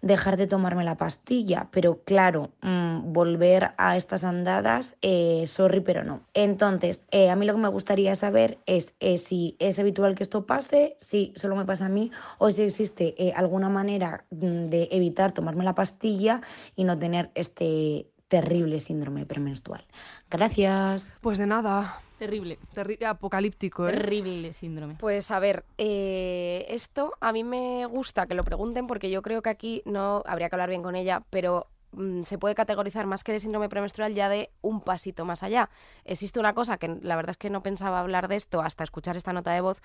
dejar 0.00 0.36
de 0.36 0.46
tomarme 0.46 0.84
la 0.84 0.96
pastilla, 0.96 1.68
pero 1.70 2.00
claro, 2.04 2.50
mm, 2.62 3.12
volver 3.12 3.72
a 3.76 3.96
estas 3.96 4.24
andadas, 4.24 4.96
eh, 5.02 5.44
sorry, 5.46 5.80
pero 5.80 6.04
no. 6.04 6.22
Entonces, 6.32 7.04
eh, 7.10 7.28
a 7.28 7.36
mí 7.36 7.44
lo 7.44 7.54
que 7.54 7.60
me 7.60 7.68
gustaría 7.68 8.16
saber 8.16 8.58
es 8.66 8.94
eh, 9.00 9.18
si 9.18 9.56
es 9.58 9.78
habitual 9.78 10.14
que 10.14 10.22
esto 10.22 10.46
pase, 10.46 10.96
si 10.98 11.32
solo 11.36 11.56
me 11.56 11.66
pasa 11.66 11.86
a 11.86 11.90
mí 11.90 12.10
o 12.38 12.50
si 12.50 12.62
existe 12.62 13.14
alguna 13.36 13.68
manera 13.68 14.24
mm, 14.30 14.66
de 14.66 14.88
evitar 14.92 15.32
tomarme 15.32 15.64
la 15.64 15.74
pastilla 15.74 16.40
y 16.76 16.84
no 16.84 16.98
tener 16.98 17.30
este 17.34 18.06
terrible 18.28 18.80
síndrome 18.80 19.26
premenstrual. 19.26 19.84
Gracias. 20.30 21.12
Pues 21.20 21.36
de 21.36 21.46
nada. 21.46 22.00
Terrible. 22.22 22.56
Terri- 22.72 23.04
apocalíptico, 23.04 23.88
¿eh? 23.88 23.92
Terrible 23.94 24.52
síndrome. 24.52 24.94
Pues 24.94 25.32
a 25.32 25.40
ver, 25.40 25.64
eh, 25.76 26.64
esto 26.68 27.14
a 27.20 27.32
mí 27.32 27.42
me 27.42 27.84
gusta 27.86 28.28
que 28.28 28.34
lo 28.34 28.44
pregunten 28.44 28.86
porque 28.86 29.10
yo 29.10 29.22
creo 29.22 29.42
que 29.42 29.50
aquí 29.50 29.82
no 29.86 30.22
habría 30.24 30.48
que 30.48 30.54
hablar 30.54 30.68
bien 30.68 30.84
con 30.84 30.94
ella, 30.94 31.24
pero 31.30 31.66
mm, 31.90 32.22
se 32.22 32.38
puede 32.38 32.54
categorizar 32.54 33.06
más 33.06 33.24
que 33.24 33.32
de 33.32 33.40
síndrome 33.40 33.68
premenstrual 33.68 34.14
ya 34.14 34.28
de 34.28 34.50
un 34.60 34.80
pasito 34.82 35.24
más 35.24 35.42
allá. 35.42 35.68
Existe 36.04 36.38
una 36.38 36.52
cosa 36.54 36.78
que 36.78 36.96
la 37.02 37.16
verdad 37.16 37.30
es 37.32 37.38
que 37.38 37.50
no 37.50 37.60
pensaba 37.64 37.98
hablar 37.98 38.28
de 38.28 38.36
esto 38.36 38.60
hasta 38.62 38.84
escuchar 38.84 39.16
esta 39.16 39.32
nota 39.32 39.50
de 39.50 39.60
voz, 39.60 39.80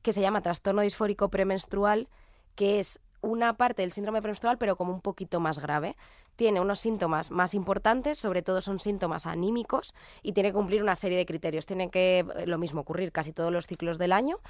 que 0.00 0.14
se 0.14 0.22
llama 0.22 0.40
trastorno 0.40 0.80
disfórico 0.80 1.28
premenstrual, 1.28 2.08
que 2.54 2.78
es 2.78 2.98
una 3.24 3.56
parte 3.56 3.82
del 3.82 3.92
síndrome 3.92 4.20
premenstrual, 4.20 4.58
pero 4.58 4.76
como 4.76 4.92
un 4.92 5.00
poquito 5.00 5.40
más 5.40 5.58
grave. 5.58 5.96
Tiene 6.36 6.60
unos 6.60 6.80
síntomas 6.80 7.30
más 7.30 7.54
importantes, 7.54 8.18
sobre 8.18 8.42
todo 8.42 8.60
son 8.60 8.80
síntomas 8.80 9.26
anímicos, 9.26 9.94
y 10.22 10.32
tiene 10.32 10.50
que 10.50 10.54
cumplir 10.54 10.82
una 10.82 10.96
serie 10.96 11.16
de 11.16 11.26
criterios. 11.26 11.64
Tiene 11.66 11.90
que, 11.90 12.26
eh, 12.36 12.46
lo 12.46 12.58
mismo, 12.58 12.80
ocurrir 12.80 13.12
casi 13.12 13.32
todos 13.32 13.52
los 13.52 13.66
ciclos 13.66 13.98
del 13.98 14.12
año 14.12 14.40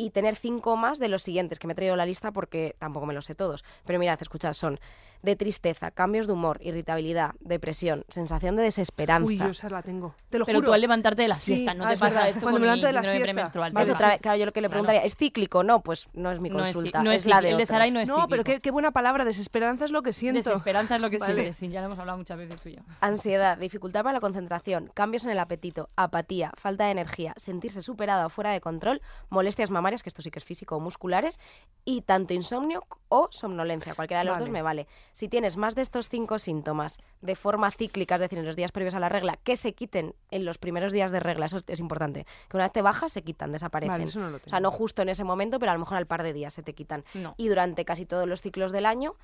y 0.00 0.10
tener 0.10 0.34
cinco 0.36 0.76
más 0.76 0.98
de 0.98 1.08
los 1.08 1.22
siguientes, 1.22 1.58
que 1.58 1.66
me 1.66 1.74
he 1.74 1.76
traído 1.76 1.94
la 1.96 2.06
lista 2.06 2.32
porque 2.32 2.74
tampoco 2.78 3.04
me 3.06 3.12
los 3.12 3.26
sé 3.26 3.34
todos. 3.34 3.64
Pero 3.84 3.98
mirad, 3.98 4.18
escuchad, 4.22 4.54
son 4.54 4.80
de 5.22 5.36
tristeza, 5.36 5.90
cambios 5.90 6.26
de 6.26 6.32
humor, 6.32 6.58
irritabilidad, 6.62 7.32
depresión, 7.40 8.04
sensación 8.08 8.56
de 8.56 8.62
desesperanza. 8.62 9.26
Uy, 9.26 9.36
yo 9.36 9.48
esa 9.48 9.68
la 9.68 9.82
tengo. 9.82 10.14
Te 10.30 10.38
lo 10.38 10.46
Pero 10.46 10.60
juro. 10.60 10.68
tú 10.68 10.72
al 10.72 10.80
levantarte 10.80 11.20
de 11.20 11.28
la 11.28 11.34
Sí, 11.36 11.56
siesta, 11.56 11.74
no 11.74 11.84
ah, 11.84 11.88
te 11.88 11.94
es 11.94 12.00
pasa 12.00 12.14
verdad. 12.14 12.28
esto 12.30 12.40
Cuando 12.40 12.54
con 12.58 12.62
me 12.62 12.72
el 12.72 12.80
levanto 12.80 12.86
de 12.86 12.92
la 12.94 13.02
siesta. 13.10 13.24
premenstrual. 13.24 13.72
Vale, 13.72 13.80
¿Ves 13.82 13.88
¿verdad? 13.88 14.00
otra 14.00 14.08
vez? 14.14 14.20
Claro, 14.22 14.38
yo 14.38 14.46
lo 14.46 14.52
que 14.52 14.60
le 14.62 14.68
Claro. 14.68 14.80
preguntaría, 14.82 15.04
¿es 15.04 15.16
cíclico? 15.16 15.62
No, 15.62 15.80
pues 15.82 16.08
no 16.14 16.30
es 16.30 16.40
mi 16.40 16.48
No 16.48 16.64
es, 16.64 16.72
consulta, 16.72 17.02
no 17.02 17.10
es, 17.10 17.22
es 17.22 17.26
la 17.26 17.42
de 17.42 17.50
El 17.50 17.56
de 17.58 17.90
no 17.90 18.00
es 18.00 18.08
No, 18.08 18.28
pero 18.28 18.44
qué, 18.44 18.60
qué 18.60 18.70
buena 18.70 18.92
palabra. 18.92 19.26
Desesperanza 19.26 19.84
es 19.84 19.90
lo 19.90 20.02
que 20.02 20.14
siento. 20.14 20.38
Desesperanza 20.48 20.96
es 20.96 21.02
lo 21.02 21.10
que 21.10 21.18
Vale. 21.18 21.52
sí, 21.52 21.66
sí, 21.66 21.68
ya 21.68 21.80
lo 21.80 21.86
hemos 21.88 21.98
hablado 21.98 22.16
muchas 22.16 22.38
veces 22.38 22.58
tú 22.58 22.70
y 22.70 22.76
yo. 22.76 22.82
Ansiedad, 23.02 23.58
dificultad 23.58 24.02
para 24.02 24.14
la 24.14 24.20
concentración, 24.20 24.90
cambios 24.94 25.24
en 25.24 25.30
el 25.32 25.38
apetito, 25.38 25.88
apatía, 25.96 26.50
falta 26.56 26.86
de 26.86 26.92
energía, 26.92 27.34
sentirse 27.36 27.82
superada 27.82 28.24
o 28.24 28.30
fuera 28.30 28.52
de 28.52 28.62
control, 28.62 29.02
molestias 29.28 29.70
mamarias 29.70 29.89
primarias, 29.90 30.02
que 30.02 30.08
esto 30.08 30.22
sí 30.22 30.30
que 30.30 30.38
es 30.38 30.44
físico 30.44 30.76
o 30.76 30.80
musculares, 30.80 31.40
y 31.84 32.02
tanto 32.02 32.34
insomnio 32.34 32.84
o 33.08 33.28
somnolencia, 33.30 33.94
cualquiera 33.94 34.20
de 34.20 34.26
los 34.26 34.38
dos 34.38 34.50
me 34.50 34.62
vale. 34.62 34.86
Si 35.12 35.28
tienes 35.28 35.56
más 35.56 35.74
de 35.74 35.82
estos 35.82 36.08
cinco 36.08 36.38
síntomas 36.38 36.98
de 37.20 37.34
forma 37.34 37.70
cíclica, 37.70 38.14
es 38.14 38.20
decir, 38.20 38.38
en 38.38 38.46
los 38.46 38.56
días 38.56 38.72
previos 38.72 38.94
a 38.94 39.00
la 39.00 39.08
regla, 39.08 39.38
que 39.42 39.56
se 39.56 39.72
quiten 39.74 40.14
en 40.30 40.44
los 40.44 40.58
primeros 40.58 40.92
días 40.92 41.10
de 41.10 41.20
regla, 41.20 41.46
eso 41.46 41.58
es, 41.66 41.80
importante, 41.80 42.26
que 42.48 42.56
una 42.56 42.64
vez 42.64 42.72
te 42.72 42.82
bajas 42.82 43.12
se 43.12 43.22
quitan, 43.22 43.52
desaparecen. 43.52 43.92
Vale, 43.92 44.04
eso 44.04 44.20
no 44.20 44.30
lo 44.30 44.36
o 44.36 44.40
sea, 44.40 44.58
tengo. 44.58 44.62
no 44.62 44.70
justo 44.70 45.02
en 45.02 45.08
ese 45.08 45.24
momento, 45.24 45.58
pero 45.58 45.72
a 45.72 45.74
lo 45.74 45.80
mejor 45.80 45.98
al 45.98 46.06
par 46.06 46.22
de 46.22 46.32
días 46.32 46.54
se 46.54 46.62
te 46.62 46.74
quitan. 46.74 47.04
No. 47.14 47.34
Y 47.36 47.48
durante 47.48 47.84
casi 47.84 48.06
todos 48.06 48.28
los 48.28 48.40
ciclos 48.40 48.72
del 48.72 48.86
año 48.86 49.16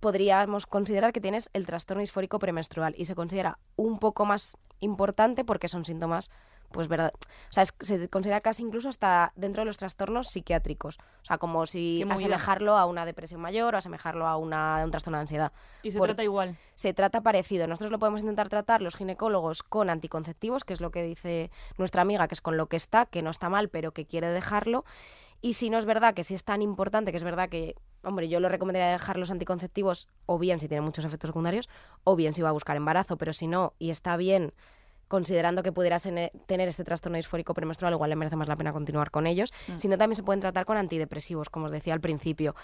podríamos 0.00 0.66
considerar 0.66 1.12
que 1.12 1.20
tienes 1.20 1.48
el 1.52 1.64
trastorno 1.64 2.00
disfórico 2.00 2.40
premenstrual 2.40 2.94
y 2.98 3.04
se 3.04 3.14
considera 3.14 3.58
un 3.76 4.00
poco 4.00 4.26
más 4.26 4.56
importante 4.80 5.44
porque 5.44 5.68
son 5.68 5.84
síntomas 5.84 6.28
pues 6.72 6.88
verdad, 6.88 7.12
o 7.14 7.52
sea, 7.52 7.62
es- 7.62 7.74
se 7.80 8.08
considera 8.08 8.40
casi 8.40 8.62
incluso 8.62 8.88
hasta 8.88 9.32
dentro 9.36 9.60
de 9.60 9.66
los 9.66 9.76
trastornos 9.76 10.28
psiquiátricos, 10.28 10.98
o 11.22 11.24
sea, 11.24 11.38
como 11.38 11.66
si 11.66 12.02
asemejarlo 12.10 12.76
a 12.76 12.86
una 12.86 13.04
depresión 13.06 13.40
mayor 13.40 13.74
o 13.74 13.78
asemejarlo 13.78 14.26
a, 14.26 14.36
una, 14.36 14.80
a 14.80 14.84
un 14.84 14.90
trastorno 14.90 15.18
de 15.18 15.22
ansiedad. 15.22 15.52
Y 15.82 15.90
se 15.92 15.98
Por- 15.98 16.08
trata 16.08 16.24
igual. 16.24 16.56
Se 16.74 16.92
trata 16.94 17.20
parecido. 17.20 17.66
Nosotros 17.68 17.92
lo 17.92 17.98
podemos 18.00 18.20
intentar 18.20 18.48
tratar 18.48 18.82
los 18.82 18.96
ginecólogos 18.96 19.62
con 19.62 19.90
anticonceptivos, 19.90 20.64
que 20.64 20.72
es 20.72 20.80
lo 20.80 20.90
que 20.90 21.02
dice 21.04 21.50
nuestra 21.78 22.02
amiga, 22.02 22.26
que 22.26 22.34
es 22.34 22.40
con 22.40 22.56
lo 22.56 22.66
que 22.66 22.76
está, 22.76 23.06
que 23.06 23.22
no 23.22 23.30
está 23.30 23.48
mal, 23.50 23.68
pero 23.68 23.92
que 23.92 24.06
quiere 24.06 24.28
dejarlo. 24.28 24.84
Y 25.40 25.54
si 25.54 25.70
no 25.70 25.78
es 25.78 25.84
verdad 25.84 26.14
que 26.14 26.22
si 26.22 26.34
es 26.34 26.44
tan 26.44 26.62
importante, 26.62 27.10
que 27.10 27.16
es 27.16 27.24
verdad 27.24 27.48
que, 27.48 27.74
hombre, 28.04 28.28
yo 28.28 28.38
lo 28.38 28.48
recomendaría 28.48 28.92
dejar 28.92 29.16
los 29.18 29.30
anticonceptivos, 29.32 30.06
o 30.26 30.38
bien 30.38 30.60
si 30.60 30.68
tiene 30.68 30.82
muchos 30.82 31.04
efectos 31.04 31.28
secundarios, 31.28 31.68
o 32.04 32.14
bien 32.14 32.32
si 32.34 32.42
va 32.42 32.50
a 32.50 32.52
buscar 32.52 32.76
embarazo, 32.76 33.16
pero 33.16 33.32
si 33.32 33.48
no, 33.48 33.74
y 33.80 33.90
está 33.90 34.16
bien, 34.16 34.52
considerando 35.12 35.62
que 35.62 35.72
pudieras 35.72 36.06
ene- 36.06 36.32
tener 36.46 36.68
este 36.68 36.84
trastorno 36.84 37.18
disfórico 37.18 37.52
premenstrual, 37.52 37.92
igual 37.92 38.08
le 38.08 38.16
merece 38.16 38.34
más 38.34 38.48
la 38.48 38.56
pena 38.56 38.72
continuar 38.72 39.10
con 39.10 39.26
ellos. 39.26 39.52
Mm. 39.68 39.76
Si 39.76 39.86
no, 39.86 39.98
también 39.98 40.16
se 40.16 40.22
pueden 40.22 40.40
tratar 40.40 40.64
con 40.64 40.78
antidepresivos, 40.78 41.50
como 41.50 41.66
os 41.66 41.70
decía 41.72 41.92
al 41.92 42.00
principio. 42.00 42.54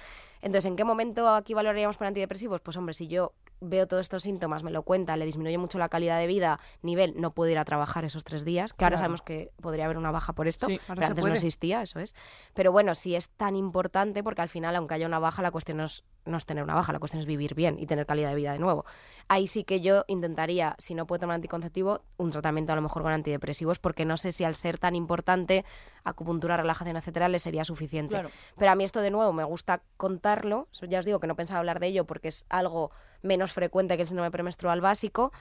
Entonces, 0.41 0.65
¿en 0.65 0.75
qué 0.77 0.85
momento 0.85 1.29
aquí 1.29 1.53
valoraríamos 1.53 1.99
por 1.99 2.07
antidepresivos? 2.07 2.63
Pues 2.63 2.75
hombre, 2.79 2.95
si 2.95 3.07
yo 3.07 3.33
veo 3.61 3.87
todos 3.87 4.03
estos 4.03 4.23
síntomas, 4.23 4.63
me 4.63 4.71
lo 4.71 4.83
cuenta, 4.83 5.17
le 5.17 5.25
disminuye 5.25 5.59
mucho 5.59 5.79
la 5.79 5.89
calidad 5.89 6.19
de 6.19 6.27
vida, 6.27 6.61
nivel, 6.83 7.15
no 7.17 7.33
puedo 7.33 7.51
ir 7.51 7.59
a 7.59 7.65
trabajar 7.65 8.05
esos 8.05 8.25
tres 8.25 8.45
días, 8.45 8.73
que 8.73 8.85
ahora 8.85 8.97
sabemos 8.99 9.23
que 9.23 9.51
podría 9.61 9.85
haber 9.85 9.99
una 9.99 10.11
baja 10.11 10.33
por 10.33 10.49
esto, 10.49 10.67
Sí, 10.67 10.81
pero 10.87 11.01
antes 11.01 11.17
no 11.17 11.21
puede. 11.23 11.35
existía, 11.35 11.83
eso 11.83 12.01
es. 12.01 12.15
Pero 12.55 12.73
bueno, 12.73 12.95
si 12.95 13.15
es 13.15 13.29
tan 13.31 13.57
importante, 13.57 14.23
porque 14.23 14.43
al 14.43 14.49
final, 14.49 14.77
aunque 14.77 14.95
haya 14.95 15.07
una 15.07 15.19
baja, 15.19 15.43
la 15.43 15.51
cuestión 15.51 15.79
no 15.79 15.85
es, 15.85 16.05
no 16.25 16.37
es 16.37 16.47
tener 16.47 16.63
una 16.63 16.75
baja, 16.75 16.93
la 16.93 16.99
cuestión 16.99 17.21
es 17.21 17.27
vivir 17.27 17.55
bien 17.55 17.79
y 17.79 17.87
tener 17.87 18.07
calidad 18.07 18.29
de 18.31 18.35
vida 18.37 18.53
de 18.53 18.59
nuevo. 18.59 18.85
Ahí 19.29 19.47
sí 19.47 19.65
que 19.65 19.81
yo 19.81 20.05
intentaría, 20.09 20.75
si 20.79 20.95
no 20.95 21.07
puedo 21.07 21.21
tomar 21.21 21.35
anticonceptivo, 21.37 22.03
un 22.17 22.31
tratamiento 22.31 22.73
a 22.73 22.77
lo 22.77 22.83
mejor 22.83 23.03
con 23.03 23.13
antidepresivos, 23.13 23.79
porque 23.79 24.05
no 24.05 24.17
sé 24.17 24.33
si 24.33 24.45
al 24.45 24.55
ser 24.55 24.79
tan 24.79 24.95
importante, 24.95 25.65
acupuntura, 26.05 26.57
relajación, 26.57 26.97
etcétera, 26.97 27.29
le 27.29 27.39
sería 27.39 27.65
suficiente. 27.65 28.15
Claro. 28.15 28.31
Pero 28.57 28.71
a 28.71 28.75
mí 28.75 28.85
esto 28.85 29.01
de 29.01 29.11
nuevo 29.11 29.33
me 29.33 29.45
gusta 29.45 29.83
contarlo. 29.97 30.69
Ya 30.89 31.01
os 31.01 31.07
digo 31.07 31.21
que 31.21 31.27
no 31.27 31.37
pensaba 31.37 31.59
hablar 31.61 31.81
de 31.81 31.89
ello 31.89 32.05
porque 32.07 32.29
es 32.29 32.47
algo 32.49 32.91
menos 33.23 33.53
frecuente 33.53 33.97
que 33.97 34.03
el 34.03 34.09
síndrome 34.09 34.31
premenstrual 34.31 34.81
básico, 34.81 35.33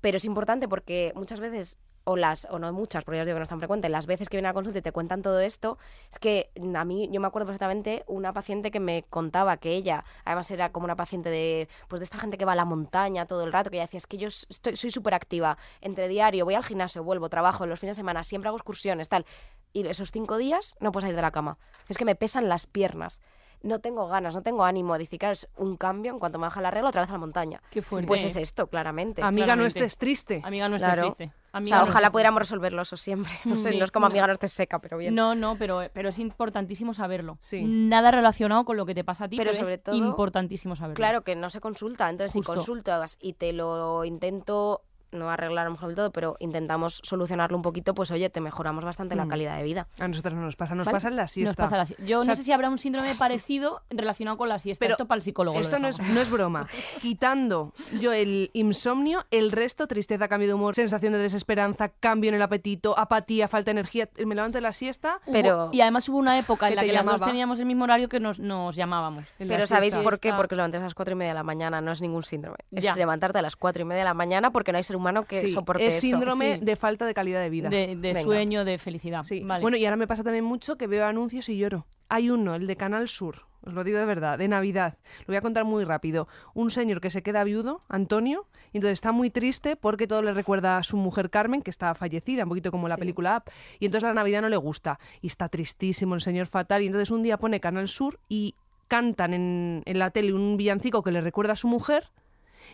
pero 0.00 0.16
es 0.16 0.24
importante 0.24 0.68
porque 0.68 1.12
muchas 1.14 1.40
veces 1.40 1.78
o 2.08 2.16
las 2.16 2.46
o 2.50 2.60
no 2.60 2.72
muchas, 2.72 3.04
porque 3.04 3.16
ya 3.16 3.22
os 3.22 3.26
digo 3.26 3.34
que 3.34 3.40
no 3.40 3.42
es 3.42 3.48
tan 3.48 3.58
frecuente, 3.58 3.88
las 3.88 4.06
veces 4.06 4.28
que 4.28 4.36
vienen 4.36 4.50
a 4.50 4.54
consulta 4.54 4.78
y 4.78 4.82
te 4.82 4.92
cuentan 4.92 5.22
todo 5.22 5.40
esto, 5.40 5.76
es 6.08 6.20
que 6.20 6.50
a 6.76 6.84
mí 6.84 7.08
yo 7.10 7.20
me 7.20 7.26
acuerdo 7.26 7.46
perfectamente 7.46 8.04
una 8.06 8.32
paciente 8.32 8.70
que 8.70 8.78
me 8.78 9.02
contaba 9.10 9.56
que 9.56 9.70
ella, 9.72 10.04
además 10.24 10.48
era 10.52 10.70
como 10.70 10.84
una 10.84 10.94
paciente 10.94 11.30
de 11.30 11.68
pues 11.88 11.98
de 11.98 12.04
esta 12.04 12.18
gente 12.18 12.38
que 12.38 12.44
va 12.44 12.52
a 12.52 12.56
la 12.56 12.64
montaña 12.64 13.26
todo 13.26 13.42
el 13.42 13.52
rato, 13.52 13.70
que 13.70 13.78
ella 13.78 13.86
decía, 13.86 13.98
es 13.98 14.06
que 14.06 14.18
yo 14.18 14.28
estoy 14.28 14.76
soy 14.76 14.92
súper 14.92 15.14
activa, 15.14 15.58
entre 15.80 16.06
diario, 16.06 16.44
voy 16.44 16.54
al 16.54 16.64
gimnasio, 16.64 17.02
vuelvo, 17.02 17.28
trabajo 17.28 17.66
los 17.66 17.80
fines 17.80 17.96
de 17.96 18.00
semana, 18.02 18.22
siempre 18.22 18.48
hago 18.48 18.56
excursiones, 18.56 19.08
tal. 19.08 19.26
Y 19.72 19.84
esos 19.88 20.12
cinco 20.12 20.36
días 20.36 20.76
no 20.78 20.92
puedo 20.92 21.02
salir 21.02 21.16
de 21.16 21.22
la 21.22 21.32
cama. 21.32 21.58
Es 21.88 21.98
que 21.98 22.04
me 22.04 22.14
pesan 22.14 22.48
las 22.48 22.68
piernas. 22.68 23.20
No 23.62 23.80
tengo 23.80 24.06
ganas, 24.08 24.34
no 24.34 24.42
tengo 24.42 24.64
ánimo. 24.64 24.96
Dice, 24.98 25.18
claro, 25.18 25.32
es 25.32 25.48
un 25.56 25.76
cambio 25.76 26.12
en 26.12 26.18
cuanto 26.18 26.38
me 26.38 26.42
baja 26.46 26.60
la 26.60 26.70
regla 26.70 26.90
otra 26.90 27.00
vez 27.02 27.10
a 27.10 27.14
la 27.14 27.18
montaña. 27.18 27.60
Qué 27.70 27.82
fuerte. 27.82 28.06
Pues 28.06 28.22
es 28.24 28.36
esto, 28.36 28.66
claramente. 28.68 29.22
Amiga, 29.22 29.56
no 29.56 29.64
estés 29.66 29.98
triste. 29.98 30.40
Amiga, 30.44 30.68
no 30.68 30.76
Claro. 30.76 31.02
estés 31.06 31.16
triste. 31.16 31.36
o 31.52 31.56
Amiga, 31.56 31.76
sea, 31.78 31.84
no 31.84 31.90
ojalá 31.90 32.10
pudiéramos 32.10 32.38
resolverlo 32.40 32.82
eso 32.82 32.96
siempre. 32.96 33.32
No, 33.44 33.60
sé, 33.62 33.70
Sí, 33.72 33.78
no 33.78 33.84
es 33.86 33.90
como 33.90 34.06
no. 34.06 34.10
amiga 34.10 34.26
no 34.26 34.34
estés 34.34 34.52
seca, 34.52 34.78
pero 34.78 34.98
bien. 34.98 35.14
No, 35.14 35.34
no, 35.34 35.56
pero, 35.56 35.80
pero 35.94 36.10
es 36.10 36.18
importantísimo 36.18 36.92
saberlo. 36.94 37.38
Sí. 37.40 37.62
Nada 37.64 38.10
relacionado 38.10 38.64
con 38.64 38.76
lo 38.76 38.84
que 38.86 38.94
te 38.94 39.04
pasa 39.04 39.24
a 39.24 39.28
ti, 39.28 39.36
Pero 39.36 39.50
pero, 39.52 39.62
sobre 39.62 39.74
es 39.76 39.82
todo- 39.82 39.94
importantísimo 39.96 40.76
saberlo. 40.76 40.96
Claro 40.96 41.22
que 41.22 41.34
no 41.34 41.48
se 41.50 41.60
consulta. 41.60 42.08
Entonces, 42.10 42.32
Justo. 42.34 42.52
si 42.52 42.56
consultas 42.58 43.16
y 43.20 43.32
te 43.32 43.52
lo 43.52 44.04
intento 44.04 44.82
no 45.12 45.30
arreglar 45.30 45.62
a 45.66 45.68
lo 45.68 45.72
mejor 45.72 45.88
del 45.88 45.96
todo, 45.96 46.10
pero 46.12 46.36
intentamos 46.40 47.00
solucionarlo 47.04 47.56
un 47.56 47.62
poquito, 47.62 47.94
pues 47.94 48.10
oye, 48.10 48.28
te 48.30 48.40
mejoramos 48.40 48.84
bastante 48.84 49.14
la 49.16 49.24
Mm. 49.24 49.28
calidad 49.28 49.56
de 49.56 49.62
vida. 49.62 49.86
A 49.98 50.08
nosotros 50.08 50.34
no 50.34 50.42
nos 50.42 50.56
pasa, 50.56 50.74
nos 50.74 50.86
¿Vale? 50.86 50.96
pasa 50.96 51.08
en 51.08 51.16
la 51.16 51.26
siesta. 51.28 51.50
Nos 51.62 51.70
pasa 51.70 51.76
la 51.78 51.84
si- 51.86 51.94
Yo 52.06 52.20
O 52.20 52.24
sea, 52.24 52.32
no 52.32 52.36
sé 52.36 52.44
si 52.44 52.52
habrá 52.52 52.68
un 52.70 52.78
síndrome 52.78 53.14
parecido 53.14 53.82
relacionado 53.90 54.36
con 54.36 54.48
la 54.48 54.58
siesta. 54.58 54.84
Pero 54.84 54.94
Esto 54.94 55.06
para 55.06 55.16
el 55.18 55.22
psicólogo. 55.22 55.56
lo 55.56 55.60
Esto 55.60 55.78
no 55.78 55.88
es, 55.88 55.98
no 56.00 56.20
es 56.20 56.30
broma. 56.30 56.66
Quitando 57.02 57.72
yo 58.00 58.12
el 58.12 58.50
insomnio, 58.52 59.24
el 59.30 59.52
resto, 59.52 59.86
tristeza, 59.86 60.28
cambio 60.28 60.48
de 60.48 60.54
humor, 60.54 60.74
sensación 60.74 61.12
de 61.12 61.18
desesperanza, 61.18 61.88
cambio 61.88 62.28
en 62.28 62.34
el 62.34 62.42
apetito, 62.42 62.98
apatía, 62.98 63.48
falta 63.48 63.66
de 63.66 63.72
energía. 63.80 64.08
Me 64.24 64.34
levanto 64.34 64.58
en 64.58 64.64
la 64.64 64.72
siesta. 64.72 65.20
Hubo- 65.26 65.32
pero- 65.32 65.68
Y 65.72 65.80
además 65.80 66.08
hubo 66.08 66.18
una 66.18 66.38
época 66.38 66.68
en 66.68 66.76
la 66.76 66.82
que 66.82 66.92
las 66.92 67.04
dos 67.04 67.20
teníamos 67.22 67.58
el 67.58 67.66
mismo 67.66 67.84
horario 67.84 68.08
que 68.08 68.20
nos, 68.20 68.38
nos 68.40 68.74
llamábamos. 68.76 69.24
Pero 69.38 69.66
¿sabéis 69.66 69.94
siesta. 69.94 70.02
por 70.02 70.18
qué? 70.18 70.28
Siesta. 70.28 70.36
Porque 70.36 70.54
os 70.54 70.56
levantáis 70.56 70.82
a 70.82 70.86
las 70.86 70.94
cuatro 70.94 71.12
y 71.12 71.16
media 71.16 71.30
de 71.30 71.34
la 71.34 71.42
mañana, 71.42 71.80
no 71.80 71.92
es 71.92 72.00
ningún 72.02 72.22
síndrome. 72.22 72.56
Es 72.72 72.84
Ya. 72.84 72.94
levantarte 72.96 73.38
a 73.38 73.42
las 73.42 73.56
cuatro 73.56 73.82
y 73.82 73.84
media 73.84 74.00
de 74.00 74.04
la 74.06 74.14
mañana 74.14 74.50
porque 74.50 74.72
no 74.72 74.78
hay 74.78 74.84
ser 74.84 74.95
humano 74.96 75.24
que 75.24 75.40
Sí, 75.42 75.48
soporte 75.48 75.86
es 75.86 75.96
eso. 75.96 76.06
síndrome 76.08 76.58
Sí. 76.58 76.64
de 76.64 76.76
falta 76.76 77.06
de 77.06 77.14
calidad 77.14 77.40
de 77.40 77.50
vida. 77.50 77.68
De, 77.68 78.20
sueño, 78.22 78.64
de 78.64 78.78
felicidad. 78.78 79.22
Sí. 79.24 79.40
Vale. 79.44 79.62
Bueno, 79.62 79.76
y 79.76 79.84
ahora 79.84 79.96
me 79.96 80.06
pasa 80.06 80.24
también 80.24 80.44
mucho 80.44 80.76
que 80.76 80.86
veo 80.86 81.06
anuncios 81.06 81.48
y 81.48 81.56
lloro. 81.56 81.86
Hay 82.08 82.30
uno, 82.30 82.54
el 82.54 82.66
de 82.66 82.76
Canal 82.76 83.08
Sur, 83.08 83.42
os 83.64 83.72
lo 83.74 83.82
digo 83.82 83.98
de 83.98 84.04
verdad, 84.04 84.38
de 84.38 84.46
Navidad. 84.48 84.96
Lo 85.20 85.26
voy 85.28 85.36
a 85.36 85.40
contar 85.40 85.64
muy 85.64 85.82
rápido. 85.84 86.28
Un 86.54 86.70
señor 86.70 87.00
que 87.00 87.10
se 87.10 87.22
queda 87.22 87.42
viudo, 87.44 87.82
Antonio, 87.88 88.46
y 88.72 88.78
entonces 88.78 88.94
está 88.94 89.10
muy 89.12 89.30
triste 89.30 89.74
porque 89.76 90.06
todo 90.06 90.22
le 90.22 90.32
recuerda 90.32 90.76
a 90.78 90.82
su 90.84 90.96
mujer 90.96 91.30
Carmen, 91.30 91.62
que 91.62 91.70
está 91.70 91.94
fallecida, 91.94 92.44
un 92.44 92.48
poquito 92.50 92.70
como 92.70 92.86
la 92.88 92.94
Sí. 92.94 93.00
película 93.00 93.38
Up. 93.44 93.50
Y 93.80 93.86
entonces 93.86 94.06
la 94.06 94.14
Navidad 94.14 94.42
no 94.42 94.48
le 94.48 94.56
gusta. 94.56 95.00
Y 95.20 95.26
está 95.26 95.48
tristísimo 95.48 96.14
el 96.14 96.20
señor 96.20 96.46
fatal. 96.46 96.82
Y 96.82 96.86
entonces 96.86 97.10
un 97.10 97.22
día 97.24 97.38
pone 97.38 97.58
Canal 97.58 97.88
Sur 97.88 98.20
y 98.28 98.54
cantan 98.88 99.34
en, 99.34 99.82
en 99.84 99.98
la 99.98 100.10
tele 100.10 100.32
un 100.32 100.56
villancico 100.56 101.02
que 101.02 101.10
le 101.10 101.20
recuerda 101.20 101.54
a 101.54 101.56
su 101.56 101.66
mujer. 101.66 102.10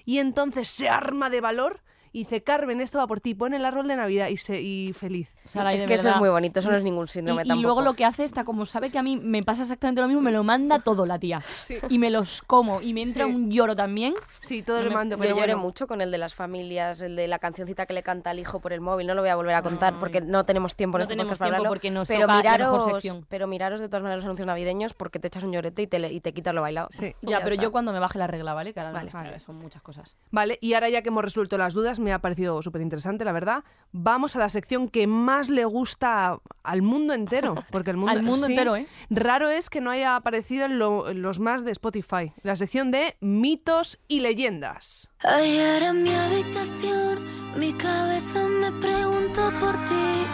Y 0.05 0.19
entonces 0.19 0.69
se 0.69 0.91
arma 0.91 1.31
de 1.31 1.41
valor 1.41 1.81
y 2.13 2.21
dice, 2.21 2.43
Carmen, 2.43 2.81
esto 2.81 2.99
va 2.99 3.07
por 3.07 3.21
ti. 3.21 3.35
Pone 3.35 3.57
el 3.57 3.65
árbol 3.65 3.89
de 3.89 3.97
Navidad 3.97 4.29
y, 4.29 4.37
se, 4.37 4.61
y 4.61 4.93
feliz. 4.93 5.29
Es 5.45 5.83
que 5.83 5.95
eso 5.95 6.11
es 6.11 6.17
muy 6.17 6.29
bonito, 6.29 6.61
eso 6.61 6.71
no 6.71 6.77
es 6.77 6.83
ningún 6.85 7.07
Y, 7.07 7.09
síndrome 7.09 7.43
y 7.43 7.49
tampoco. 7.49 7.63
luego 7.63 7.81
lo 7.83 7.95
que 7.95 8.05
hace 8.05 8.23
está 8.25 8.45
como 8.45 8.65
sabe 8.67 8.91
que 8.91 8.99
a 8.99 9.03
mí 9.03 9.17
me 9.17 9.43
pasa 9.43 9.63
exactamente 9.63 10.01
lo 10.01 10.07
mismo, 10.07 10.21
me 10.23 10.31
lo 10.31 10.45
manda 10.45 10.79
todo 10.81 11.05
la 11.07 11.19
tía. 11.19 11.43
Y 11.89 11.99
me 11.99 12.11
los 12.11 12.43
como 12.43 12.81
y 12.81 12.93
me 12.95 13.03
entra 13.03 13.25
Sí. 13.27 13.33
un 13.33 13.51
lloro 13.51 13.75
también. 13.75 14.15
Sí, 14.43 14.63
todo 14.63 14.79
No 14.83 14.89
me- 14.91 14.95
mando. 14.95 15.17
Yo 15.17 15.23
pero 15.23 15.35
lloré 15.37 15.55
bueno. 15.55 15.67
mucho 15.67 15.87
con 15.87 16.01
el 16.01 16.11
de 16.11 16.19
las 16.19 16.35
familias, 16.35 17.01
el 17.01 17.17
de 17.17 17.27
la 17.29 17.39
cancioncita 17.39 17.87
que 17.87 17.93
le 17.95 18.03
canta 18.03 18.31
al 18.31 18.39
hijo 18.39 18.61
por 18.61 18.73
el 18.73 18.81
móvil. 18.81 19.07
No 19.07 19.15
lo 19.15 19.23
voy 19.23 19.31
a 19.31 19.37
volver 19.37 19.55
a 19.55 19.63
contar 19.63 19.99
porque 19.99 20.21
no 20.21 20.45
tenemos 20.45 20.77
tiempo 20.77 20.99
en 20.99 21.01
No 21.01 21.03
este 21.03 21.13
tenemos 21.15 21.31
podcast 21.31 21.39
para 21.41 21.49
tiempo 21.51 21.57
hablarlo. 21.61 21.75
porque 21.75 21.91
nos 21.91 22.09
pero 22.09 22.21
toca 22.21 22.33
la 22.35 22.43
mejor 22.43 22.59
miraros, 22.61 22.85
sección. 23.03 23.27
pero 23.29 23.47
miraros 23.47 23.81
de 23.81 23.89
todas 23.89 24.03
maneras 24.03 24.19
los 24.19 24.25
anuncios 24.27 24.47
navideños 24.47 24.95
porque 24.95 25.19
te 25.19 25.27
echas 25.29 25.43
un 25.43 25.53
llorete 25.53 25.83
y 25.83 25.87
te, 25.89 25.99
le- 25.99 26.13
y 26.13 26.21
te 26.21 26.33
quitas 26.33 26.55
lo 26.55 26.61
bailado. 26.63 26.89
Sí. 26.93 27.15
Y 27.23 27.31
Ya, 27.31 27.39
pero 27.41 27.55
está. 27.55 27.63
yo 27.63 27.73
cuando 27.73 27.93
me 27.93 27.99
baje 27.99 28.19
la 28.19 28.27
regla, 28.27 28.55
¿vale? 28.55 28.73
Que 28.75 28.81
ahora 28.81 28.93
Vale. 28.93 29.11
no, 29.13 29.19
Vale. 29.19 29.41
son 29.41 29.57
muchas 29.57 29.83
cosas. 29.83 30.15
Vale, 30.31 30.59
y 30.61 30.75
ahora 30.75 30.89
ya 30.89 31.03
que 31.03 31.09
hemos 31.09 31.25
resuelto 31.25 31.59
las 31.59 31.75
dudas, 31.75 31.99
me 32.03 32.13
ha 32.13 32.19
parecido 32.21 32.61
súper 32.63 32.83
interesante, 32.83 33.25
la 33.25 33.33
verdad. 33.33 33.65
Vamos 33.93 34.37
a 34.37 34.39
la 34.41 34.49
sección 34.49 34.89
que 34.89 35.07
más 35.07 35.49
le 35.49 35.65
gusta 35.65 36.39
al 36.63 36.83
mundo 36.83 37.15
entero. 37.15 37.55
Porque 37.71 37.91
el 37.91 37.97
mundo, 37.97 38.13
Al 38.13 38.23
mundo 38.23 38.47
sí. 38.47 38.53
entero, 38.53 38.77
¿eh? 38.77 38.87
Raro 39.11 39.49
es 39.51 39.71
que 39.71 39.81
no 39.81 39.91
haya 39.91 40.17
aparecido 40.17 40.67
en, 40.67 40.79
lo- 40.79 41.09
en 41.09 41.23
los 41.23 41.41
más 41.41 41.65
de 41.65 41.71
Spotify. 41.73 42.33
La 42.43 42.57
sección 42.57 42.91
de 42.91 43.17
mitos 43.21 43.99
y 44.09 44.21
leyendas. 44.21 45.11
Ayer 45.25 45.83
en 45.83 46.03
mi 46.03 46.11
habitación 46.11 47.19
mi 47.59 47.73
cabeza 47.75 48.47
me 48.49 48.71
preguntó 48.81 49.51
por 49.61 49.73
ti. 49.85 50.25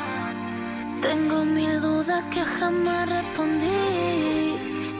Tengo 1.02 1.44
mil 1.44 1.80
dudas 1.80 2.24
que 2.32 2.40
jamás 2.42 3.08
respondí. 3.08 4.56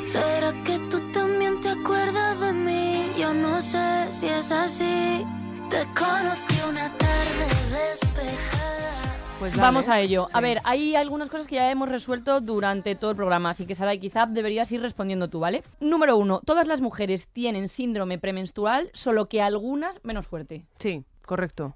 ¿Será 0.07 0.53
que 0.65 0.79
tú 0.91 1.01
también 1.13 1.61
te 1.61 1.69
acuerdas 1.71 2.41
de 2.41 2.53
mí? 2.53 3.03
Yo 3.19 3.35
no 3.35 3.61
sé 3.61 4.11
si 4.11 4.27
es 4.27 4.51
así. 4.51 5.25
Te 5.71 5.85
conocí 5.95 6.61
una 6.69 6.91
tarde 6.97 7.47
despejada. 7.71 9.17
Pues 9.39 9.53
dale. 9.53 9.63
Vamos 9.63 9.89
a 9.89 10.01
ello. 10.01 10.27
A 10.33 10.41
ver, 10.41 10.61
hay 10.65 10.97
algunas 10.97 11.29
cosas 11.31 11.47
que 11.47 11.57
ya 11.57 11.71
hemos 11.71 11.89
resuelto 11.89 12.41
durante 12.41 12.95
todo 12.95 13.11
el 13.11 13.17
programa, 13.17 13.51
así 13.51 13.67
que 13.67 13.75
Sara, 13.75 13.97
quizá 13.97 14.27
deberías 14.27 14.71
ir 14.73 14.81
respondiendo 14.81 15.29
tú, 15.29 15.41
¿vale? 15.41 15.63
Número 15.81 16.17
uno, 16.17 16.41
todas 16.45 16.67
las 16.67 16.81
mujeres 16.81 17.29
tienen 17.29 17.69
síndrome 17.69 18.19
premenstrual, 18.19 18.91
solo 18.95 19.29
que 19.29 19.43
algunas 19.43 20.01
menos 20.03 20.27
fuerte. 20.27 20.65
Sí, 20.79 21.05
correcto. 21.27 21.75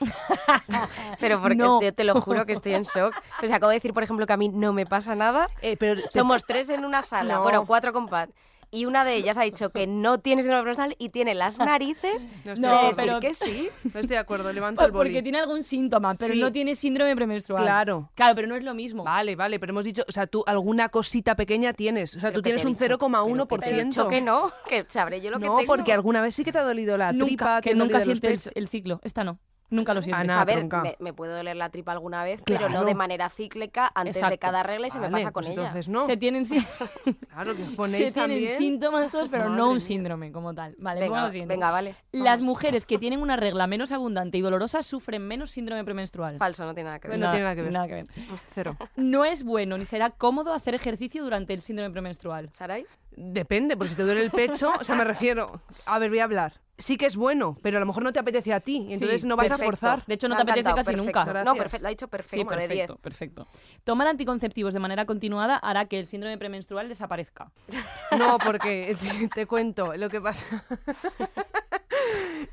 Pero 1.20 1.40
porque 1.42 1.56
No. 1.56 1.82
yo 1.82 1.92
te 1.92 2.04
lo 2.04 2.20
juro 2.20 2.46
que 2.46 2.52
estoy 2.52 2.74
en 2.74 2.84
shock. 2.84 3.12
Pues 3.40 3.50
acabo 3.50 3.70
de 3.70 3.76
decir, 3.76 3.92
por 3.92 4.04
ejemplo, 4.04 4.24
que 4.26 4.32
a 4.32 4.36
mí 4.36 4.48
no 4.48 4.72
me 4.72 4.86
pasa 4.86 5.16
nada. 5.16 5.48
Eh, 5.62 5.76
pero 5.76 6.00
Somos 6.10 6.44
tres 6.46 6.70
en 6.70 6.84
una 6.84 7.02
sala, 7.02 7.34
No. 7.34 7.42
bueno, 7.42 7.66
cuatro 7.66 7.92
con 7.92 8.06
Pat. 8.06 8.30
Y 8.74 8.84
una 8.86 9.04
de 9.04 9.14
ellas 9.14 9.38
ha 9.38 9.42
dicho 9.42 9.70
que 9.70 9.86
no 9.86 10.18
tiene 10.18 10.42
síndrome 10.42 10.62
premenstrual 10.62 10.96
y 10.98 11.08
tiene 11.10 11.34
las 11.34 11.58
narices 11.58 12.28
No 12.44 12.52
estoy 12.52 12.54
de 12.54 12.60
No, 12.60 12.68
de 12.76 12.82
decir 12.82 12.94
pero- 12.96 13.20
que 13.20 13.34
sí. 13.34 13.68
No 13.94 14.00
estoy 14.00 14.06
de 14.08 14.18
acuerdo, 14.18 14.52
levanto 14.52 14.80
Por- 14.80 14.86
el 14.86 14.92
boli. 14.92 15.10
Porque 15.10 15.22
tiene 15.22 15.38
algún 15.38 15.62
síntoma, 15.62 16.14
pero 16.14 16.34
Sí. 16.34 16.40
no 16.40 16.50
tiene 16.52 16.74
síndrome 16.74 17.14
premenstrual. 17.14 17.62
Claro. 17.62 18.10
Claro, 18.14 18.34
pero 18.34 18.48
no 18.48 18.56
es 18.56 18.64
lo 18.64 18.74
mismo. 18.74 19.04
Vale, 19.04 19.36
vale, 19.36 19.58
pero 19.60 19.70
hemos 19.72 19.84
dicho, 19.84 20.02
o 20.08 20.12
sea, 20.12 20.26
tú 20.26 20.42
alguna 20.46 20.88
cosita 20.88 21.34
pequeña 21.36 21.72
tienes. 21.72 22.16
O 22.16 22.20
sea, 22.20 22.30
Pero 22.30 22.40
tú 22.40 22.42
tienes 22.42 22.64
un 22.64 22.72
dicho, 22.72 22.78
pero 22.80 22.98
que 22.98 23.04
te 23.06 23.70
he 23.70 23.74
0,1%. 23.74 23.84
dicho 23.84 24.08
que 24.08 24.20
no, 24.20 24.50
que 24.68 24.84
sabré 24.88 25.20
yo 25.20 25.30
lo 25.30 25.38
que 25.38 25.46
No, 25.46 25.56
tengo. 25.58 25.66
porque 25.74 25.92
alguna 25.92 26.20
vez 26.20 26.34
sí 26.34 26.44
que 26.44 26.52
te 26.52 26.58
ha 26.58 26.62
dolido 26.64 26.96
la 26.96 27.12
nunca, 27.12 27.26
tripa, 27.26 27.60
que 27.60 27.74
nunca 27.74 27.84
dolido 27.84 27.98
los 27.98 28.04
siente 28.04 28.26
el, 28.28 28.32
pechos. 28.34 28.52
el 28.54 28.68
ciclo. 28.68 29.00
Esta 29.04 29.22
no. 29.24 29.38
Nunca 29.74 29.92
lo 29.92 30.02
siente. 30.02 30.20
Ana, 30.20 30.40
a 30.40 30.44
ver, 30.44 30.64
me, 30.64 30.96
me 31.00 31.12
puede 31.12 31.32
doler 31.36 31.56
la 31.56 31.68
tripa 31.70 31.92
alguna 31.92 32.22
vez, 32.22 32.40
pero 32.44 32.68
no 32.68 32.84
de 32.84 32.94
manera 32.94 33.28
cíclica 33.28 33.90
antes 33.94 34.14
de 34.14 34.38
cada 34.38 34.62
regla 34.62 34.86
y 34.86 34.90
se 34.90 35.00
me 35.00 35.10
pasa 35.10 35.32
con 35.32 35.42
pues 35.44 35.48
ella. 35.48 35.66
Entonces 35.66 35.88
no. 35.88 36.06
Se 36.06 36.16
tienen, 36.16 36.44
sí- 36.44 36.64
Claro, 37.28 37.56
que 37.56 37.62
os 37.64 37.70
ponéis 37.70 38.04
se 38.04 38.12
tienen 38.12 38.46
síntomas 38.48 39.10
todos, 39.10 39.28
pero 39.28 39.44
Madre 39.44 39.56
no 39.56 39.66
un 39.68 39.74
mía. 39.76 39.80
síndrome 39.80 40.30
como 40.32 40.54
tal. 40.54 40.76
Vale, 40.78 41.00
Venga, 41.00 41.28
venga, 41.28 41.70
vale. 41.72 41.94
Las 42.12 42.40
mujeres 42.40 42.86
que 42.86 42.98
tienen 42.98 43.20
una 43.20 43.36
regla 43.36 43.66
menos 43.66 43.90
abundante 43.90 44.38
y 44.38 44.40
dolorosa 44.42 44.82
sufren 44.82 45.26
menos 45.26 45.50
síndrome 45.50 45.84
premenstrual. 45.84 46.38
Falso, 46.38 46.64
no 46.64 46.72
tiene 46.74 46.88
nada 46.90 47.00
que 47.00 47.08
ver. 47.08 47.18
No 47.18 47.30
tiene 47.30 47.42
nada 47.42 47.54
que 47.56 47.62
ver. 47.62 47.72
Nada 47.72 47.86
que 47.88 47.94
ver. 47.94 48.06
Cero. 48.54 48.76
No 48.96 49.24
es 49.24 49.42
bueno 49.42 49.76
ni 49.76 49.86
será 49.86 50.10
cómodo 50.10 50.54
hacer 50.54 50.74
ejercicio 50.74 51.24
durante 51.24 51.52
el 51.52 51.60
síndrome 51.62 51.90
premenstrual. 51.90 52.50
¿Saray? 52.52 52.86
Depende, 53.16 53.76
porque 53.76 53.90
si 53.90 53.96
te 53.96 54.02
duele 54.04 54.22
el 54.22 54.30
pecho, 54.30 54.72
o 54.80 54.84
sea, 54.84 54.94
me 54.94 55.04
refiero. 55.04 55.60
A 55.86 55.98
ver, 55.98 56.10
voy 56.10 56.18
a 56.20 56.24
hablar. 56.24 56.60
Sí 56.76 56.96
que 56.96 57.06
es 57.06 57.14
bueno, 57.14 57.56
pero 57.62 57.76
a 57.76 57.80
lo 57.80 57.86
mejor 57.86 58.02
no 58.02 58.12
te 58.12 58.18
apetece 58.18 58.52
a 58.52 58.58
ti, 58.60 58.86
entonces 58.90 59.20
Sí, 59.20 59.26
no 59.28 59.36
vas 59.36 59.46
perfecto. 59.48 59.62
a 59.62 59.66
forzar. 59.66 60.06
De 60.06 60.14
hecho, 60.14 60.28
no 60.28 60.34
te 60.36 60.42
apetece 60.42 60.64
casi 60.64 60.76
perfecto. 60.76 61.02
nunca. 61.04 61.24
Gracias. 61.24 61.44
No, 61.44 61.54
perfecto, 61.56 61.82
lo 61.82 61.86
ha 61.86 61.90
dicho 61.90 62.08
perfecto, 62.08 62.36
Sí, 62.52 62.56
de 62.60 62.68
10. 62.68 62.68
perfecto, 62.68 62.96
perfecto. 62.96 63.46
Tomar 63.84 64.08
anticonceptivos 64.08 64.74
de 64.74 64.80
manera 64.80 65.04
continuada 65.06 65.56
hará 65.56 65.86
que 65.86 66.00
el 66.00 66.06
síndrome 66.06 66.36
premenstrual 66.36 66.88
desaparezca. 66.88 67.52
No, 68.18 68.38
porque 68.38 68.96
te, 69.00 69.28
te 69.34 69.46
cuento 69.46 69.94
lo 69.96 70.08
que 70.10 70.20
pasa. 70.20 70.64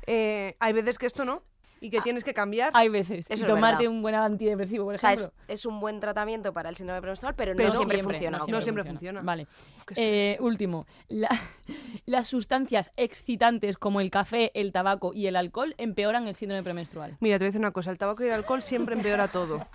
Eh, 0.06 0.56
hay 0.58 0.72
veces 0.72 0.98
que 0.98 1.06
esto 1.06 1.24
no, 1.24 1.42
y 1.82 1.90
que 1.90 2.00
tienes 2.00 2.22
que 2.22 2.32
cambiar. 2.32 2.70
Hay 2.74 2.88
veces. 2.88 3.26
Eso 3.28 3.42
y 3.42 3.46
es 3.46 3.46
tomarte 3.46 3.88
un 3.88 4.00
buen 4.02 4.14
antidepresivo, 4.14 4.84
por 4.84 4.94
O 4.94 4.98
sea, 4.98 5.12
ejemplo. 5.12 5.34
es, 5.48 5.60
es 5.60 5.66
un 5.66 5.80
buen 5.80 5.98
tratamiento 6.00 6.52
para 6.52 6.68
el 6.68 6.76
síndrome 6.76 7.00
premenstrual, 7.00 7.34
pero, 7.34 7.54
Pero 7.56 7.68
no 7.68 7.72
siempre, 7.74 7.96
siempre, 7.98 8.14
funciona. 8.18 8.38
no 8.38 8.44
siempre. 8.44 8.62
siempre 8.62 8.84
funciona. 8.84 9.20
Vale. 9.22 9.46
Eh, 9.96 10.36
último. 10.40 10.86
La- 11.08 11.28
las 12.06 12.28
sustancias 12.28 12.92
excitantes 12.96 13.76
como 13.78 14.00
el 14.00 14.10
café, 14.10 14.52
el 14.54 14.70
tabaco 14.72 15.12
y 15.12 15.26
el 15.26 15.34
alcohol 15.36 15.74
empeoran 15.76 16.28
el 16.28 16.36
síndrome 16.36 16.62
premenstrual. 16.62 17.16
Mira, 17.20 17.38
te 17.38 17.44
voy 17.44 17.46
a 17.46 17.50
decir 17.50 17.60
una 17.60 17.72
cosa, 17.72 17.90
el 17.90 17.98
tabaco 17.98 18.22
y 18.22 18.28
el 18.28 18.32
alcohol 18.32 18.62
siempre 18.62 18.94
empeora 18.94 19.28
todo. 19.28 19.66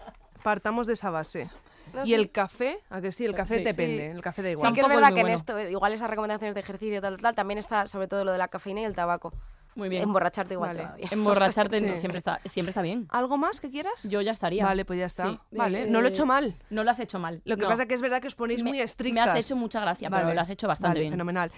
Partamos 0.43 0.87
de 0.87 0.93
esa 0.93 1.09
base. 1.09 1.49
No, 1.93 2.03
y 2.03 2.07
sí. 2.07 2.13
el 2.15 2.31
café, 2.31 2.79
a 2.89 2.99
que 3.01 3.11
sí, 3.13 3.25
el 3.25 3.33
café 3.33 3.59
Sí, 3.59 3.63
depende, 3.63 4.05
sí. 4.11 4.15
el 4.17 4.21
café 4.21 4.41
da 4.41 4.47
Sí 4.49 4.51
igual. 4.53 4.73
que 4.73 4.81
es 4.81 4.87
verdad 4.87 5.07
que 5.13 5.19
en 5.21 5.27
bueno. 5.27 5.35
esto, 5.35 5.59
igual 5.59 5.93
esas 5.93 6.09
recomendaciones 6.09 6.53
de 6.53 6.59
ejercicio 6.59 6.99
tal, 7.01 7.13
tal, 7.15 7.21
tal, 7.21 7.35
también 7.35 7.57
está 7.59 7.85
sobre 7.87 8.07
todo 8.07 8.25
lo 8.25 8.31
de 8.33 8.37
la 8.37 8.47
cafeína 8.49 8.81
y 8.81 8.83
el 8.85 8.93
tabaco. 8.95 9.33
Muy 9.77 9.89
bien. 9.89 10.03
Emborracharte 10.03 10.55
igual 10.55 10.69
Vale. 10.71 10.81
todavía. 10.83 11.07
Emborracharte 11.11 11.79
Sí. 11.79 11.99
siempre, 11.99 12.17
está, 12.17 12.41
siempre 12.45 12.71
está 12.71 12.81
bien. 12.81 13.07
¿Algo 13.09 13.37
más 13.37 13.61
que 13.61 13.69
quieras? 13.69 14.03
Yo 14.09 14.21
ya 14.21 14.31
estaría. 14.31 14.65
Vale, 14.65 14.83
pues 14.85 14.99
ya 14.99 15.05
está. 15.05 15.29
Sí. 15.29 15.39
Vale, 15.51 15.83
Eh, 15.83 15.87
no 15.87 16.01
lo 16.01 16.07
he 16.07 16.09
hecho 16.09 16.25
mal. 16.25 16.55
No 16.69 16.83
lo 16.83 16.91
has 16.91 16.99
hecho 16.99 17.19
mal. 17.19 17.41
Lo 17.45 17.55
que 17.55 17.61
No. 17.63 17.69
pasa 17.69 17.85
que 17.85 17.93
es 17.93 18.01
verdad 18.01 18.19
que 18.21 18.27
os 18.27 18.35
ponéis 18.35 18.63
Me- 18.63 18.71
muy 18.71 18.79
Me 18.79 18.83
estrictas. 18.83 19.29
has 19.29 19.35
hecho 19.35 19.55
mucha 19.55 19.79
gracia, 19.79 20.09
pero 20.09 20.33
lo 20.33 20.41
has 20.41 20.49
hecho 20.49 20.67
bastante 20.67 20.89
vale, 20.95 20.99
bien. 21.01 21.13
fenomenal. 21.13 21.51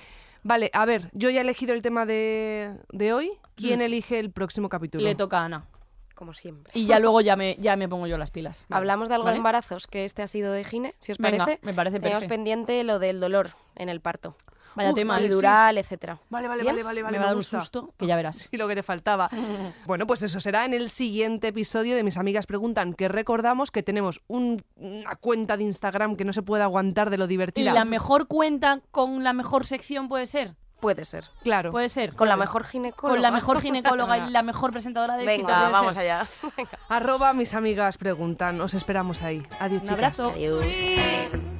Vale, 0.44 0.70
a 0.74 0.86
ver, 0.86 1.10
yo 1.14 1.30
ya 1.30 1.40
he 1.40 1.42
elegido 1.42 1.74
el 1.74 1.82
tema 1.82 2.06
de, 2.06 2.78
de 2.92 3.14
hoy. 3.14 3.32
¿Quién 3.56 3.80
Mm. 3.80 3.84
elige 3.84 4.20
el 4.20 4.32
próximo 4.32 4.70
capítulo? 4.70 5.04
Le 5.04 5.16
toca 5.16 5.40
a 5.40 5.46
Ana. 5.46 5.66
Como 6.16 6.34
siempre. 6.34 6.72
Y 6.76 6.86
ya 6.86 7.00
luego 7.00 7.22
ya 7.22 7.38
me, 7.38 7.56
ya 7.62 7.78
me 7.78 7.88
pongo 7.88 8.06
yo 8.06 8.18
las 8.18 8.30
pilas. 8.32 8.66
Hablamos 8.70 9.08
de 9.08 9.16
algo 9.16 9.24
¿Vale? 9.26 9.36
de 9.36 9.38
embarazos, 9.38 9.88
que 9.88 10.04
este 10.04 10.22
ha 10.22 10.28
sido 10.28 10.52
de 10.52 10.66
Gine, 10.66 10.94
si 11.00 11.14
os 11.14 11.18
Venga, 11.18 11.46
parece. 11.46 11.66
me 11.66 11.74
parece 11.74 12.00
Tenemos 12.00 12.20
perfecto. 12.24 12.34
pendiente 12.36 12.84
lo 12.84 13.00
del 13.00 13.20
dolor 13.22 13.52
en 13.76 13.88
el 13.88 14.02
parto. 14.02 14.36
Vaya 14.76 14.92
Uh, 14.92 14.94
tema. 14.94 15.14
vale, 15.16 15.24
sí. 15.24 15.28
Epidural, 15.28 15.78
etcétera. 15.78 16.20
Vale, 16.30 16.48
vale, 16.48 16.62
¿Bien? 16.64 16.74
vale, 16.76 16.84
vale, 16.84 17.02
vale. 17.04 17.18
me 17.18 17.20
va 17.20 17.26
a 17.26 17.28
dar 17.30 17.38
un 17.38 17.44
susto 17.44 17.94
que 17.98 18.06
ya 18.08 18.16
verás. 18.16 18.38
Sí, 18.52 18.58
lo 18.58 18.68
que 18.68 18.76
te 18.76 18.84
faltaba. 18.84 19.30
bueno, 19.86 20.06
pues 20.08 20.22
eso 20.22 20.40
será 20.40 20.66
en 20.66 20.74
el 20.74 20.90
siguiente 20.90 21.50
episodio 21.50 21.96
de 21.96 22.04
Mis 22.04 22.18
Amigas 22.18 22.46
Preguntan, 22.46 22.94
que 22.94 23.08
recordamos 23.08 23.72
que 23.72 23.84
tenemos 23.84 24.22
un- 24.28 24.64
una 24.76 25.16
cuenta 25.16 25.58
de 25.58 25.64
Instagram 25.64 26.16
que 26.16 26.26
no 26.26 26.34
se 26.34 26.42
puede 26.42 26.64
aguantar 26.64 27.10
de 27.10 27.18
lo 27.18 27.28
divertida. 27.28 27.74
¿La 27.74 27.86
mejor 27.86 28.28
cuenta 28.28 28.80
con 28.92 29.24
la 29.24 29.34
mejor 29.34 29.66
sección 29.66 30.08
puede 30.08 30.26
ser? 30.26 30.56
Puede 30.80 31.04
ser. 31.04 31.26
Claro. 31.44 31.72
Puede 31.72 31.90
ser. 31.90 32.16
Con 32.16 32.30
la 32.30 32.38
mejor 32.38 32.64
ginecóloga. 32.64 33.14
Con 33.16 33.22
la 33.22 33.32
mejor 33.32 33.60
ginecóloga 33.60 34.18
y 34.18 34.30
la 34.32 34.44
mejor 34.44 34.72
presentadora 34.72 35.18
de. 35.18 35.26
Venga, 35.26 35.58
puede 35.60 35.72
vamos 35.74 35.94
ser. 35.96 36.04
allá. 36.04 36.26
Arroba 36.88 37.34
Mis 37.34 37.54
Amigas 37.54 37.98
Preguntan. 37.98 38.62
Os 38.62 38.74
esperamos 38.74 39.22
ahí. 39.22 39.46
Adiós, 39.60 39.82
Un 39.82 39.88
chicas. 39.90 40.20
abrazo. 40.20 40.30
Adiós. 40.30 41.59